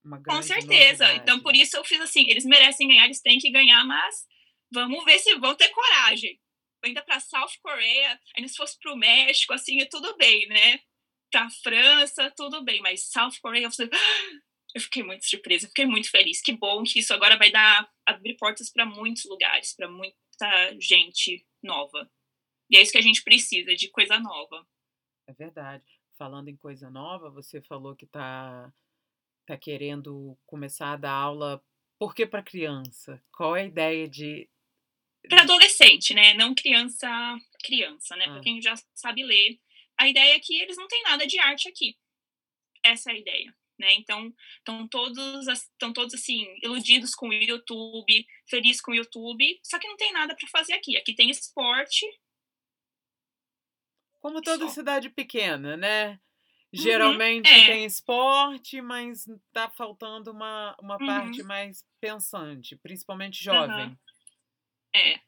uma 0.06 0.18
Com 0.18 0.24
grande 0.24 0.46
certeza. 0.46 1.04
Então, 1.14 1.36
novidade. 1.36 1.42
por 1.42 1.56
isso 1.56 1.76
eu 1.76 1.84
fiz 1.84 2.00
assim: 2.00 2.28
eles 2.28 2.44
merecem 2.44 2.88
ganhar, 2.88 3.04
eles 3.04 3.20
têm 3.20 3.38
que 3.38 3.50
ganhar, 3.50 3.84
mas 3.84 4.26
vamos 4.72 5.04
ver 5.04 5.18
se 5.18 5.34
vão 5.36 5.54
ter 5.54 5.68
coragem. 5.70 6.40
Ainda 6.84 7.02
para 7.02 7.20
South 7.20 7.58
Korea, 7.62 8.20
ainda 8.36 8.48
se 8.48 8.56
fosse 8.56 8.78
para 8.78 8.92
o 8.92 8.96
México, 8.96 9.52
assim, 9.52 9.80
é 9.80 9.86
tudo 9.86 10.16
bem, 10.16 10.46
né? 10.46 10.80
Pra 11.30 11.50
França, 11.50 12.32
tudo 12.36 12.62
bem, 12.62 12.80
mas 12.80 13.10
South 13.10 13.40
Korea, 13.42 13.68
eu 14.74 14.80
fiquei 14.80 15.02
muito 15.02 15.26
surpresa, 15.26 15.66
fiquei 15.66 15.86
muito 15.86 16.10
feliz. 16.10 16.40
Que 16.40 16.52
bom 16.52 16.84
que 16.84 17.00
isso 17.00 17.12
agora 17.12 17.36
vai 17.36 17.50
dar 17.50 17.90
abrir 18.06 18.36
portas 18.36 18.70
para 18.70 18.86
muitos 18.86 19.24
lugares, 19.24 19.74
para 19.74 19.88
muita 19.88 20.16
gente 20.78 21.44
nova. 21.62 22.08
E 22.70 22.76
é 22.76 22.82
isso 22.82 22.92
que 22.92 22.98
a 22.98 23.02
gente 23.02 23.22
precisa, 23.22 23.74
de 23.74 23.88
coisa 23.90 24.18
nova. 24.20 24.66
É 25.28 25.32
verdade. 25.32 25.84
Falando 26.16 26.48
em 26.48 26.56
coisa 26.56 26.88
nova, 26.88 27.30
você 27.30 27.60
falou 27.62 27.94
que 27.96 28.06
tá, 28.06 28.72
tá 29.46 29.56
querendo 29.56 30.36
começar 30.46 30.92
a 30.92 30.96
dar 30.96 31.12
aula. 31.12 31.62
Por 31.98 32.14
que 32.14 32.26
para 32.26 32.42
criança? 32.42 33.22
Qual 33.32 33.56
é 33.56 33.62
a 33.62 33.66
ideia 33.66 34.08
de. 34.08 34.48
Para 35.28 35.42
adolescente, 35.42 36.14
né? 36.14 36.34
Não 36.34 36.54
criança, 36.54 37.08
criança, 37.64 38.14
né? 38.16 38.24
Para 38.26 38.38
Ah. 38.38 38.42
quem 38.42 38.60
já 38.62 38.74
sabe 38.94 39.24
ler. 39.24 39.58
A 39.98 40.08
ideia 40.08 40.34
é 40.36 40.40
que 40.40 40.60
eles 40.60 40.76
não 40.76 40.86
têm 40.88 41.02
nada 41.02 41.26
de 41.26 41.38
arte 41.38 41.68
aqui. 41.68 41.96
Essa 42.84 43.10
é 43.10 43.14
a 43.14 43.18
ideia, 43.18 43.56
né? 43.78 43.94
Então, 43.94 44.32
estão 44.58 44.86
todos, 44.88 45.48
estão 45.48 45.92
todos 45.92 46.14
assim 46.14 46.46
iludidos 46.62 47.14
com 47.14 47.28
o 47.28 47.32
YouTube, 47.34 48.26
felizes 48.48 48.80
com 48.82 48.92
o 48.92 48.94
YouTube, 48.94 49.58
só 49.64 49.78
que 49.78 49.88
não 49.88 49.96
tem 49.96 50.12
nada 50.12 50.36
para 50.36 50.48
fazer 50.48 50.74
aqui. 50.74 50.96
Aqui 50.96 51.14
tem 51.14 51.30
esporte, 51.30 52.06
Como 54.20 54.42
toda 54.42 54.66
Só. 54.66 54.74
cidade 54.74 55.08
pequena, 55.08 55.76
né? 55.76 56.20
Geralmente 56.72 57.50
uhum, 57.50 57.56
é. 57.56 57.66
tem 57.66 57.84
esporte, 57.84 58.80
mas 58.82 59.24
tá 59.52 59.68
faltando 59.70 60.30
uma, 60.30 60.76
uma 60.80 60.98
uhum. 61.00 61.06
parte 61.06 61.42
mais 61.42 61.84
pensante, 62.00 62.76
principalmente 62.76 63.42
jovem. 63.42 63.86
Uhum. 63.86 63.96
É. 64.94 65.20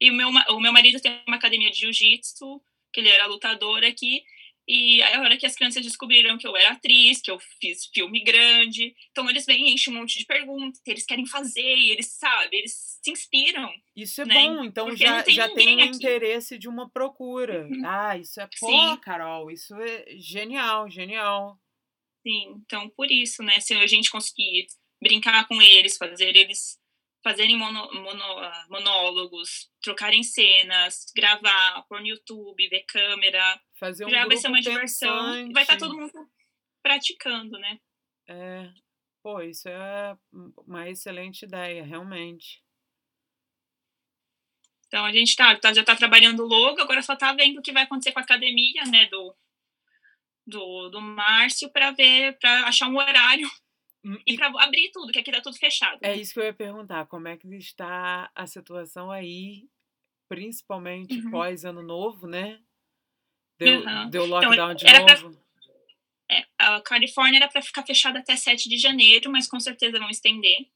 E 0.00 0.10
o 0.10 0.14
meu, 0.14 0.28
o 0.28 0.60
meu 0.60 0.72
marido 0.72 1.00
tem 1.00 1.22
uma 1.26 1.36
academia 1.36 1.70
de 1.70 1.78
jiu-jitsu, 1.78 2.62
que 2.92 3.00
ele 3.00 3.08
era 3.08 3.26
lutador 3.26 3.84
aqui, 3.84 4.22
e 4.68 5.02
a 5.02 5.22
hora 5.22 5.38
que 5.38 5.46
as 5.46 5.54
crianças 5.54 5.82
descobriram 5.82 6.36
que 6.36 6.46
eu 6.46 6.54
era 6.54 6.72
atriz, 6.72 7.22
que 7.22 7.30
eu 7.30 7.38
fiz 7.58 7.86
filme 7.86 8.20
grande, 8.20 8.94
então 9.10 9.28
eles 9.30 9.46
vêm 9.46 9.72
enchem 9.72 9.94
um 9.94 9.98
monte 9.98 10.18
de 10.18 10.26
perguntas, 10.26 10.82
eles 10.86 11.06
querem 11.06 11.24
fazer, 11.24 11.62
eles 11.62 12.08
sabem, 12.12 12.58
eles 12.58 12.98
se 13.02 13.10
inspiram. 13.10 13.72
Isso 13.96 14.20
é 14.20 14.26
né? 14.26 14.34
bom, 14.34 14.64
então 14.64 14.86
Porque 14.88 15.02
já, 15.06 15.22
tem, 15.22 15.34
já 15.34 15.48
tem 15.54 15.78
um 15.78 15.84
aqui. 15.84 15.96
interesse 15.96 16.58
de 16.58 16.68
uma 16.68 16.90
procura. 16.90 17.66
Uhum. 17.66 17.82
Ah, 17.82 18.18
isso 18.18 18.38
é 18.38 18.46
pô, 18.60 18.66
Sim. 18.66 18.96
Carol, 19.00 19.50
isso 19.50 19.74
é 19.74 20.04
genial, 20.18 20.90
genial. 20.90 21.58
Sim, 22.22 22.60
então 22.66 22.90
por 22.90 23.10
isso, 23.10 23.42
né, 23.42 23.58
se 23.60 23.72
a 23.72 23.86
gente 23.86 24.10
conseguir 24.10 24.66
brincar 25.00 25.48
com 25.48 25.62
eles, 25.62 25.96
fazer 25.96 26.36
eles 26.36 26.78
fazerem 27.22 27.56
mono, 27.56 27.92
mono, 27.92 28.24
monólogos, 28.68 29.70
trocarem 29.82 30.22
cenas, 30.22 31.06
gravar, 31.14 31.84
pôr 31.88 32.00
no 32.00 32.06
YouTube, 32.06 32.68
ver 32.68 32.84
câmera. 32.84 33.60
Fazer 33.78 34.06
um 34.06 34.10
já 34.10 34.26
vai 34.26 34.36
ser 34.36 34.48
uma 34.48 34.60
diversão. 34.60 35.52
Vai 35.52 35.62
estar 35.62 35.76
tá 35.76 35.78
todo 35.78 35.96
mundo 35.96 36.12
praticando, 36.82 37.58
né? 37.58 37.78
É. 38.28 38.70
Pô, 39.22 39.40
isso 39.42 39.68
é 39.68 40.16
uma 40.66 40.88
excelente 40.88 41.42
ideia, 41.42 41.84
realmente. 41.84 42.62
Então 44.86 45.04
a 45.04 45.12
gente 45.12 45.36
tá, 45.36 45.54
tá 45.56 45.72
já 45.72 45.82
está 45.82 45.94
trabalhando 45.94 46.44
logo, 46.44 46.80
agora 46.80 47.02
só 47.02 47.12
está 47.12 47.32
vendo 47.32 47.58
o 47.58 47.62
que 47.62 47.72
vai 47.72 47.82
acontecer 47.82 48.12
com 48.12 48.20
a 48.20 48.22
academia, 48.22 48.84
né, 48.84 49.06
do, 49.06 49.36
do, 50.46 50.88
do 50.88 51.00
Márcio, 51.00 51.70
para 51.70 51.90
ver, 51.90 52.38
para 52.38 52.66
achar 52.66 52.88
um 52.88 52.96
horário 52.96 53.48
e, 54.04 54.34
e 54.34 54.36
para 54.36 54.48
abrir 54.62 54.90
tudo, 54.92 55.12
que 55.12 55.18
aqui 55.18 55.30
tá 55.30 55.40
tudo 55.40 55.56
fechado. 55.56 55.98
É 56.02 56.14
isso 56.14 56.34
que 56.34 56.40
eu 56.40 56.44
ia 56.44 56.54
perguntar, 56.54 57.06
como 57.06 57.28
é 57.28 57.36
que 57.36 57.48
está 57.56 58.30
a 58.34 58.46
situação 58.46 59.10
aí, 59.10 59.68
principalmente 60.28 61.18
uhum. 61.20 61.30
pós 61.30 61.64
ano 61.64 61.82
novo, 61.82 62.26
né? 62.26 62.60
Deu, 63.58 63.80
uhum. 63.80 64.10
deu 64.10 64.26
então, 64.26 64.40
lockdown 64.40 64.72
então, 64.72 64.74
de 64.74 65.22
novo. 65.24 65.36
Pra, 65.36 66.36
é, 66.36 66.46
a 66.58 66.80
Califórnia 66.80 67.38
era 67.38 67.48
para 67.48 67.62
ficar 67.62 67.84
fechada 67.84 68.18
até 68.18 68.36
7 68.36 68.68
de 68.68 68.76
janeiro, 68.76 69.30
mas 69.30 69.48
com 69.48 69.58
certeza 69.58 69.98
vão 69.98 70.10
estender. 70.10 70.68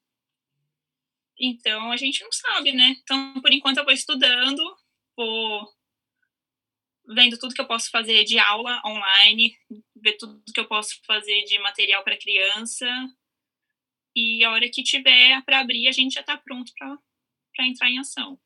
Então 1.38 1.92
a 1.92 1.96
gente 1.96 2.22
não 2.22 2.32
sabe, 2.32 2.72
né? 2.72 2.96
Então, 3.02 3.40
por 3.40 3.52
enquanto, 3.52 3.78
eu 3.78 3.84
vou 3.84 3.92
estudando, 3.92 4.62
vou 5.16 5.68
vendo 7.06 7.38
tudo 7.38 7.54
que 7.54 7.60
eu 7.60 7.66
posso 7.66 7.90
fazer 7.90 8.24
de 8.24 8.38
aula 8.38 8.80
online, 8.86 9.56
ver 10.02 10.16
tudo 10.18 10.42
que 10.52 10.60
eu 10.60 10.66
posso 10.66 11.00
fazer 11.06 11.44
de 11.44 11.58
material 11.60 12.02
para 12.02 12.18
criança. 12.18 12.86
E 14.14 14.44
a 14.44 14.50
hora 14.50 14.68
que 14.68 14.82
tiver 14.82 15.42
para 15.44 15.60
abrir, 15.60 15.88
a 15.88 15.92
gente 15.92 16.14
já 16.14 16.20
está 16.20 16.36
pronto 16.36 16.72
para 16.76 17.66
entrar 17.66 17.88
em 17.88 17.98
ação. 17.98 18.38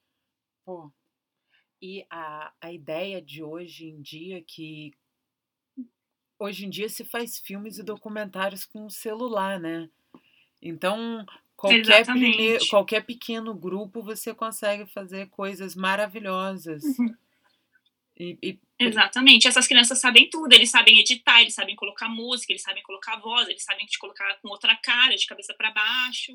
Pô. 0.65 0.93
E 1.81 2.07
a, 2.09 2.53
a 2.61 2.73
ideia 2.73 3.21
de 3.21 3.43
hoje 3.43 3.87
em 3.87 4.01
dia 4.01 4.43
que 4.43 4.93
hoje 6.39 6.67
em 6.67 6.71
dia 6.71 6.89
se 6.89 7.05
faz 7.05 7.39
filmes 7.39 7.79
e 7.79 7.83
documentários 7.83 8.65
com 8.65 8.89
celular, 8.91 9.59
né? 9.59 9.89
Então, 10.61 11.25
qualquer, 11.57 12.05
primeiro, 12.05 12.69
qualquer 12.69 13.05
pequeno 13.05 13.55
grupo 13.55 14.03
você 14.03 14.35
consegue 14.35 14.87
fazer 14.87 15.29
coisas 15.29 15.75
maravilhosas. 15.75 16.83
Uhum. 16.99 17.15
E, 18.19 18.39
e... 18.43 18.61
Exatamente. 18.79 19.47
Essas 19.47 19.67
crianças 19.67 19.99
sabem 19.99 20.29
tudo. 20.31 20.53
Eles 20.53 20.71
sabem 20.71 20.99
editar, 20.99 21.41
eles 21.41 21.55
sabem 21.55 21.77
colocar 21.77 22.09
música, 22.09 22.53
eles 22.53 22.63
sabem 22.63 22.83
colocar 22.83 23.17
voz, 23.17 23.49
eles 23.49 23.63
sabem 23.63 23.87
te 23.87 23.99
colocar 23.99 24.37
com 24.41 24.49
outra 24.49 24.77
cara, 24.77 25.17
de 25.17 25.27
cabeça 25.27 25.55
para 25.55 25.71
baixo. 25.71 26.33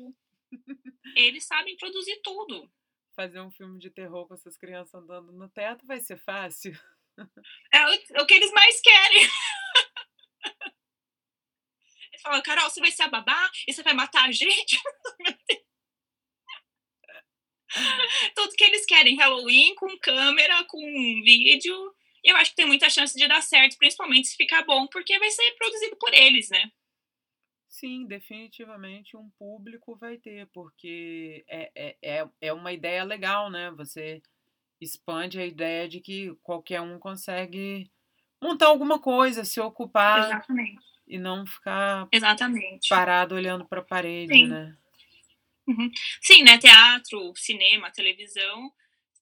eles 1.16 1.44
sabem 1.44 1.76
produzir 1.76 2.20
tudo. 2.22 2.70
Fazer 3.14 3.40
um 3.40 3.50
filme 3.50 3.78
de 3.78 3.90
terror 3.90 4.26
com 4.26 4.34
essas 4.34 4.56
crianças 4.56 4.94
andando 4.94 5.32
no 5.32 5.48
teto 5.48 5.86
vai 5.86 6.00
ser 6.00 6.16
fácil. 6.18 6.72
É 7.72 7.86
o, 7.86 7.92
é 8.14 8.22
o 8.22 8.26
que 8.26 8.34
eles 8.34 8.50
mais 8.52 8.80
querem. 8.80 9.28
Eles 12.12 12.22
falam, 12.22 12.42
Carol, 12.42 12.68
você 12.68 12.80
vai 12.80 12.90
ser 12.90 13.02
a 13.02 13.08
babá 13.08 13.50
e 13.66 13.72
você 13.72 13.82
vai 13.82 13.94
matar 13.94 14.28
a 14.28 14.32
gente? 14.32 14.78
Meu 15.18 15.34
Deus. 15.48 15.71
Tudo 18.34 18.54
que 18.56 18.64
eles 18.64 18.84
querem, 18.86 19.16
Halloween 19.16 19.74
com 19.74 19.98
câmera, 19.98 20.64
com 20.64 20.78
vídeo. 21.24 21.94
E 22.24 22.30
eu 22.30 22.36
acho 22.36 22.50
que 22.50 22.56
tem 22.56 22.66
muita 22.66 22.88
chance 22.88 23.16
de 23.18 23.26
dar 23.26 23.42
certo, 23.42 23.76
principalmente 23.76 24.28
se 24.28 24.36
ficar 24.36 24.64
bom, 24.64 24.86
porque 24.86 25.18
vai 25.18 25.30
ser 25.30 25.52
produzido 25.52 25.96
por 25.96 26.14
eles, 26.14 26.48
né? 26.50 26.70
Sim, 27.68 28.06
definitivamente 28.06 29.16
um 29.16 29.30
público 29.38 29.96
vai 29.96 30.18
ter, 30.18 30.46
porque 30.52 31.44
é, 31.48 31.72
é, 31.74 31.96
é, 32.02 32.28
é 32.40 32.52
uma 32.52 32.72
ideia 32.72 33.02
legal, 33.02 33.50
né? 33.50 33.70
Você 33.72 34.22
expande 34.80 35.40
a 35.40 35.46
ideia 35.46 35.88
de 35.88 36.00
que 36.00 36.34
qualquer 36.42 36.80
um 36.80 36.98
consegue 36.98 37.90
montar 38.42 38.66
alguma 38.66 39.00
coisa, 39.00 39.44
se 39.44 39.60
ocupar 39.60 40.18
Exatamente. 40.18 40.84
e 41.06 41.18
não 41.18 41.46
ficar 41.46 42.08
Exatamente. 42.12 42.88
parado 42.88 43.34
olhando 43.34 43.64
para 43.66 43.80
a 43.80 43.84
parede, 43.84 44.34
Sim. 44.34 44.48
né? 44.48 44.76
Uhum. 45.66 45.90
Sim, 46.20 46.42
né? 46.42 46.58
Teatro, 46.58 47.32
cinema, 47.36 47.90
televisão 47.90 48.72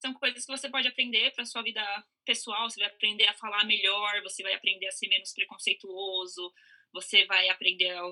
são 0.00 0.14
coisas 0.14 0.44
que 0.44 0.50
você 0.50 0.68
pode 0.68 0.88
aprender 0.88 1.30
para 1.32 1.44
sua 1.44 1.62
vida 1.62 1.82
pessoal. 2.24 2.68
Você 2.68 2.80
vai 2.80 2.88
aprender 2.88 3.26
a 3.26 3.34
falar 3.34 3.64
melhor, 3.64 4.22
você 4.22 4.42
vai 4.42 4.54
aprender 4.54 4.86
a 4.86 4.92
ser 4.92 5.08
menos 5.08 5.32
preconceituoso, 5.32 6.52
você 6.92 7.26
vai 7.26 7.48
aprender 7.50 7.90
a, 7.90 8.02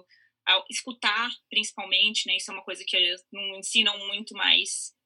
a 0.48 0.64
escutar, 0.70 1.30
principalmente, 1.48 2.26
né? 2.26 2.36
Isso 2.36 2.50
é 2.50 2.54
uma 2.54 2.64
coisa 2.64 2.84
que 2.86 3.16
não 3.32 3.58
ensinam 3.58 3.98
muito 4.06 4.34
mais 4.34 4.96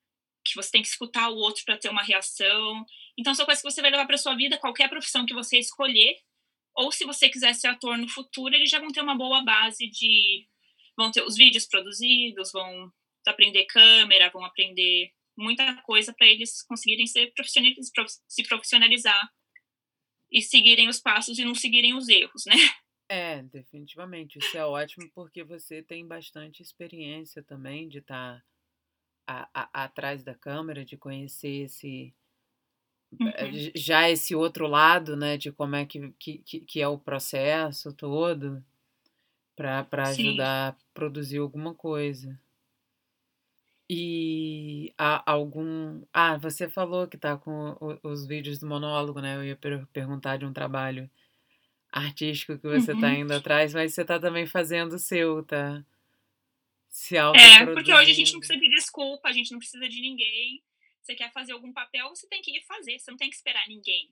que 0.44 0.56
você 0.56 0.72
tem 0.72 0.82
que 0.82 0.88
escutar 0.88 1.28
o 1.28 1.36
outro 1.36 1.62
para 1.64 1.78
ter 1.78 1.88
uma 1.88 2.02
reação. 2.02 2.84
Então, 3.16 3.32
são 3.32 3.46
coisas 3.46 3.62
que 3.62 3.70
você 3.70 3.80
vai 3.80 3.92
levar 3.92 4.06
para 4.06 4.18
sua 4.18 4.34
vida, 4.34 4.58
qualquer 4.58 4.88
profissão 4.88 5.24
que 5.24 5.34
você 5.34 5.58
escolher. 5.58 6.16
Ou 6.74 6.90
se 6.90 7.04
você 7.04 7.28
quiser 7.28 7.54
ser 7.54 7.68
ator 7.68 7.96
no 7.96 8.08
futuro, 8.08 8.52
eles 8.54 8.68
já 8.68 8.80
vão 8.80 8.88
ter 8.90 9.02
uma 9.02 9.16
boa 9.16 9.44
base 9.44 9.88
de. 9.88 10.48
Vão 10.96 11.12
ter 11.12 11.22
os 11.22 11.36
vídeos 11.36 11.66
produzidos, 11.66 12.50
vão 12.52 12.92
aprender 13.30 13.64
câmera, 13.66 14.30
vão 14.30 14.44
aprender 14.44 15.12
muita 15.36 15.80
coisa 15.82 16.12
para 16.12 16.26
eles 16.26 16.62
conseguirem 16.62 17.06
ser 17.06 17.32
profissionais, 17.34 17.74
se 18.28 18.42
profissionalizar 18.44 19.30
e 20.30 20.40
seguirem 20.40 20.88
os 20.88 21.00
passos 21.00 21.38
e 21.38 21.44
não 21.44 21.54
seguirem 21.54 21.94
os 21.94 22.08
erros, 22.08 22.44
né? 22.46 22.54
É, 23.08 23.42
definitivamente. 23.42 24.38
Isso 24.38 24.56
é 24.56 24.64
ótimo 24.64 25.10
porque 25.14 25.44
você 25.44 25.82
tem 25.82 26.06
bastante 26.06 26.62
experiência 26.62 27.42
também 27.42 27.88
de 27.88 27.98
estar 27.98 28.42
tá 29.26 29.50
atrás 29.72 30.24
da 30.24 30.34
câmera, 30.34 30.84
de 30.84 30.96
conhecer 30.96 31.64
esse 31.64 32.14
eh, 33.20 33.44
uhum. 33.44 33.70
já 33.74 34.08
esse 34.08 34.34
outro 34.34 34.66
lado, 34.66 35.16
né, 35.16 35.36
de 35.36 35.52
como 35.52 35.76
é 35.76 35.84
que, 35.84 36.10
que, 36.18 36.38
que 36.38 36.80
é 36.80 36.88
o 36.88 36.98
processo 36.98 37.92
todo 37.92 38.64
para 39.54 40.08
ajudar 40.08 40.70
a 40.70 40.76
produzir 40.94 41.38
alguma 41.38 41.74
coisa. 41.74 42.40
E 43.94 44.94
há 44.96 45.22
algum. 45.30 46.02
Ah, 46.14 46.38
você 46.38 46.66
falou 46.66 47.06
que 47.06 47.18
tá 47.18 47.36
com 47.36 47.76
os 48.02 48.26
vídeos 48.26 48.58
do 48.58 48.66
monólogo, 48.66 49.20
né? 49.20 49.36
Eu 49.36 49.44
ia 49.44 49.54
per 49.54 49.86
perguntar 49.88 50.38
de 50.38 50.46
um 50.46 50.52
trabalho 50.52 51.10
artístico 51.90 52.58
que 52.58 52.66
você 52.66 52.98
tá 52.98 53.08
uhum. 53.08 53.14
indo 53.16 53.34
atrás, 53.34 53.74
mas 53.74 53.92
você 53.92 54.02
tá 54.02 54.18
também 54.18 54.46
fazendo 54.46 54.94
o 54.94 54.98
seu, 54.98 55.44
tá? 55.44 55.84
Se 56.88 57.18
É, 57.18 57.66
porque 57.66 57.92
hoje 57.92 58.12
a 58.12 58.14
gente 58.14 58.32
não 58.32 58.40
precisa 58.40 58.58
de 58.58 58.70
desculpa, 58.70 59.28
a 59.28 59.32
gente 59.32 59.52
não 59.52 59.58
precisa 59.58 59.86
de 59.86 60.00
ninguém. 60.00 60.64
Você 61.02 61.14
quer 61.14 61.30
fazer 61.30 61.52
algum 61.52 61.70
papel, 61.70 62.08
você 62.08 62.26
tem 62.28 62.40
que 62.40 62.56
ir 62.56 62.62
fazer, 62.62 62.98
você 62.98 63.10
não 63.10 63.18
tem 63.18 63.28
que 63.28 63.36
esperar 63.36 63.68
ninguém 63.68 64.10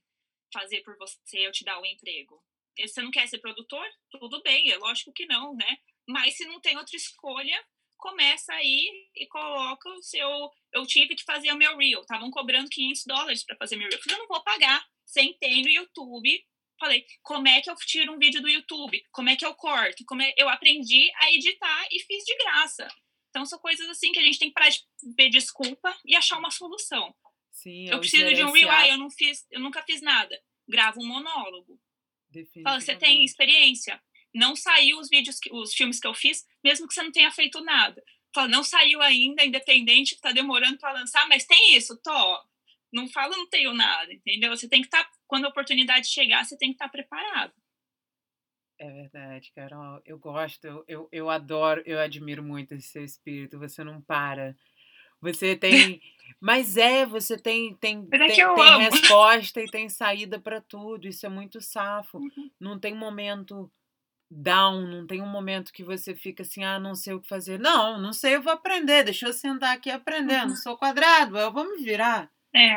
fazer 0.52 0.82
por 0.82 0.94
você 0.98 1.46
ou 1.46 1.52
te 1.52 1.64
dar 1.64 1.80
o 1.80 1.86
emprego. 1.86 2.38
Você 2.78 3.00
não 3.00 3.10
quer 3.10 3.26
ser 3.28 3.38
produtor? 3.38 3.86
Tudo 4.10 4.42
bem, 4.42 4.70
é 4.70 4.76
lógico 4.76 5.10
que 5.10 5.24
não, 5.24 5.54
né? 5.54 5.78
Mas 6.06 6.36
se 6.36 6.44
não 6.44 6.60
tem 6.60 6.76
outra 6.76 6.96
escolha, 6.96 7.64
começa 8.00 8.52
aí 8.54 9.08
e 9.14 9.26
coloca 9.26 9.88
o 9.88 10.02
seu. 10.02 10.28
Eu 10.72 10.86
tive 10.86 11.14
que 11.14 11.24
fazer 11.24 11.52
o 11.52 11.56
meu 11.56 11.76
reel, 11.76 12.00
estavam 12.00 12.30
cobrando 12.30 12.68
500 12.68 13.04
dólares 13.06 13.44
para 13.44 13.56
fazer 13.56 13.76
meu 13.76 13.88
reel. 13.88 13.98
Eu 13.98 14.02
falei, 14.02 14.16
eu 14.16 14.20
não 14.20 14.28
vou 14.28 14.42
pagar. 14.42 14.84
Sentei 15.06 15.62
no 15.62 15.68
YouTube, 15.68 16.44
falei, 16.78 17.04
como 17.22 17.48
é 17.48 17.60
que 17.60 17.70
eu 17.70 17.76
tiro 17.76 18.12
um 18.12 18.18
vídeo 18.18 18.40
do 18.40 18.48
YouTube? 18.48 19.02
Como 19.12 19.28
é 19.28 19.36
que 19.36 19.44
eu 19.44 19.54
corto? 19.54 20.04
Como 20.06 20.22
é... 20.22 20.32
Eu 20.36 20.48
aprendi 20.48 21.10
a 21.16 21.32
editar 21.32 21.86
e 21.90 22.00
fiz 22.00 22.24
de 22.24 22.36
graça. 22.36 22.88
Então, 23.28 23.44
são 23.44 23.58
coisas 23.58 23.88
assim 23.88 24.12
que 24.12 24.18
a 24.18 24.22
gente 24.22 24.38
tem 24.38 24.48
que 24.48 24.54
parar 24.54 24.70
de 24.70 24.80
pedir 25.16 25.30
desculpa 25.30 25.96
e 26.04 26.16
achar 26.16 26.38
uma 26.38 26.50
solução. 26.50 27.14
Sim, 27.52 27.88
eu 27.88 27.98
preciso 27.98 28.32
de 28.34 28.44
um 28.44 28.50
reel, 28.50 28.70
ah, 28.70 28.88
eu, 28.88 28.96
não 28.96 29.10
fiz, 29.10 29.46
eu 29.50 29.60
nunca 29.60 29.82
fiz 29.82 30.00
nada. 30.00 30.40
Grava 30.68 30.98
um 30.98 31.06
monólogo. 31.06 31.78
Fala, 32.62 32.80
você 32.80 32.96
tem 32.96 33.24
experiência? 33.24 34.00
Não 34.34 34.54
saiu 34.54 34.98
os 34.98 35.08
vídeos, 35.08 35.38
que, 35.38 35.52
os 35.52 35.74
filmes 35.74 36.00
que 36.00 36.06
eu 36.06 36.14
fiz, 36.14 36.46
mesmo 36.62 36.86
que 36.86 36.94
você 36.94 37.02
não 37.02 37.12
tenha 37.12 37.30
feito 37.30 37.60
nada. 37.62 38.02
Fala, 38.34 38.48
não 38.48 38.62
saiu 38.62 39.02
ainda, 39.02 39.44
independente, 39.44 40.14
está 40.14 40.32
demorando 40.32 40.78
para 40.78 40.92
lançar, 40.92 41.28
mas 41.28 41.44
tem 41.44 41.76
isso, 41.76 42.00
tô. 42.00 42.40
Não 42.92 43.08
fala, 43.08 43.36
não 43.36 43.48
tenho 43.48 43.72
nada, 43.72 44.12
entendeu? 44.12 44.50
Você 44.56 44.68
tem 44.68 44.80
que 44.80 44.86
estar, 44.86 45.04
tá, 45.04 45.10
quando 45.26 45.46
a 45.46 45.48
oportunidade 45.48 46.08
chegar, 46.08 46.44
você 46.44 46.56
tem 46.56 46.70
que 46.70 46.74
estar 46.74 46.86
tá 46.86 46.90
preparado. 46.90 47.52
É 48.80 48.90
verdade, 48.90 49.52
Carol. 49.54 50.00
Eu 50.06 50.18
gosto, 50.18 50.64
eu, 50.64 50.84
eu, 50.88 51.08
eu 51.12 51.30
adoro, 51.30 51.82
eu 51.84 52.00
admiro 52.00 52.42
muito 52.42 52.72
esse 52.72 52.88
seu 52.88 53.04
espírito. 53.04 53.58
Você 53.58 53.84
não 53.84 54.00
para. 54.00 54.56
Você 55.20 55.54
tem. 55.54 56.00
Mas 56.40 56.78
é, 56.78 57.04
você 57.04 57.36
tem, 57.36 57.74
tem, 57.74 58.08
é 58.10 58.18
tem, 58.18 58.28
tem 58.34 58.78
resposta 58.78 59.60
e 59.60 59.70
tem 59.70 59.88
saída 59.90 60.40
para 60.40 60.62
tudo. 60.62 61.06
Isso 61.06 61.26
é 61.26 61.28
muito 61.28 61.60
safo. 61.60 62.18
Uhum. 62.18 62.50
Não 62.58 62.78
tem 62.78 62.94
momento 62.94 63.70
down, 64.30 64.86
não 64.86 65.06
tem 65.06 65.20
um 65.20 65.26
momento 65.26 65.72
que 65.72 65.82
você 65.82 66.14
fica 66.14 66.42
assim, 66.42 66.62
ah, 66.62 66.78
não 66.78 66.94
sei 66.94 67.14
o 67.14 67.20
que 67.20 67.28
fazer. 67.28 67.58
Não, 67.58 68.00
não 68.00 68.12
sei, 68.12 68.36
eu 68.36 68.42
vou 68.42 68.52
aprender. 68.52 69.02
Deixa 69.02 69.26
eu 69.26 69.32
sentar 69.32 69.74
aqui 69.74 69.90
Não 69.90 70.50
Uhum. 70.50 70.56
sou 70.56 70.76
quadrado, 70.76 71.36
eu 71.36 71.52
vou 71.52 71.64
me 71.64 71.82
virar. 71.82 72.30
É. 72.54 72.76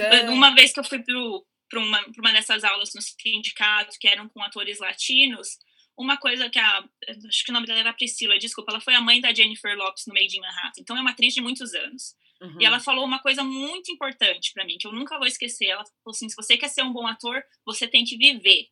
É. 0.00 0.30
Uma 0.30 0.54
vez 0.54 0.72
que 0.72 0.80
eu 0.80 0.84
fui 0.84 1.02
para 1.02 1.78
uma, 1.78 2.02
pra 2.02 2.20
uma 2.20 2.32
dessas 2.32 2.64
aulas 2.64 2.92
no 2.94 3.02
sindicato, 3.02 3.98
que 4.00 4.08
eram 4.08 4.28
com 4.28 4.42
atores 4.42 4.78
latinos, 4.78 5.58
uma 5.98 6.16
coisa 6.16 6.48
que 6.48 6.58
a. 6.58 6.84
Acho 7.28 7.44
que 7.44 7.50
o 7.50 7.54
nome 7.54 7.66
dela 7.66 7.80
era 7.80 7.92
Priscila, 7.92 8.38
desculpa, 8.38 8.72
ela 8.72 8.80
foi 8.80 8.94
a 8.94 9.00
mãe 9.00 9.20
da 9.20 9.34
Jennifer 9.34 9.76
Lopes 9.76 10.04
no 10.06 10.14
Made 10.14 10.36
in 10.36 10.40
Manhattan. 10.40 10.80
Então 10.80 10.96
é 10.96 11.00
uma 11.00 11.10
atriz 11.10 11.34
de 11.34 11.40
muitos 11.40 11.74
anos. 11.74 12.14
Uhum. 12.40 12.60
E 12.60 12.64
ela 12.66 12.78
falou 12.80 13.04
uma 13.04 13.18
coisa 13.18 13.42
muito 13.42 13.90
importante 13.90 14.52
para 14.52 14.64
mim, 14.64 14.76
que 14.78 14.86
eu 14.86 14.92
nunca 14.92 15.18
vou 15.18 15.26
esquecer. 15.26 15.66
Ela 15.66 15.84
falou 15.84 16.14
assim: 16.14 16.28
se 16.28 16.36
você 16.36 16.56
quer 16.56 16.68
ser 16.68 16.82
um 16.82 16.92
bom 16.92 17.06
ator, 17.06 17.42
você 17.64 17.88
tem 17.88 18.04
que 18.04 18.16
viver. 18.16 18.66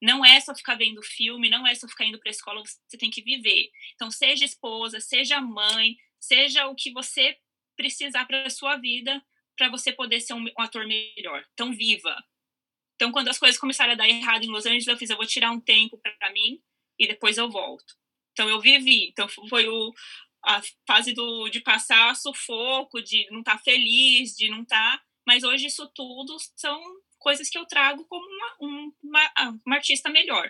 Não 0.00 0.24
é 0.24 0.40
só 0.40 0.54
ficar 0.54 0.74
vendo 0.74 1.02
filme, 1.02 1.48
não 1.48 1.66
é 1.66 1.74
só 1.74 1.88
ficar 1.88 2.04
indo 2.04 2.18
para 2.18 2.30
escola, 2.30 2.62
você 2.62 2.98
tem 2.98 3.10
que 3.10 3.22
viver. 3.22 3.70
Então, 3.94 4.10
seja 4.10 4.44
esposa, 4.44 5.00
seja 5.00 5.40
mãe, 5.40 5.96
seja 6.20 6.66
o 6.66 6.74
que 6.74 6.92
você 6.92 7.36
precisar 7.76 8.26
para 8.26 8.48
sua 8.50 8.76
vida, 8.76 9.22
para 9.56 9.70
você 9.70 9.92
poder 9.92 10.20
ser 10.20 10.34
um, 10.34 10.44
um 10.44 10.62
ator 10.62 10.86
melhor. 10.86 11.44
Então, 11.54 11.72
viva. 11.72 12.14
Então, 12.96 13.10
quando 13.12 13.28
as 13.28 13.38
coisas 13.38 13.58
começaram 13.58 13.92
a 13.92 13.96
dar 13.96 14.08
errado 14.08 14.44
em 14.44 14.48
Los 14.48 14.66
Angeles, 14.66 14.86
eu 14.86 14.96
fiz: 14.96 15.10
eu 15.10 15.16
vou 15.16 15.26
tirar 15.26 15.50
um 15.50 15.60
tempo 15.60 15.98
para 15.98 16.32
mim 16.32 16.60
e 16.98 17.06
depois 17.06 17.38
eu 17.38 17.50
volto. 17.50 17.94
Então, 18.32 18.48
eu 18.48 18.60
vivi. 18.60 19.08
Então, 19.08 19.28
foi 19.28 19.66
o, 19.66 19.94
a 20.44 20.60
fase 20.86 21.12
do, 21.12 21.48
de 21.48 21.60
passar 21.60 22.14
sufoco, 22.16 23.02
de 23.02 23.26
não 23.30 23.40
estar 23.40 23.58
feliz, 23.58 24.36
de 24.36 24.50
não 24.50 24.62
estar. 24.62 25.02
Mas 25.26 25.42
hoje 25.42 25.66
isso 25.66 25.86
tudo 25.94 26.36
são 26.54 26.80
coisas 27.26 27.50
que 27.50 27.58
eu 27.58 27.66
trago 27.66 28.04
como 28.04 28.24
uma, 28.24 28.56
um, 28.60 28.92
uma, 29.02 29.32
ah, 29.36 29.52
uma, 29.66 29.74
artista 29.74 30.08
melhor. 30.08 30.48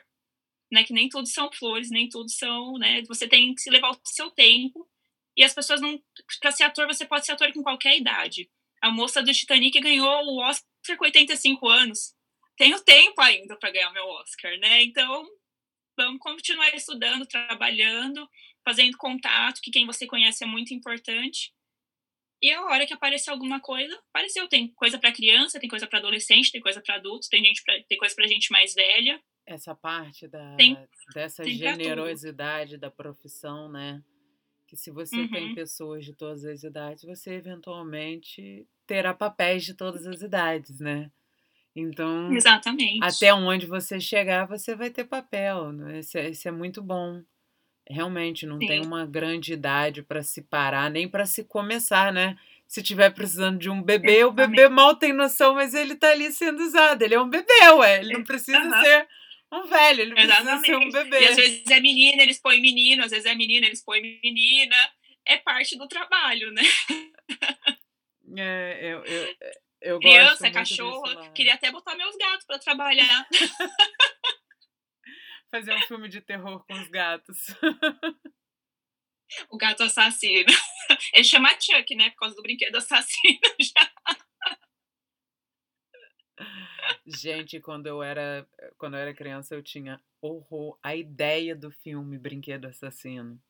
Né? 0.71 0.85
Que 0.85 0.93
nem 0.93 1.09
tudo 1.09 1.27
são 1.27 1.51
flores, 1.51 1.91
nem 1.91 2.07
tudo 2.07 2.29
são. 2.29 2.77
Né? 2.77 3.01
Você 3.09 3.27
tem 3.27 3.55
que 3.55 3.63
se 3.63 3.71
levar 3.71 3.93
o 3.93 4.01
seu 4.05 4.31
tempo. 4.31 4.87
E 5.35 5.43
as 5.43 5.55
pessoas 5.55 5.81
não. 5.81 5.99
Para 6.39 6.53
ser 6.53 6.65
ator, 6.65 6.87
você 6.87 7.07
pode 7.07 7.25
ser 7.25 7.33
ator 7.33 7.51
com 7.55 7.63
qualquer 7.63 7.97
idade. 7.97 8.51
A 8.83 8.91
moça 8.91 9.23
do 9.23 9.33
Titanic 9.33 9.81
ganhou 9.81 10.25
o 10.27 10.43
Oscar 10.43 10.99
com 10.99 11.05
85 11.05 11.67
anos. 11.67 12.15
Tenho 12.59 12.79
tempo 12.85 13.23
ainda 13.23 13.57
para 13.57 13.71
ganhar 13.71 13.91
meu 13.93 14.07
Oscar, 14.09 14.59
né? 14.59 14.83
Então, 14.83 15.27
vamos 15.97 16.21
continuar 16.21 16.75
estudando, 16.75 17.25
trabalhando, 17.25 18.29
fazendo 18.63 18.99
contato, 18.99 19.63
que 19.63 19.71
quem 19.71 19.87
você 19.87 20.07
conhece 20.07 20.45
é 20.45 20.47
muito 20.47 20.75
importante. 20.75 21.55
E 22.47 22.53
a 22.53 22.65
hora 22.65 22.87
que 22.87 22.95
aparecer 22.95 23.31
alguma 23.31 23.59
coisa, 23.59 23.93
apareceu. 24.09 24.47
Tem 24.47 24.69
coisa 24.69 25.01
para 25.01 25.11
criança, 25.11 25.59
tem 25.59 25.69
coisa 25.69 25.85
para 25.85 25.99
adolescente, 25.99 26.53
tem 26.53 26.61
coisa 26.61 26.81
para 26.81 26.95
adultos, 26.95 27.29
tem 27.29 27.45
gente 27.45 27.61
pra, 27.65 27.75
tem 27.89 27.99
coisa 27.99 28.15
para 28.15 28.29
gente 28.29 28.53
mais 28.53 28.73
velha. 28.73 29.21
Essa 29.45 29.75
parte 29.75 30.29
da, 30.29 30.55
tem, 30.55 30.79
dessa 31.13 31.43
tem 31.43 31.57
generosidade 31.57 32.79
da 32.79 32.89
profissão, 32.89 33.69
né? 33.69 34.01
Que 34.65 34.77
se 34.77 34.93
você 34.93 35.17
uhum. 35.17 35.29
tem 35.29 35.55
pessoas 35.57 36.05
de 36.05 36.15
todas 36.15 36.45
as 36.45 36.63
idades, 36.63 37.03
você 37.03 37.33
eventualmente 37.33 38.65
terá 38.87 39.13
papéis 39.13 39.65
de 39.65 39.75
todas 39.75 40.07
as 40.07 40.23
idades, 40.23 40.79
né? 40.79 41.11
Então, 41.75 42.33
Exatamente. 42.33 43.01
até 43.03 43.35
onde 43.35 43.67
você 43.67 43.99
chegar, 43.99 44.47
você 44.47 44.77
vai 44.77 44.91
ter 44.91 45.05
papel. 45.05 45.73
Né? 45.73 45.99
Isso, 45.99 46.17
é, 46.17 46.31
isso 46.31 46.47
é 46.47 46.53
muito 46.53 46.81
bom. 46.81 47.25
Realmente, 47.89 48.47
não 48.47 48.59
Sim. 48.59 48.67
tem 48.67 48.81
uma 48.85 49.07
grande 49.07 49.53
idade 49.53 50.03
para 50.03 50.23
se 50.23 50.43
parar, 50.43 50.91
nem 50.91 51.09
para 51.09 51.25
se 51.25 51.45
começar, 51.45 52.13
né? 52.13 52.37
Se 52.67 52.83
tiver 52.83 53.11
precisando 53.11 53.59
de 53.59 53.71
um 53.71 53.81
bebê, 53.81 54.19
Exatamente. 54.19 54.45
o 54.45 54.49
bebê 54.49 54.69
mal 54.69 54.97
tem 54.97 55.13
noção, 55.13 55.55
mas 55.55 55.73
ele 55.73 55.95
tá 55.95 56.11
ali 56.11 56.33
sendo 56.33 56.61
usado. 56.65 57.03
Ele 57.03 57.15
é 57.15 57.21
um 57.21 57.29
bebê, 57.31 57.69
ué. 57.77 58.01
Ele 58.01 58.15
não 58.15 58.25
precisa 58.25 58.59
Uhum. 58.59 58.83
ser 58.83 59.09
um 59.53 59.67
velho, 59.67 60.01
ele 60.01 60.15
precisa 60.15 60.41
Exatamente. 60.41 60.67
ser 60.67 60.77
um 60.77 60.91
bebê. 60.91 61.21
E 61.21 61.29
às 61.29 61.37
vezes 61.37 61.67
é 61.71 61.81
menina, 61.81 62.23
eles 62.25 62.41
põem 62.41 62.61
menino, 62.61 63.05
às 63.05 63.13
vezes 63.13 63.27
é 63.27 63.35
menina, 63.37 63.67
eles 63.67 63.85
põem 63.85 64.19
menina. 64.23 64.75
É 65.25 65.37
parte 65.39 65.79
do 65.79 65.87
trabalho, 65.87 66.51
né? 66.53 66.63
É, 68.37 68.79
eu, 68.83 69.05
eu, 69.05 69.35
eu 69.81 70.01
Criança, 70.01 70.51
gosto 70.51 70.53
cachorro. 70.53 71.33
Queria 71.33 71.55
até 71.55 71.71
botar 71.71 71.95
meus 71.95 72.17
gatos 72.17 72.45
para 72.47 72.59
trabalhar. 72.59 73.27
Fazer 75.51 75.75
um 75.75 75.81
filme 75.83 76.09
de 76.09 76.21
terror 76.21 76.65
com 76.67 76.75
os 76.75 76.89
gatos. 76.89 77.39
o 79.51 79.57
gato 79.57 79.83
assassino. 79.85 80.47
Ele 81.15 81.25
chama 81.25 81.51
Chuck, 81.61 81.95
né? 81.95 82.11
Por 82.11 82.17
causa 82.17 82.37
do 82.37 82.43
brinquedo 82.43 82.77
assassino 82.77 83.41
já. 83.61 83.91
Gente, 87.07 87.61
quando 87.61 87.87
eu 87.87 88.03
era 88.03 88.47
quando 88.77 88.95
eu 88.95 89.01
era 89.01 89.15
criança, 89.15 89.55
eu 89.55 89.63
tinha 89.63 90.01
horror 90.21 90.79
a 90.83 90.95
ideia 90.95 91.55
do 91.55 91.71
filme 91.71 92.19
Brinquedo 92.19 92.67
Assassino. 92.67 93.41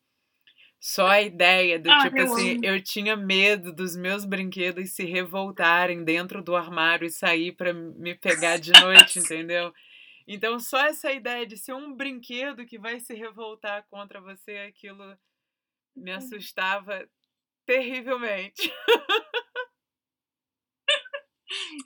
Só 0.79 1.09
a 1.09 1.23
ideia 1.23 1.79
do 1.79 1.91
ah, 1.91 2.03
tipo 2.03 2.19
eu 2.19 2.33
assim, 2.33 2.53
amo. 2.53 2.65
eu 2.65 2.83
tinha 2.83 3.17
medo 3.17 3.73
dos 3.73 3.97
meus 3.97 4.25
brinquedos 4.25 4.93
se 4.93 5.05
revoltarem 5.05 6.05
dentro 6.05 6.43
do 6.43 6.55
armário 6.55 7.07
e 7.07 7.11
sair 7.11 7.53
para 7.53 7.73
me 7.73 8.15
pegar 8.15 8.59
de 8.59 8.73
noite, 8.73 9.19
entendeu? 9.19 9.73
Então, 10.27 10.59
só 10.59 10.81
essa 10.87 11.13
ideia 11.13 11.47
de 11.47 11.57
ser 11.57 11.73
um 11.73 11.95
brinquedo 11.95 12.67
que 12.67 12.79
vai 12.79 12.99
se 12.99 13.15
revoltar 13.15 13.87
contra 13.89 14.21
você, 14.21 14.59
aquilo 14.59 15.17
me 15.95 16.11
assustava 16.13 17.09
terrivelmente. 17.65 18.63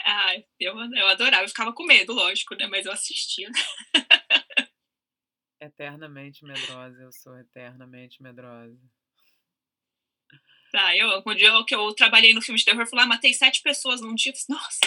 Ah, 0.04 0.34
eu, 0.58 0.74
eu 0.74 1.08
adorava, 1.08 1.44
eu 1.44 1.48
ficava 1.48 1.72
com 1.72 1.84
medo, 1.84 2.12
lógico, 2.12 2.54
né? 2.54 2.66
Mas 2.66 2.86
eu 2.86 2.92
assistia. 2.92 3.50
Eternamente 5.60 6.44
medrosa, 6.44 7.02
eu 7.02 7.12
sou 7.12 7.38
eternamente 7.38 8.22
medrosa. 8.22 8.80
Ah, 10.74 10.96
eu, 10.96 11.22
um 11.26 11.34
dia 11.34 11.50
que 11.66 11.74
eu 11.74 11.92
trabalhei 11.94 12.32
no 12.32 12.40
filme 12.40 12.58
de 12.58 12.64
terror, 12.64 12.80
eu 12.80 12.86
falei, 12.86 13.04
ah, 13.04 13.08
matei 13.08 13.34
sete 13.34 13.60
pessoas 13.62 14.00
num 14.00 14.14
dia. 14.14 14.32
Nossa! 14.48 14.80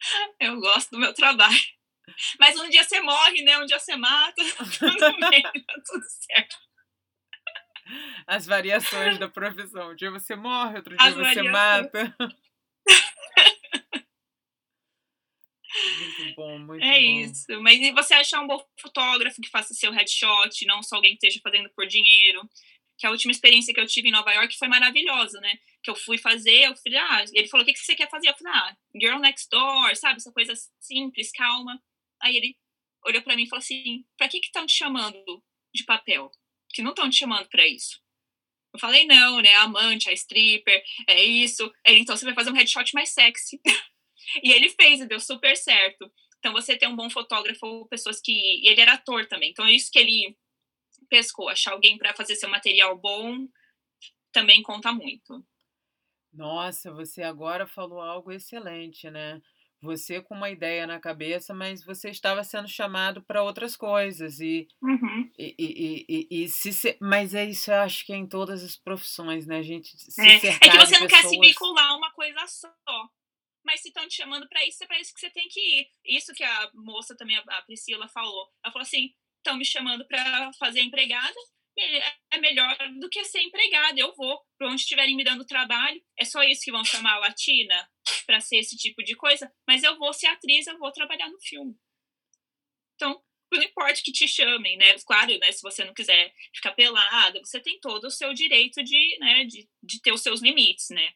Eu 0.40 0.60
gosto 0.60 0.90
do 0.90 0.98
meu 0.98 1.12
trabalho. 1.14 1.58
Mas 2.40 2.58
um 2.58 2.68
dia 2.68 2.82
você 2.84 3.00
morre, 3.00 3.42
né? 3.42 3.58
Um 3.58 3.66
dia 3.66 3.78
você 3.78 3.96
mata. 3.96 4.34
Tudo 4.78 5.30
bem, 5.30 5.42
tá 5.42 5.74
tudo 5.86 6.04
certo. 6.08 6.56
As 8.26 8.46
variações 8.46 9.18
da 9.18 9.28
profissão. 9.28 9.90
Um 9.90 9.96
dia 9.96 10.10
você 10.10 10.34
morre, 10.36 10.76
outro 10.78 10.96
dia 10.96 11.06
As 11.06 11.14
você 11.14 11.42
variações. 11.42 11.52
mata. 11.52 12.16
Muito 15.98 16.34
bom, 16.34 16.58
muito 16.58 16.82
É 16.84 16.92
bom. 16.94 17.20
isso. 17.20 17.46
Mas 17.62 17.78
e 17.80 17.92
você 17.92 18.14
achar 18.14 18.40
um 18.40 18.46
bom 18.46 18.60
fotógrafo 18.80 19.40
que 19.40 19.48
faça 19.48 19.72
seu 19.72 19.92
headshot, 19.92 20.66
não 20.66 20.82
só 20.82 20.96
alguém 20.96 21.16
que 21.16 21.26
esteja 21.26 21.40
fazendo 21.42 21.70
por 21.70 21.86
dinheiro. 21.86 22.40
Que 23.00 23.06
a 23.06 23.10
última 23.10 23.32
experiência 23.32 23.72
que 23.72 23.80
eu 23.80 23.86
tive 23.86 24.08
em 24.08 24.12
Nova 24.12 24.30
York 24.30 24.58
foi 24.58 24.68
maravilhosa, 24.68 25.40
né? 25.40 25.58
Que 25.82 25.90
eu 25.90 25.96
fui 25.96 26.18
fazer, 26.18 26.66
eu 26.66 26.76
falei, 26.76 26.98
ah, 26.98 27.24
ele 27.32 27.48
falou, 27.48 27.64
o 27.64 27.66
que, 27.66 27.72
que 27.72 27.78
você 27.78 27.96
quer 27.96 28.10
fazer? 28.10 28.28
Eu 28.28 28.36
falei, 28.36 28.52
ah, 28.54 28.76
Girl 28.94 29.18
Next 29.18 29.48
Door, 29.48 29.96
sabe? 29.96 30.18
Essa 30.18 30.30
coisa 30.30 30.52
simples, 30.78 31.32
calma. 31.32 31.82
Aí 32.20 32.36
ele 32.36 32.54
olhou 33.06 33.22
para 33.22 33.34
mim 33.34 33.44
e 33.44 33.48
falou 33.48 33.60
assim, 33.60 34.04
pra 34.18 34.28
que 34.28 34.38
que 34.38 34.48
estão 34.48 34.66
te 34.66 34.74
chamando 34.74 35.42
de 35.74 35.82
papel? 35.84 36.30
Que 36.74 36.82
não 36.82 36.90
estão 36.90 37.08
te 37.08 37.16
chamando 37.16 37.48
para 37.48 37.66
isso. 37.66 37.98
Eu 38.74 38.78
falei, 38.78 39.06
não, 39.06 39.40
né? 39.40 39.54
A 39.54 39.62
amante, 39.62 40.10
a 40.10 40.12
stripper, 40.12 40.84
é 41.08 41.24
isso. 41.24 41.72
Ele, 41.86 42.00
então 42.00 42.14
você 42.14 42.26
vai 42.26 42.34
fazer 42.34 42.50
um 42.50 42.54
headshot 42.54 42.92
mais 42.92 43.08
sexy. 43.08 43.58
e 44.44 44.52
ele 44.52 44.68
fez, 44.68 45.00
e 45.00 45.06
deu 45.06 45.18
super 45.18 45.56
certo. 45.56 46.12
Então, 46.38 46.52
você 46.52 46.76
ter 46.76 46.88
um 46.88 46.96
bom 46.96 47.10
fotógrafo, 47.10 47.86
pessoas 47.88 48.20
que. 48.20 48.32
E 48.32 48.68
ele 48.68 48.80
era 48.80 48.94
ator 48.94 49.26
também. 49.26 49.50
Então, 49.50 49.66
é 49.66 49.72
isso 49.72 49.90
que 49.90 49.98
ele 49.98 50.36
pescou. 51.10 51.50
Achar 51.50 51.72
alguém 51.72 51.98
para 51.98 52.14
fazer 52.14 52.36
seu 52.36 52.48
material 52.50 52.96
bom 52.98 53.48
também 54.32 54.62
conta 54.62 54.92
muito. 54.92 55.44
Nossa, 56.32 56.92
você 56.92 57.22
agora 57.22 57.66
falou 57.66 58.00
algo 58.00 58.30
excelente, 58.30 59.10
né? 59.10 59.40
Você 59.82 60.20
com 60.22 60.34
uma 60.34 60.50
ideia 60.50 60.86
na 60.86 61.00
cabeça, 61.00 61.54
mas 61.54 61.84
você 61.84 62.10
estava 62.10 62.44
sendo 62.44 62.68
chamado 62.68 63.22
para 63.22 63.42
outras 63.42 63.76
coisas. 63.76 64.38
E, 64.40 64.68
Uhum. 64.82 65.30
e, 65.38 65.54
e, 65.58 66.06
e, 66.30 66.44
e 66.44 66.48
se, 66.48 66.98
mas 67.00 67.34
é 67.34 67.44
isso, 67.46 67.70
eu 67.70 67.80
acho 67.80 68.04
que 68.06 68.12
é 68.12 68.16
em 68.16 68.28
todas 68.28 68.62
as 68.62 68.76
profissões, 68.76 69.46
né? 69.46 69.58
A 69.58 69.62
gente 69.62 69.88
se 69.98 70.20
É, 70.20 70.36
é 70.36 70.70
que 70.70 70.76
você 70.78 70.98
não 70.98 71.06
quer 71.08 71.22
se 71.24 71.30
pessoas. 71.30 71.48
vincular 71.48 71.90
a 71.90 71.96
uma 71.96 72.10
coisa 72.12 72.46
só. 72.46 72.70
Mas 73.64 73.80
se 73.82 73.88
estão 73.88 74.06
te 74.08 74.16
chamando 74.16 74.48
para 74.48 74.64
isso, 74.66 74.82
é 74.84 74.86
para 74.86 75.00
isso 75.00 75.12
que 75.14 75.20
você 75.20 75.30
tem 75.30 75.48
que 75.48 75.60
ir. 75.60 75.90
Isso 76.04 76.32
que 76.34 76.44
a 76.44 76.70
moça 76.74 77.16
também, 77.16 77.36
a 77.36 77.62
Priscila, 77.62 78.08
falou. 78.08 78.48
Ela 78.64 78.72
falou 78.72 78.82
assim: 78.84 79.14
estão 79.40 79.56
me 79.56 79.64
chamando 79.64 80.06
para 80.06 80.52
fazer 80.58 80.80
empregada, 80.80 81.34
é- 81.78 82.38
melhor 82.38 82.76
do 82.98 83.08
que 83.08 83.24
ser 83.24 83.40
empregada. 83.40 83.98
Eu 83.98 84.14
vou 84.14 84.40
para 84.58 84.68
onde 84.68 84.82
estiverem 84.82 85.16
me 85.16 85.24
dando 85.24 85.44
trabalho. 85.44 86.02
É 86.16 86.24
só 86.24 86.42
isso 86.42 86.62
que 86.62 86.72
vão 86.72 86.84
chamar 86.84 87.14
a 87.14 87.18
latina 87.18 87.90
para 88.26 88.40
ser 88.40 88.56
esse 88.56 88.76
tipo 88.76 89.02
de 89.02 89.14
coisa. 89.16 89.52
Mas 89.66 89.82
eu 89.82 89.96
vou 89.98 90.12
ser 90.12 90.26
atriz, 90.26 90.66
eu 90.66 90.78
vou 90.78 90.92
trabalhar 90.92 91.28
no 91.28 91.40
filme. 91.40 91.74
Então, 92.94 93.22
não 93.52 93.62
importa 93.62 94.00
que 94.04 94.12
te 94.12 94.28
chamem, 94.28 94.76
né? 94.76 94.98
Claro, 95.06 95.36
né? 95.38 95.50
Se 95.52 95.62
você 95.62 95.84
não 95.84 95.94
quiser 95.94 96.32
ficar 96.54 96.72
pelada, 96.72 97.40
você 97.40 97.60
tem 97.60 97.80
todo 97.80 98.04
o 98.04 98.10
seu 98.10 98.32
direito 98.32 98.82
de, 98.82 99.18
né, 99.18 99.44
de, 99.44 99.68
de 99.82 100.00
ter 100.00 100.12
os 100.12 100.22
seus 100.22 100.40
limites, 100.40 100.90
né? 100.90 101.12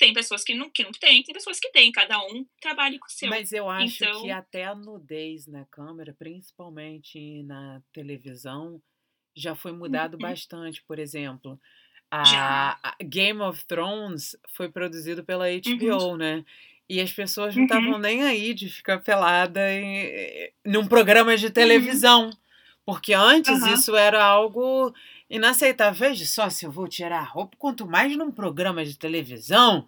Tem 0.00 0.14
pessoas 0.14 0.42
que 0.42 0.54
não, 0.54 0.70
que 0.70 0.82
não 0.82 0.92
têm, 0.92 1.22
tem 1.22 1.34
pessoas 1.34 1.60
que 1.60 1.70
têm, 1.72 1.92
cada 1.92 2.18
um 2.24 2.46
trabalha 2.58 2.98
com 2.98 3.06
o 3.06 3.10
seu. 3.10 3.28
Mas 3.28 3.52
eu 3.52 3.68
acho 3.68 4.02
então... 4.02 4.22
que 4.22 4.30
até 4.30 4.64
a 4.64 4.74
nudez 4.74 5.46
na 5.46 5.66
câmera, 5.66 6.16
principalmente 6.18 7.42
na 7.42 7.82
televisão, 7.92 8.80
já 9.36 9.54
foi 9.54 9.72
mudado 9.72 10.14
uhum. 10.14 10.20
bastante. 10.20 10.82
Por 10.84 10.98
exemplo, 10.98 11.60
a, 12.10 12.78
a, 12.82 12.96
Game 13.04 13.42
of 13.42 13.62
Thrones 13.66 14.34
foi 14.54 14.70
produzido 14.70 15.22
pela 15.22 15.44
HBO, 15.50 16.12
uhum. 16.12 16.16
né? 16.16 16.46
E 16.88 16.98
as 16.98 17.12
pessoas 17.12 17.54
não 17.54 17.64
estavam 17.64 17.92
uhum. 17.92 17.98
nem 17.98 18.22
aí 18.22 18.54
de 18.54 18.70
ficar 18.70 19.00
pelada 19.00 19.60
em, 19.70 20.50
num 20.64 20.88
programa 20.88 21.36
de 21.36 21.44
uhum. 21.44 21.52
televisão. 21.52 22.24
Uhum. 22.24 22.32
Porque 22.86 23.12
antes 23.12 23.62
isso 23.66 23.94
era 23.94 24.24
algo 24.24 24.94
inaceitável. 25.30 26.08
Veja 26.08 26.26
só, 26.26 26.50
se 26.50 26.66
eu 26.66 26.72
vou 26.72 26.88
tirar 26.88 27.20
a 27.20 27.24
roupa, 27.24 27.56
quanto 27.56 27.86
mais 27.86 28.14
num 28.16 28.32
programa 28.32 28.84
de 28.84 28.98
televisão, 28.98 29.86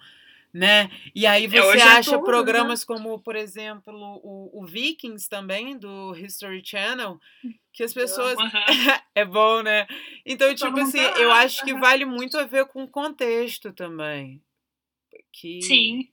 né? 0.53 0.91
E 1.15 1.27
aí 1.27 1.47
é, 1.47 1.49
você 1.49 1.79
é, 1.79 1.83
acha 1.83 2.13
tudo, 2.13 2.25
programas 2.25 2.81
né? 2.81 2.87
como, 2.87 3.19
por 3.19 3.35
exemplo, 3.35 4.21
o, 4.23 4.63
o, 4.63 4.67
Vikings 4.67 5.29
também, 5.29 5.77
do 5.77 6.15
History 6.15 6.63
Channel, 6.65 7.19
que 7.73 7.83
as 7.83 7.93
pessoas. 7.93 8.39
Uhum. 8.39 8.51
é 9.15 9.25
bom, 9.25 9.63
né? 9.63 9.87
Então, 10.25 10.55
tipo 10.55 10.79
assim, 10.79 11.01
eu 11.01 11.33
acho 11.33 11.65
que 11.65 11.75
vale 11.75 12.05
muito 12.05 12.39
a 12.39 12.45
ver 12.45 12.67
com 12.67 12.85
o 12.85 12.89
contexto 12.89 13.73
também. 13.73 14.41
Que... 15.33 15.61
Sim. 15.63 16.09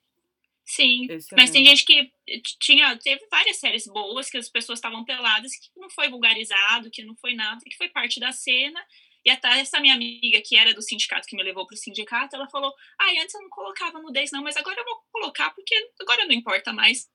Sim, 0.65 1.05
Excelente. 1.05 1.35
mas 1.35 1.49
tem 1.49 1.65
gente 1.65 1.83
que 1.83 2.11
tinha, 2.59 2.95
teve 2.97 3.25
várias 3.31 3.57
séries 3.57 3.87
boas 3.87 4.29
que 4.29 4.37
as 4.37 4.47
pessoas 4.47 4.77
estavam 4.77 5.03
peladas, 5.03 5.51
que 5.55 5.67
não 5.75 5.89
foi 5.89 6.09
vulgarizado, 6.09 6.91
que 6.91 7.03
não 7.03 7.15
foi 7.15 7.33
nada, 7.33 7.59
que 7.65 7.75
foi 7.75 7.89
parte 7.89 8.19
da 8.19 8.31
cena. 8.31 8.79
E 9.25 9.29
até 9.29 9.59
essa 9.59 9.79
minha 9.79 9.93
amiga, 9.93 10.41
que 10.41 10.55
era 10.55 10.73
do 10.73 10.81
sindicato, 10.81 11.27
que 11.27 11.35
me 11.35 11.43
levou 11.43 11.67
para 11.67 11.75
o 11.75 11.77
sindicato, 11.77 12.35
ela 12.35 12.49
falou: 12.49 12.73
ah, 12.99 13.21
antes 13.21 13.33
eu 13.33 13.41
não 13.41 13.49
colocava 13.49 13.99
nudez, 13.99 14.31
não, 14.31 14.41
mas 14.41 14.57
agora 14.57 14.79
eu 14.79 14.85
vou 14.85 15.03
colocar, 15.11 15.51
porque 15.51 15.75
agora 16.01 16.25
não 16.25 16.33
importa 16.33 16.71
mais. 16.73 17.09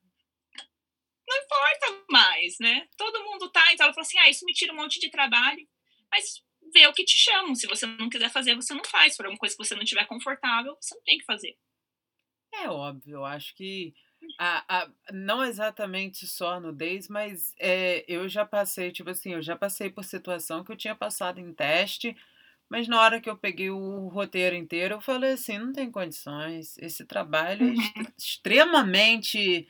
Não 1.27 1.37
importa 1.39 2.05
mais, 2.11 2.59
né? 2.61 2.87
Todo 2.97 3.25
mundo 3.25 3.51
tá. 3.51 3.73
Então 3.73 3.85
ela 3.85 3.95
falou 3.95 4.07
assim: 4.07 4.19
ah, 4.19 4.29
isso 4.29 4.45
me 4.45 4.53
tira 4.53 4.73
um 4.73 4.77
monte 4.77 5.01
de 5.01 5.11
trabalho, 5.11 5.67
mas 6.11 6.43
vê 6.73 6.87
o 6.87 6.93
que 6.93 7.05
te 7.05 7.17
chamam. 7.17 7.55
Se 7.55 7.67
você 7.67 7.87
não 7.87 8.11
quiser 8.11 8.31
fazer, 8.31 8.55
você 8.55 8.75
não 8.75 8.85
faz. 8.85 9.13
Se 9.13 9.17
for 9.17 9.27
uma 9.27 9.39
coisa 9.39 9.57
que 9.57 9.65
você 9.65 9.75
não 9.75 9.83
estiver 9.83 10.07
confortável, 10.07 10.77
você 10.81 10.95
não 10.95 11.03
tem 11.03 11.19
que 11.19 11.25
fazer. 11.25 11.57
É 12.53 12.69
óbvio, 12.69 13.17
eu 13.17 13.25
acho 13.25 13.55
que 13.57 13.95
a, 14.39 14.64
a, 14.68 14.89
não 15.12 15.45
exatamente 15.45 16.27
só 16.27 16.55
a 16.55 16.61
nudez, 16.61 17.09
mas 17.09 17.55
é, 17.59 18.05
eu 18.09 18.29
já 18.29 18.45
passei, 18.45 18.91
tipo 18.91 19.11
assim, 19.11 19.33
eu 19.35 19.43
já 19.43 19.57
passei 19.57 19.91
por 19.91 20.05
situação 20.05 20.64
que 20.64 20.72
eu 20.72 20.77
tinha 20.77 20.95
passado 20.95 21.41
em 21.41 21.53
teste, 21.53 22.16
mas 22.68 22.89
na 22.89 23.01
hora 23.01 23.20
que 23.20 23.29
eu 23.29 23.37
peguei 23.37 23.70
o 23.70 24.09
roteiro 24.09 24.57
inteiro, 24.57 24.95
eu 24.95 25.01
falei 25.01 25.33
assim, 25.33 25.59
não 25.59 25.72
tem 25.72 25.91
condições, 25.91 26.77
esse 26.79 27.05
trabalho 27.05 27.68
é 27.68 27.70
uhum. 27.70 28.07
extremamente 28.18 29.68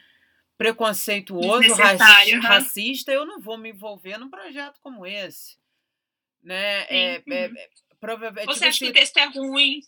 preconceituoso, 0.56 1.74
raci 1.74 2.34
racista, 2.36 3.12
eu 3.12 3.26
não 3.26 3.40
vou 3.40 3.58
me 3.58 3.70
envolver 3.70 4.18
num 4.18 4.30
projeto 4.30 4.78
como 4.80 5.04
esse. 5.04 5.56
Né? 6.42 6.82
É, 6.88 7.22
é, 7.26 7.44
é, 7.44 7.68
provavelmente, 7.98 8.46
Você 8.46 8.54
tipo 8.54 8.68
acha 8.68 8.68
assim, 8.68 8.84
que 8.84 8.90
o 8.90 8.94
texto 8.94 9.16
é 9.16 9.24
ruim? 9.26 9.80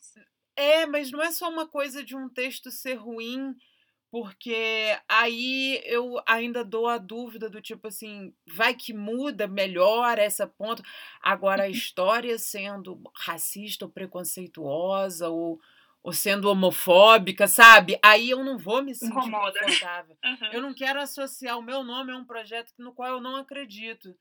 É, 0.57 0.87
mas 0.87 1.11
não 1.11 1.23
é 1.23 1.31
só 1.31 1.49
uma 1.51 1.67
coisa 1.67 2.03
de 2.03 2.17
um 2.17 2.29
texto 2.29 2.71
ser 2.71 2.95
ruim, 2.95 3.55
porque 4.19 4.99
aí 5.07 5.83
eu 5.85 6.19
ainda 6.27 6.65
dou 6.65 6.89
a 6.89 6.97
dúvida 6.97 7.51
do 7.51 7.61
tipo 7.61 7.89
assim, 7.89 8.33
vai 8.49 8.75
que 8.75 8.95
muda, 8.95 9.47
melhora 9.47 10.23
essa 10.23 10.47
ponto. 10.47 10.83
Agora, 11.21 11.65
a 11.65 11.69
história 11.69 12.39
sendo 12.39 12.99
racista 13.15 13.85
ou 13.85 13.91
preconceituosa 13.91 15.29
ou, 15.29 15.61
ou 16.03 16.15
sendo 16.15 16.49
homofóbica, 16.49 17.47
sabe? 17.47 17.99
Aí 18.03 18.31
eu 18.31 18.43
não 18.43 18.57
vou 18.57 18.83
me 18.83 18.95
sentir 18.95 19.13
Incomoda. 19.13 19.61
confortável. 19.61 20.17
Uhum. 20.25 20.49
Eu 20.51 20.63
não 20.63 20.73
quero 20.73 20.99
associar 20.99 21.59
o 21.59 21.63
meu 21.63 21.85
nome 21.85 22.11
a 22.11 22.17
um 22.17 22.25
projeto 22.25 22.73
no 22.79 22.95
qual 22.95 23.17
eu 23.17 23.21
não 23.21 23.37
acredito. 23.37 24.17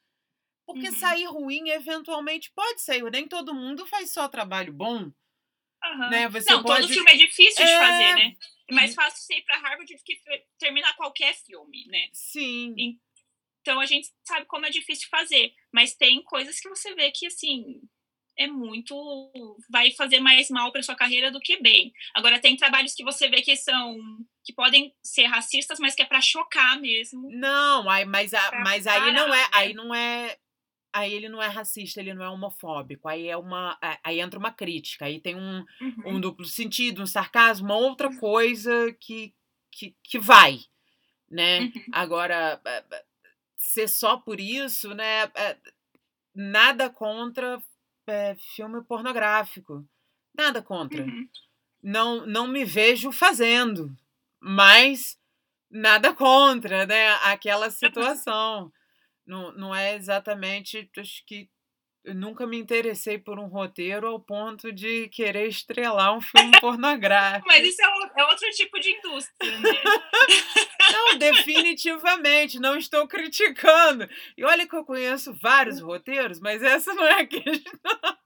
Porque 0.66 0.90
uhum. 0.90 0.96
sair 0.96 1.26
ruim, 1.28 1.70
eventualmente, 1.70 2.52
pode 2.54 2.82
sair. 2.82 3.02
Nem 3.10 3.30
todo 3.30 3.56
mundo 3.56 3.86
faz 3.86 4.12
só 4.12 4.28
trabalho 4.28 4.74
bom. 4.74 5.04
Uhum. 5.04 6.10
Né? 6.10 6.28
Você 6.28 6.52
não, 6.52 6.64
pode... 6.64 6.82
todo 6.82 6.94
filme 6.94 7.12
é 7.12 7.16
difícil 7.16 7.64
é... 7.64 7.66
de 7.66 7.86
fazer, 7.86 8.16
né? 8.16 8.36
É 8.70 8.74
mais 8.74 8.92
uhum. 8.92 8.96
fácil 8.96 9.24
você 9.24 9.36
ir 9.36 9.44
pra 9.44 9.58
Harvard 9.58 9.94
do 9.94 10.04
que 10.04 10.20
terminar 10.58 10.96
qualquer 10.96 11.36
filme, 11.36 11.86
né? 11.88 12.10
Sim. 12.14 13.00
Então 13.62 13.80
a 13.80 13.86
gente 13.86 14.10
sabe 14.24 14.46
como 14.46 14.66
é 14.66 14.70
difícil 14.70 15.08
fazer. 15.10 15.54
Mas 15.74 15.96
tem 15.96 16.24
coisas 16.24 16.60
que 16.60 16.70
você 16.70 16.94
vê 16.96 17.12
que, 17.12 17.28
assim, 17.28 17.82
é 18.38 18.48
muito. 18.48 18.96
vai 19.70 19.92
fazer 19.92 20.20
mais 20.20 20.50
mal 20.50 20.72
para 20.72 20.84
sua 20.84 20.96
carreira 20.96 21.32
do 21.32 21.40
que 21.40 21.62
bem. 21.62 21.92
Agora, 22.14 22.40
tem 22.40 22.56
trabalhos 22.56 22.94
que 22.94 23.04
você 23.04 23.28
vê 23.30 23.42
que 23.42 23.56
são. 23.56 23.98
que 24.44 24.54
podem 24.54 24.94
ser 25.04 25.26
racistas, 25.26 25.80
mas 25.80 25.96
que 25.96 26.02
é 26.02 26.06
para 26.06 26.22
chocar 26.22 26.80
mesmo. 26.80 27.28
Não, 27.32 27.84
mas, 27.84 28.34
a, 28.34 28.52
mas 28.64 28.86
aí 28.88 29.12
não 29.14 29.34
é. 29.34 29.50
Aí 29.54 29.74
não 29.74 29.96
é 29.96 30.38
aí 30.96 31.14
ele 31.14 31.28
não 31.28 31.44
é 31.44 31.48
racista, 31.48 32.00
ele 32.00 32.14
não 32.14 32.24
é 32.24 32.30
homofóbico, 32.30 33.10
aí 33.10 33.28
é 33.28 33.36
uma, 33.36 33.78
aí 34.02 34.22
entra 34.22 34.40
uma 34.40 34.50
crítica, 34.50 35.06
aí 35.06 35.20
tem 35.20 35.36
um, 35.36 35.58
uhum. 35.82 36.16
um 36.16 36.20
duplo 36.22 36.46
sentido, 36.46 37.02
um 37.02 37.06
sarcasmo, 37.06 37.68
uma 37.68 37.76
outra 37.76 38.08
uhum. 38.08 38.18
coisa 38.18 38.96
que, 38.98 39.36
que, 39.70 39.94
que 40.02 40.18
vai, 40.18 40.60
né? 41.30 41.60
Uhum. 41.60 41.72
Agora, 41.92 42.62
ser 43.58 43.90
só 43.90 44.16
por 44.16 44.40
isso, 44.40 44.94
né? 44.96 45.24
É, 45.36 45.58
nada 46.34 46.90
contra 46.90 47.62
é, 48.08 48.38
filme 48.56 48.82
pornográfico, 48.82 49.86
nada 50.34 50.62
contra. 50.62 51.04
Uhum. 51.04 51.28
Não, 51.84 52.26
não 52.26 52.48
me 52.48 52.64
vejo 52.64 53.12
fazendo, 53.12 53.94
mas 54.40 55.20
nada 55.70 56.14
contra, 56.14 56.86
né? 56.86 57.10
Aquela 57.16 57.70
situação 57.70 58.72
não, 59.26 59.52
não 59.54 59.76
é 59.76 59.96
exatamente. 59.96 60.90
Acho 60.98 61.26
que 61.26 61.50
eu 62.06 62.14
nunca 62.14 62.46
me 62.46 62.58
interessei 62.58 63.18
por 63.18 63.40
um 63.40 63.48
roteiro 63.48 64.08
ao 64.08 64.20
ponto 64.20 64.72
de 64.72 65.10
querer 65.10 65.48
estrelar 65.48 66.16
um 66.16 66.22
filme 66.22 66.52
pornográfico. 66.62 67.48
Mas 67.48 67.66
isso 67.66 67.82
é, 67.82 68.22
é, 68.22 68.26
outro 68.26 68.48
tipo 68.52 68.80
de 68.80 68.92
indústria, 68.92 69.60
né? 69.60 69.72
Não, 70.92 71.18
definitivamente, 71.18 72.60
não 72.60 72.78
estou 72.78 73.08
criticando. 73.08 74.08
E 74.38 74.46
olha 74.46 74.68
que 74.68 74.76
eu 74.76 74.86
conheço 74.86 75.34
vários 75.42 75.80
roteiros, 75.80 76.40
mas 76.40 76.62
essa 76.62 76.94
não 76.94 77.06
é 77.06 77.22
a 77.22 77.26
questão. 77.28 78.18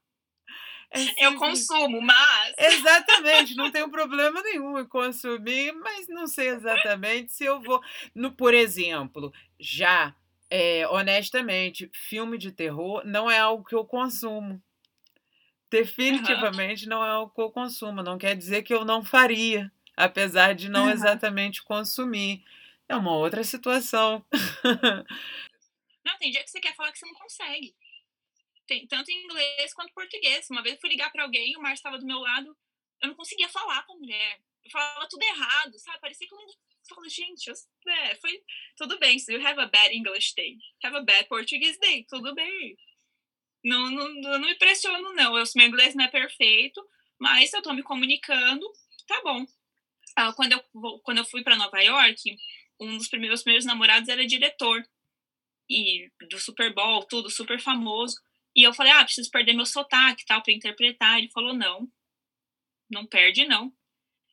É 0.92 1.26
eu 1.26 1.36
consumo, 1.36 2.02
mas. 2.02 2.54
Exatamente, 2.58 3.54
não 3.54 3.70
tenho 3.70 3.88
problema 3.88 4.42
nenhum 4.42 4.78
em 4.78 4.86
consumir, 4.86 5.72
mas 5.72 6.08
não 6.08 6.26
sei 6.26 6.48
exatamente 6.48 7.32
se 7.32 7.44
eu 7.44 7.60
vou. 7.62 7.80
No, 8.14 8.32
por 8.32 8.52
exemplo, 8.52 9.32
já 9.58 10.14
é, 10.50 10.86
honestamente, 10.88 11.88
filme 11.94 12.36
de 12.36 12.50
terror 12.50 13.02
não 13.06 13.30
é 13.30 13.38
algo 13.38 13.64
que 13.64 13.74
eu 13.74 13.84
consumo. 13.84 14.60
Definitivamente 15.70 16.84
uhum. 16.84 16.90
não 16.90 17.04
é 17.04 17.08
algo 17.08 17.32
que 17.32 17.40
eu 17.40 17.50
consumo. 17.52 18.02
Não 18.02 18.18
quer 18.18 18.36
dizer 18.36 18.62
que 18.62 18.74
eu 18.74 18.84
não 18.84 19.04
faria, 19.04 19.72
apesar 19.96 20.54
de 20.54 20.68
não 20.68 20.86
uhum. 20.86 20.90
exatamente 20.90 21.62
consumir. 21.62 22.44
É 22.88 22.96
uma 22.96 23.14
outra 23.16 23.44
situação. 23.44 24.24
Não, 26.02 26.16
tem 26.18 26.30
dia 26.30 26.42
que 26.42 26.50
você 26.50 26.60
quer 26.60 26.74
falar 26.74 26.90
que 26.90 26.98
você 26.98 27.06
não 27.06 27.14
consegue. 27.14 27.76
Tem, 28.66 28.86
tanto 28.86 29.10
em 29.10 29.22
inglês 29.22 29.72
quanto 29.74 29.90
em 29.90 29.94
português. 29.94 30.48
Uma 30.50 30.62
vez 30.62 30.74
eu 30.74 30.80
fui 30.80 30.88
ligar 30.88 31.12
para 31.12 31.22
alguém, 31.22 31.56
o 31.56 31.60
Márcio 31.60 31.74
estava 31.74 31.98
do 31.98 32.06
meu 32.06 32.18
lado, 32.18 32.56
eu 33.02 33.08
não 33.08 33.14
conseguia 33.14 33.48
falar 33.48 33.82
com 33.84 33.92
a 33.92 33.96
mulher. 33.96 34.40
Eu 34.64 34.70
falava 34.70 35.06
tudo 35.08 35.22
errado, 35.22 35.78
sabe? 35.78 36.00
Parecia 36.00 36.26
que 36.26 36.34
eu 36.34 36.38
não 36.38 36.46
falo, 36.94 37.08
gente, 37.08 37.48
eu, 37.48 37.54
é, 37.88 38.14
foi 38.16 38.42
tudo 38.76 38.98
bem. 38.98 39.18
So 39.18 39.32
you 39.32 39.46
have 39.46 39.60
a 39.60 39.66
bad 39.66 39.94
English 39.94 40.34
day, 40.36 40.56
have 40.84 40.96
a 40.96 41.02
bad 41.02 41.28
Portuguese 41.28 41.78
day, 41.78 42.04
tudo 42.08 42.34
bem. 42.34 42.76
Não, 43.64 43.90
não, 43.90 44.08
não 44.14 44.40
me 44.40 44.54
pressiono, 44.56 45.12
não. 45.14 45.36
Eu, 45.36 45.44
meu 45.54 45.66
inglês 45.66 45.94
não 45.94 46.04
é 46.04 46.08
perfeito, 46.08 46.80
mas 47.18 47.52
eu 47.52 47.62
tô 47.62 47.72
me 47.72 47.82
comunicando, 47.82 48.66
tá 49.06 49.20
bom. 49.22 49.44
Ah, 50.16 50.32
quando, 50.32 50.52
eu, 50.52 51.00
quando 51.02 51.18
eu 51.18 51.24
fui 51.24 51.42
para 51.42 51.56
Nova 51.56 51.80
York, 51.80 52.36
um 52.80 52.96
dos 52.96 53.08
primeiros, 53.08 53.42
primeiros 53.42 53.66
namorados 53.66 54.08
era 54.08 54.26
diretor 54.26 54.82
e 55.68 56.10
do 56.28 56.38
Super 56.38 56.74
Bowl, 56.74 57.04
tudo 57.04 57.30
super 57.30 57.60
famoso. 57.60 58.16
E 58.56 58.66
eu 58.66 58.74
falei, 58.74 58.92
ah, 58.92 59.04
preciso 59.04 59.30
perder 59.30 59.52
meu 59.52 59.66
sotaque 59.66 60.24
tal 60.26 60.42
para 60.42 60.52
interpretar. 60.52 61.18
Ele 61.18 61.30
falou, 61.30 61.54
não, 61.54 61.88
não 62.90 63.06
perde 63.06 63.46
não. 63.46 63.72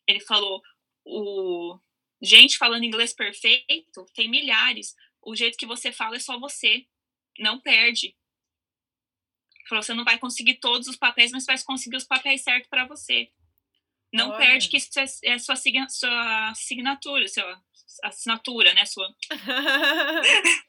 Ele 0.07 0.19
falou, 0.21 0.61
o 1.05 1.77
Gente 2.21 2.57
falando 2.57 2.83
inglês 2.83 3.13
perfeito, 3.13 4.05
tem 4.13 4.29
milhares. 4.29 4.95
O 5.21 5.35
jeito 5.35 5.57
que 5.57 5.65
você 5.65 5.91
fala 5.91 6.15
é 6.15 6.19
só 6.19 6.39
você. 6.39 6.85
Não 7.39 7.59
perde. 7.59 8.15
Falou, 9.67 9.83
você 9.83 9.93
não 9.93 10.05
vai 10.05 10.17
conseguir 10.17 10.55
todos 10.55 10.87
os 10.87 10.95
papéis, 10.95 11.31
mas 11.31 11.45
vai 11.45 11.61
conseguir 11.63 11.97
os 11.97 12.05
papéis 12.05 12.41
certos 12.41 12.69
para 12.69 12.87
você. 12.87 13.29
Não 14.13 14.29
Olha. 14.29 14.37
perde 14.37 14.69
que 14.69 14.77
isso 14.77 14.89
é, 14.97 15.05
é 15.25 15.37
sua, 15.37 15.55
sua 15.89 16.49
assinatura, 16.49 17.27
sua 17.27 17.63
assinatura, 18.03 18.73
né? 18.73 18.85
Sua. 18.85 19.07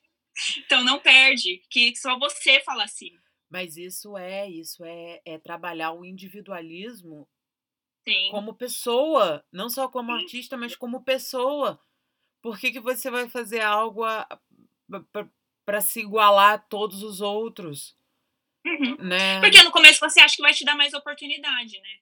Então 0.58 0.84
não 0.84 1.00
perde, 1.00 1.60
que 1.68 1.96
só 1.96 2.16
você 2.16 2.60
fala 2.60 2.84
assim. 2.84 3.10
Mas 3.50 3.76
isso 3.76 4.16
é, 4.16 4.48
isso 4.48 4.84
é, 4.84 5.20
é 5.24 5.38
trabalhar 5.38 5.92
o 5.92 6.04
individualismo 6.04 7.28
Sim. 8.08 8.30
como 8.30 8.54
pessoa, 8.54 9.44
não 9.52 9.68
só 9.68 9.88
como 9.88 10.12
Sim. 10.12 10.22
artista, 10.22 10.56
mas 10.56 10.74
como 10.74 11.04
pessoa. 11.04 11.78
Por 12.42 12.58
que, 12.58 12.72
que 12.72 12.80
você 12.80 13.10
vai 13.10 13.28
fazer 13.28 13.60
algo 13.60 14.02
para 15.66 15.80
se 15.80 16.00
igualar 16.00 16.54
a 16.54 16.58
todos 16.58 17.02
os 17.02 17.20
outros? 17.20 17.96
Uhum. 18.64 18.96
Né? 18.96 19.40
Porque 19.40 19.62
no 19.62 19.70
começo 19.70 20.00
você 20.00 20.20
acha 20.20 20.36
que 20.36 20.42
vai 20.42 20.54
te 20.54 20.64
dar 20.64 20.74
mais 20.74 20.94
oportunidade, 20.94 21.78
né? 21.80 21.98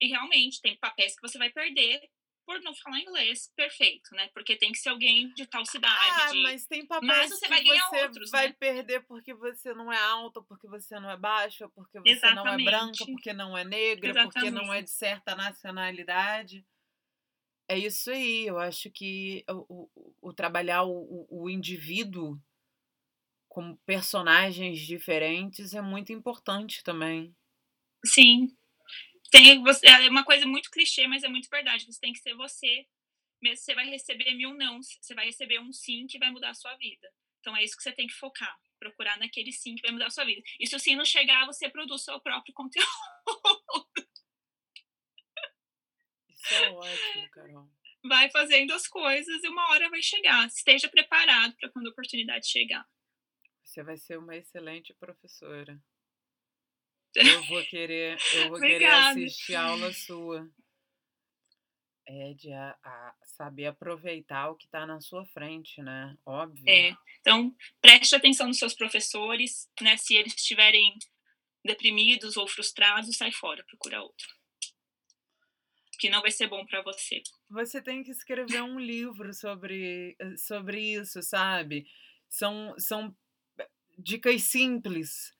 E 0.00 0.08
realmente 0.08 0.60
tem 0.60 0.76
papéis 0.76 1.14
que 1.14 1.22
você 1.22 1.38
vai 1.38 1.50
perder 1.50 2.10
por 2.44 2.60
não 2.62 2.74
falar 2.74 3.00
inglês 3.00 3.50
perfeito, 3.54 4.14
né? 4.14 4.28
Porque 4.34 4.56
tem 4.56 4.72
que 4.72 4.78
ser 4.78 4.90
alguém 4.90 5.32
de 5.34 5.46
tal 5.46 5.64
cidade. 5.64 5.96
Ah, 5.96 6.32
de... 6.32 6.42
mas 6.42 6.66
tem 6.66 6.86
papéis 6.86 7.08
mas 7.08 7.30
você 7.30 7.46
que 7.46 7.48
vai 7.48 7.62
ganhar 7.62 7.88
você 7.88 8.02
outros, 8.02 8.30
vai 8.30 8.48
né? 8.48 8.56
perder 8.58 9.00
porque 9.06 9.34
você 9.34 9.74
não 9.74 9.92
é 9.92 9.98
alta, 9.98 10.42
porque 10.42 10.66
você 10.68 10.98
não 10.98 11.10
é 11.10 11.16
baixa, 11.16 11.68
porque 11.70 12.00
você 12.00 12.10
Exatamente. 12.10 12.44
não 12.44 12.52
é 12.52 12.64
branca, 12.64 13.04
porque 13.06 13.32
não 13.32 13.56
é 13.58 13.64
negra, 13.64 14.10
Exatamente. 14.10 14.32
porque 14.32 14.50
não 14.50 14.72
é 14.72 14.82
de 14.82 14.90
certa 14.90 15.34
nacionalidade. 15.34 16.66
É 17.68 17.78
isso 17.78 18.10
aí, 18.10 18.46
eu 18.46 18.58
acho 18.58 18.90
que 18.90 19.44
o, 19.48 19.88
o, 19.94 20.14
o 20.20 20.32
trabalhar 20.32 20.84
o, 20.84 21.26
o 21.30 21.48
indivíduo 21.48 22.38
como 23.48 23.76
personagens 23.86 24.80
diferentes 24.80 25.74
é 25.74 25.80
muito 25.80 26.12
importante 26.12 26.82
também. 26.82 27.34
Sim. 28.04 28.56
Tem, 29.32 29.62
você, 29.62 29.86
é 29.86 30.10
uma 30.10 30.24
coisa 30.24 30.46
muito 30.46 30.70
clichê, 30.70 31.06
mas 31.06 31.24
é 31.24 31.28
muito 31.28 31.48
verdade. 31.48 31.86
Você 31.86 31.98
tem 31.98 32.12
que 32.12 32.18
ser 32.18 32.34
você. 32.34 32.86
Mesmo 33.40 33.64
você 33.64 33.74
vai 33.74 33.88
receber 33.88 34.34
mil 34.34 34.52
não, 34.52 34.80
você 34.82 35.14
vai 35.14 35.24
receber 35.24 35.58
um 35.58 35.72
sim 35.72 36.06
que 36.06 36.18
vai 36.18 36.30
mudar 36.30 36.50
a 36.50 36.54
sua 36.54 36.76
vida. 36.76 37.10
Então 37.40 37.56
é 37.56 37.64
isso 37.64 37.74
que 37.74 37.82
você 37.82 37.92
tem 37.92 38.06
que 38.06 38.12
focar. 38.12 38.54
Procurar 38.78 39.18
naquele 39.18 39.50
sim 39.50 39.74
que 39.74 39.80
vai 39.80 39.90
mudar 39.90 40.08
a 40.08 40.10
sua 40.10 40.26
vida. 40.26 40.42
E 40.60 40.66
se 40.66 40.76
o 40.76 40.78
sim 40.78 40.94
não 40.94 41.04
chegar, 41.04 41.46
você 41.46 41.68
produz 41.70 42.04
seu 42.04 42.20
próprio 42.20 42.52
conteúdo. 42.54 42.86
Isso 46.28 46.54
é 46.54 46.70
ótimo, 46.70 47.30
Carol. 47.30 47.70
Vai 48.04 48.30
fazendo 48.30 48.74
as 48.74 48.86
coisas 48.86 49.42
e 49.42 49.48
uma 49.48 49.70
hora 49.70 49.88
vai 49.88 50.02
chegar. 50.02 50.46
Esteja 50.46 50.90
preparado 50.90 51.56
para 51.56 51.70
quando 51.70 51.86
a 51.86 51.90
oportunidade 51.90 52.46
chegar. 52.46 52.86
Você 53.64 53.82
vai 53.82 53.96
ser 53.96 54.18
uma 54.18 54.36
excelente 54.36 54.92
professora. 54.92 55.80
Eu 57.14 57.42
vou 57.44 57.62
querer, 57.64 58.16
eu 58.34 58.48
vou 58.48 58.58
querer 58.58 58.86
assistir 58.86 59.54
a 59.54 59.64
aula 59.64 59.92
sua. 59.92 60.48
É 62.06 62.34
de 62.34 62.52
a, 62.52 62.76
a 62.82 63.14
saber 63.24 63.66
aproveitar 63.66 64.50
o 64.50 64.56
que 64.56 64.64
está 64.64 64.86
na 64.86 65.00
sua 65.00 65.24
frente, 65.26 65.80
né? 65.82 66.16
Óbvio. 66.26 66.64
É. 66.66 66.94
Então, 67.20 67.54
preste 67.80 68.14
atenção 68.14 68.46
nos 68.48 68.58
seus 68.58 68.74
professores, 68.74 69.70
né? 69.80 69.96
Se 69.96 70.14
eles 70.14 70.34
estiverem 70.34 70.98
deprimidos 71.64 72.36
ou 72.36 72.48
frustrados, 72.48 73.16
sai 73.16 73.30
fora, 73.30 73.64
procura 73.64 74.02
outro. 74.02 74.26
Que 75.98 76.10
não 76.10 76.20
vai 76.20 76.32
ser 76.32 76.48
bom 76.48 76.66
para 76.66 76.82
você. 76.82 77.22
Você 77.48 77.80
tem 77.80 78.02
que 78.02 78.10
escrever 78.10 78.62
um 78.62 78.80
livro 78.80 79.32
sobre, 79.32 80.16
sobre 80.36 80.94
isso, 80.94 81.22
sabe? 81.22 81.86
São, 82.28 82.74
são 82.78 83.16
dicas 83.96 84.42
simples. 84.42 85.32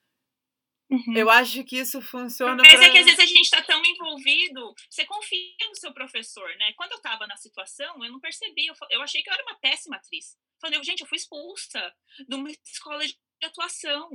Uhum. 0.93 1.16
Eu 1.16 1.30
acho 1.30 1.64
que 1.64 1.78
isso 1.78 2.03
funciona. 2.03 2.62
Mas 2.62 2.70
pra... 2.70 2.84
é 2.84 2.90
que 2.90 2.99
às 2.99 3.07
vezes 3.07 3.18
a 3.18 3.24
gente 3.24 3.40
está 3.40 3.62
tão 3.62 3.82
envolvido, 3.82 4.74
você 4.90 5.07
confia 5.07 5.66
no 5.66 5.74
seu 5.74 5.90
professor, 5.95 6.55
né? 6.57 6.74
Quando 6.74 6.93
eu 6.93 6.99
estava 6.99 7.26
na 7.26 7.36
situação, 7.38 8.05
eu 8.05 8.12
não 8.12 8.20
percebi, 8.20 8.66
eu, 8.66 8.74
eu 8.90 9.01
achei 9.01 9.22
que 9.22 9.30
eu 9.30 9.32
era 9.32 9.43
uma 9.43 9.59
péssima 9.59 9.97
atriz. 9.97 10.36
Falei, 10.61 10.82
gente, 10.84 11.01
eu 11.01 11.07
fui 11.07 11.16
expulsa 11.16 11.95
de 12.28 12.36
uma 12.36 12.51
escola 12.51 13.07
de 13.07 13.16
atuação. 13.43 14.11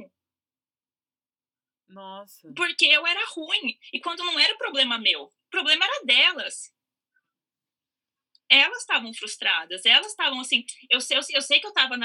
Nossa. 1.89 2.53
Porque 2.55 2.85
eu 2.85 3.07
era 3.07 3.25
ruim. 3.29 3.79
E 3.91 3.99
quando 3.99 4.23
não 4.23 4.39
era 4.39 4.55
problema 4.57 4.99
meu, 4.99 5.23
o 5.23 5.49
problema 5.49 5.83
era 5.83 6.05
delas. 6.05 6.71
Elas 8.49 8.79
estavam 8.79 9.13
frustradas, 9.13 9.85
elas 9.85 10.07
estavam 10.07 10.39
assim. 10.39 10.65
Eu 10.89 11.01
sei, 11.01 11.17
eu, 11.17 11.41
sei 11.41 11.59
que 11.59 11.65
eu 11.65 11.71
estava 11.71 11.95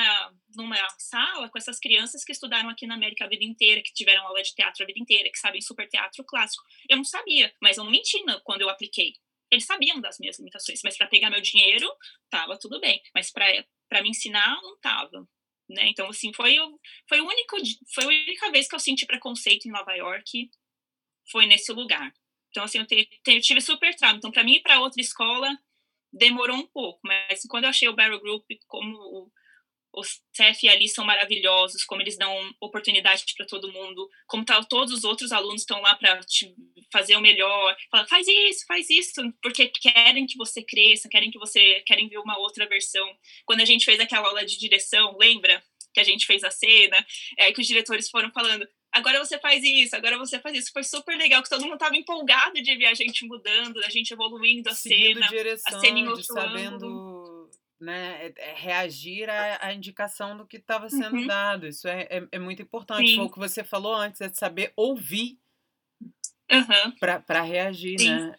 numa 0.56 0.76
sala 0.98 1.48
com 1.48 1.56
essas 1.56 1.78
crianças 1.78 2.24
que 2.24 2.32
estudaram 2.32 2.68
aqui 2.68 2.86
na 2.86 2.94
América 2.94 3.24
a 3.24 3.28
vida 3.28 3.44
inteira, 3.44 3.80
que 3.80 3.92
tiveram 3.92 4.26
aula 4.26 4.42
de 4.42 4.54
teatro 4.54 4.82
a 4.82 4.86
vida 4.86 4.98
inteira, 4.98 5.30
que 5.30 5.38
sabem 5.38 5.60
super 5.60 5.88
teatro 5.88 6.24
clássico. 6.24 6.64
Eu 6.88 6.96
não 6.96 7.04
sabia, 7.04 7.54
mas 7.60 7.76
eu 7.76 7.84
não 7.84 7.90
menti 7.92 8.18
quando 8.42 8.62
eu 8.62 8.68
apliquei. 8.68 9.12
Eles 9.52 9.66
sabiam 9.66 10.00
das 10.00 10.18
minhas 10.18 10.38
limitações, 10.38 10.80
mas 10.82 10.96
para 10.96 11.06
pegar 11.06 11.30
meu 11.30 11.40
dinheiro, 11.40 11.86
tava 12.30 12.58
tudo 12.58 12.80
bem. 12.80 13.00
Mas 13.14 13.30
para 13.30 14.02
me 14.02 14.08
ensinar, 14.08 14.60
não 14.62 14.78
tava. 14.80 15.28
Né? 15.68 15.88
Então, 15.88 16.08
assim, 16.08 16.32
foi, 16.32 16.56
foi, 17.08 17.20
o 17.20 17.26
único, 17.26 17.56
foi 17.94 18.04
a 18.04 18.08
única 18.08 18.50
vez 18.50 18.66
que 18.66 18.74
eu 18.74 18.80
senti 18.80 19.06
preconceito 19.06 19.66
em 19.66 19.70
Nova 19.70 19.92
York, 19.94 20.50
foi 21.30 21.46
nesse 21.46 21.72
lugar. 21.72 22.12
Então, 22.50 22.64
assim, 22.64 22.78
eu, 22.78 22.86
te, 22.86 23.04
te, 23.22 23.32
eu 23.32 23.40
tive 23.40 23.60
super 23.60 23.94
trauma. 23.94 24.18
Então, 24.18 24.30
para 24.30 24.44
mim 24.44 24.54
ir 24.54 24.62
para 24.62 24.80
outra 24.80 25.00
escola, 25.00 25.56
demorou 26.12 26.56
um 26.56 26.66
pouco, 26.66 27.00
mas 27.02 27.42
quando 27.48 27.64
eu 27.64 27.70
achei 27.70 27.88
o 27.88 27.94
Barrel 27.94 28.20
Group, 28.20 28.44
como 28.66 28.96
o, 28.96 29.30
o 29.94 30.02
CEF 30.32 30.68
ali 30.68 30.88
são 30.88 31.04
maravilhosos, 31.04 31.84
como 31.84 32.02
eles 32.02 32.16
dão 32.16 32.54
oportunidade 32.60 33.24
para 33.36 33.46
todo 33.46 33.72
mundo, 33.72 34.08
como 34.26 34.44
tá, 34.44 34.62
todos 34.64 34.92
os 34.92 35.04
outros 35.04 35.32
alunos 35.32 35.62
estão 35.62 35.80
lá 35.80 35.94
para 35.94 36.20
fazer 36.92 37.16
o 37.16 37.20
melhor, 37.20 37.76
fala, 37.90 38.06
faz 38.06 38.26
isso, 38.26 38.66
faz 38.66 38.88
isso, 38.90 39.22
porque 39.42 39.68
querem 39.68 40.26
que 40.26 40.36
você 40.36 40.62
cresça, 40.62 41.08
querem 41.08 41.30
que 41.30 41.38
você, 41.38 41.80
querem 41.86 42.08
ver 42.08 42.18
uma 42.18 42.38
outra 42.38 42.66
versão. 42.66 43.06
Quando 43.44 43.60
a 43.60 43.66
gente 43.66 43.84
fez 43.84 44.00
aquela 44.00 44.28
aula 44.28 44.44
de 44.44 44.58
direção, 44.58 45.16
lembra? 45.18 45.62
Que 45.94 46.00
a 46.00 46.04
gente 46.04 46.26
fez 46.26 46.42
a 46.42 46.50
cena, 46.50 46.96
é, 47.38 47.52
que 47.52 47.60
os 47.60 47.66
diretores 47.66 48.08
foram 48.08 48.30
falando, 48.32 48.66
agora 48.92 49.18
você 49.18 49.38
faz 49.38 49.64
isso, 49.64 49.96
agora 49.96 50.18
você 50.18 50.38
faz 50.38 50.56
isso. 50.56 50.72
Foi 50.72 50.84
super 50.84 51.16
legal, 51.16 51.42
que 51.42 51.48
todo 51.48 51.62
mundo 51.62 51.74
estava 51.74 51.96
empolgado 51.96 52.60
de 52.62 52.76
ver 52.76 52.86
a 52.86 52.94
gente 52.94 53.26
mudando, 53.26 53.82
a 53.84 53.88
gente 53.88 54.12
evoluindo 54.12 54.68
a 54.68 54.74
Seguindo 54.74 55.14
cena, 55.14 55.28
direção, 55.28 55.78
a 55.78 55.80
cena 55.80 55.98
em 55.98 56.14
de 56.14 56.24
sabendo 56.24 57.50
né, 57.80 58.32
reagir 58.54 59.28
à, 59.28 59.66
à, 59.66 59.74
indicação 59.74 60.36
do 60.36 60.46
que 60.46 60.58
estava 60.58 60.88
sendo 60.88 61.16
uhum. 61.16 61.26
dado. 61.26 61.66
Isso 61.66 61.88
é, 61.88 62.02
é, 62.10 62.28
é 62.32 62.38
muito 62.38 62.62
importante. 62.62 63.08
Sim. 63.08 63.16
Foi 63.16 63.24
o 63.24 63.30
que 63.30 63.38
você 63.38 63.64
falou 63.64 63.94
antes, 63.94 64.20
é 64.20 64.28
de 64.28 64.38
saber 64.38 64.72
ouvir 64.76 65.38
uhum. 66.50 66.92
para 67.00 67.42
reagir, 67.42 67.98
Sim. 67.98 68.10
né? 68.10 68.36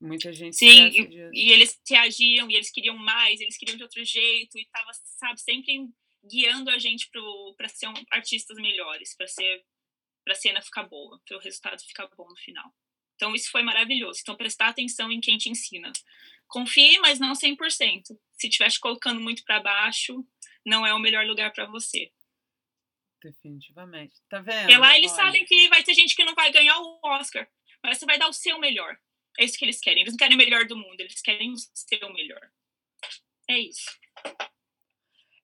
Muita 0.00 0.32
gente 0.34 0.56
Sim, 0.56 0.88
e, 0.88 1.30
e 1.32 1.52
eles 1.52 1.80
reagiam, 1.88 2.50
e 2.50 2.54
eles 2.54 2.70
queriam 2.70 2.96
mais, 2.96 3.40
eles 3.40 3.56
queriam 3.56 3.76
de 3.76 3.84
outro 3.84 4.04
jeito, 4.04 4.58
e 4.58 4.66
tava, 4.66 4.90
sabe, 4.92 5.40
sempre 5.40 5.88
guiando 6.30 6.70
a 6.70 6.78
gente 6.78 7.10
para 7.56 7.68
ser 7.68 7.88
um, 7.88 7.94
artistas 8.10 8.56
melhores, 8.56 9.14
para 9.16 9.26
ser 9.26 9.64
para 10.24 10.32
a 10.32 10.36
cena 10.36 10.62
ficar 10.62 10.84
boa, 10.84 11.20
para 11.26 11.36
o 11.36 11.40
resultado 11.40 11.82
ficar 11.82 12.08
bom 12.16 12.26
no 12.26 12.36
final. 12.36 12.74
Então 13.14 13.34
isso 13.34 13.50
foi 13.50 13.62
maravilhoso. 13.62 14.20
Então 14.22 14.34
prestar 14.34 14.68
atenção 14.68 15.12
em 15.12 15.20
quem 15.20 15.36
te 15.36 15.50
ensina. 15.50 15.92
Confie, 16.48 16.98
mas 16.98 17.20
não 17.20 17.32
100%. 17.32 18.06
Se 18.32 18.48
estiver 18.48 18.70
te 18.70 18.80
colocando 18.80 19.20
muito 19.20 19.44
para 19.44 19.60
baixo, 19.60 20.26
não 20.64 20.86
é 20.86 20.94
o 20.94 20.98
melhor 20.98 21.26
lugar 21.26 21.52
para 21.52 21.66
você. 21.66 22.10
Definitivamente. 23.22 24.14
Tá 24.28 24.40
vendo? 24.40 24.62
Porque 24.62 24.76
lá 24.76 24.96
eles 24.96 25.12
Olha, 25.12 25.24
sabem 25.24 25.44
que 25.44 25.68
vai 25.68 25.82
ter 25.82 25.94
gente 25.94 26.16
que 26.16 26.24
não 26.24 26.34
vai 26.34 26.50
ganhar 26.50 26.78
o 26.78 27.00
Oscar, 27.04 27.48
mas 27.82 27.98
você 27.98 28.06
vai 28.06 28.18
dar 28.18 28.28
o 28.28 28.32
seu 28.32 28.58
melhor. 28.58 28.98
É 29.38 29.44
isso 29.44 29.58
que 29.58 29.64
eles 29.64 29.80
querem. 29.80 30.02
Eles 30.02 30.12
não 30.12 30.18
querem 30.18 30.36
o 30.36 30.38
melhor 30.38 30.66
do 30.66 30.76
mundo, 30.76 31.00
eles 31.00 31.20
querem 31.20 31.52
o 31.52 31.56
seu 31.56 32.12
melhor. 32.12 32.50
É 33.48 33.58
isso. 33.58 33.90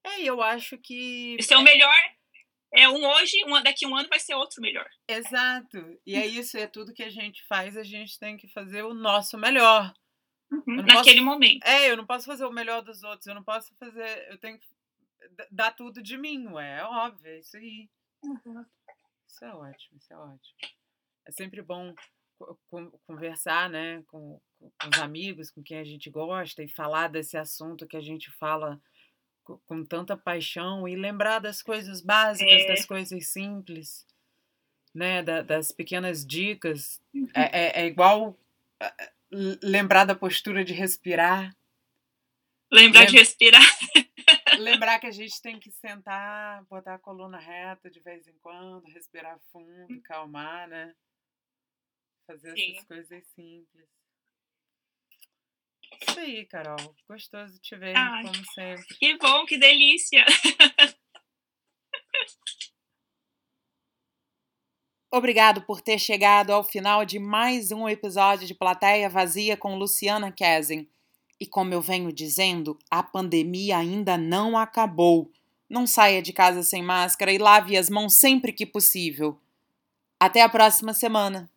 É, 0.05 0.23
eu 0.23 0.43
acho 0.43 0.79
que. 0.79 1.37
E 1.39 1.43
seu 1.43 1.61
melhor 1.63 1.95
é 2.73 2.89
um 2.89 3.05
hoje, 3.05 3.37
um, 3.47 3.63
daqui 3.63 3.85
a 3.85 3.89
um 3.89 3.97
ano 3.97 4.09
vai 4.09 4.21
ser 4.21 4.35
outro 4.35 4.61
melhor. 4.63 4.89
Exato. 5.09 5.99
E 6.07 6.15
é 6.15 6.27
isso, 6.27 6.57
é 6.57 6.67
tudo 6.67 6.95
que 6.95 7.03
a 7.03 7.11
gente 7.11 7.45
faz, 7.47 7.77
a 7.77 7.83
gente 7.83 8.19
tem 8.19 8.37
que 8.37 8.49
fazer 8.49 8.83
o 8.83 8.95
nosso 8.95 9.37
melhor. 9.37 9.93
Uhum, 10.53 10.77
naquele 10.83 11.21
posso- 11.21 11.25
momento. 11.25 11.65
É, 11.65 11.91
eu 11.91 11.97
não 11.97 12.07
posso 12.07 12.27
fazer 12.27 12.45
o 12.45 12.51
melhor 12.53 12.83
dos 12.83 13.03
outros, 13.03 13.27
eu 13.27 13.35
não 13.35 13.45
posso 13.45 13.75
fazer. 13.77 14.27
Eu 14.31 14.39
tenho 14.39 14.59
que 14.59 14.67
dar 15.51 15.73
tudo 15.73 16.03
de 16.03 16.17
mim, 16.17 16.47
ué. 16.49 16.79
É 16.79 16.85
óbvio, 16.85 17.31
é 17.31 17.39
isso 17.39 17.57
aí. 17.57 17.89
Isso 19.29 19.45
é 19.45 19.55
ótimo, 19.55 19.99
isso 19.99 20.13
é 20.13 20.17
ótimo. 20.17 20.57
É 21.27 21.33
sempre 21.33 21.63
bom 21.63 21.95
co- 22.39 22.59
con- 22.69 22.91
conversar, 23.07 23.69
né, 23.71 24.03
com, 24.09 24.41
com 24.59 24.89
os 24.93 24.99
amigos, 25.01 25.51
com 25.51 25.63
quem 25.63 25.79
a 25.79 25.85
gente 25.85 26.11
gosta 26.11 26.63
e 26.65 26.69
falar 26.69 27.09
desse 27.09 27.37
assunto 27.37 27.87
que 27.87 27.97
a 27.97 28.01
gente 28.01 28.31
fala 28.33 28.81
com 29.67 29.85
tanta 29.85 30.17
paixão 30.17 30.87
e 30.89 30.95
lembrar 30.97 31.39
das 31.39 31.63
coisas 31.63 32.01
básicas, 32.01 32.63
É. 32.63 32.67
das 32.69 32.85
coisas 32.87 33.27
simples, 33.29 34.07
né, 34.95 35.23
da- 35.23 35.43
das 35.43 35.73
pequenas 35.73 36.25
dicas. 36.27 37.01
É, 37.35 37.81
é- 37.81 37.83
é 37.83 37.87
igual 37.87 38.37
eh, 38.81 39.13
l- 39.33 39.59
lembrar 39.63 40.05
da 40.05 40.15
postura 40.15 40.65
de 40.65 40.73
respirar, 40.73 41.55
Lembrar 42.73 43.05
de 43.07 43.17
respirar. 43.19 43.61
lembrar 44.61 44.99
que 45.01 45.07
a 45.07 45.11
gente 45.11 45.41
tem 45.43 45.59
que 45.59 45.71
sentar, 45.73 46.65
botar 46.67 46.95
a 46.95 46.99
coluna 46.99 47.39
reta 47.39 47.91
de 47.91 47.99
vez 48.01 48.27
em 48.29 48.39
quando, 48.39 48.85
respirar 48.87 49.39
fundo, 49.53 50.01
calmar, 50.03 50.69
né? 50.69 50.95
Fazer 52.27 52.55
Sim. 52.57 52.73
essas 52.77 52.85
coisas 52.87 53.27
simples. 53.35 53.89
Isso 56.01 56.21
aí, 56.21 56.45
Carol. 56.47 56.95
Gostoso 57.09 57.59
te 57.61 57.77
ver, 57.77 57.97
Ai, 57.97 58.23
como 58.23 58.45
sempre. 58.55 58.95
Que 58.99 59.17
bom, 59.17 59.45
que 59.47 59.59
delícia. 59.59 60.25
Obrigado 65.13 65.63
por 65.63 65.81
ter 65.81 65.99
chegado 65.99 66.53
ao 66.53 66.63
final 66.63 67.05
de 67.05 67.19
mais 67.19 67.73
um 67.73 67.89
episódio 67.89 68.47
de 68.47 68.55
Plateia 68.55 69.09
Vazia 69.09 69.57
com 69.57 69.77
Luciana 69.77 70.31
Kesin. 70.31 70.89
E 71.41 71.47
como 71.47 71.75
eu 71.75 71.81
venho 71.81 72.13
dizendo, 72.13 72.79
a 72.89 73.03
pandemia 73.03 73.79
ainda 73.79 74.17
não 74.17 74.57
acabou. 74.57 75.29
Não 75.69 75.85
saia 75.87 76.23
de 76.23 76.33
casa 76.33 76.63
sem 76.63 76.81
máscara 76.83 77.33
e 77.33 77.39
lave 77.39 77.77
as 77.77 77.91
mãos 77.91 78.15
sempre 78.15 78.53
que 78.53 78.65
possível. 78.65 79.41
Até 80.21 80.43
a 80.43 80.49
próxima 80.49 80.93
semana! 80.95 81.51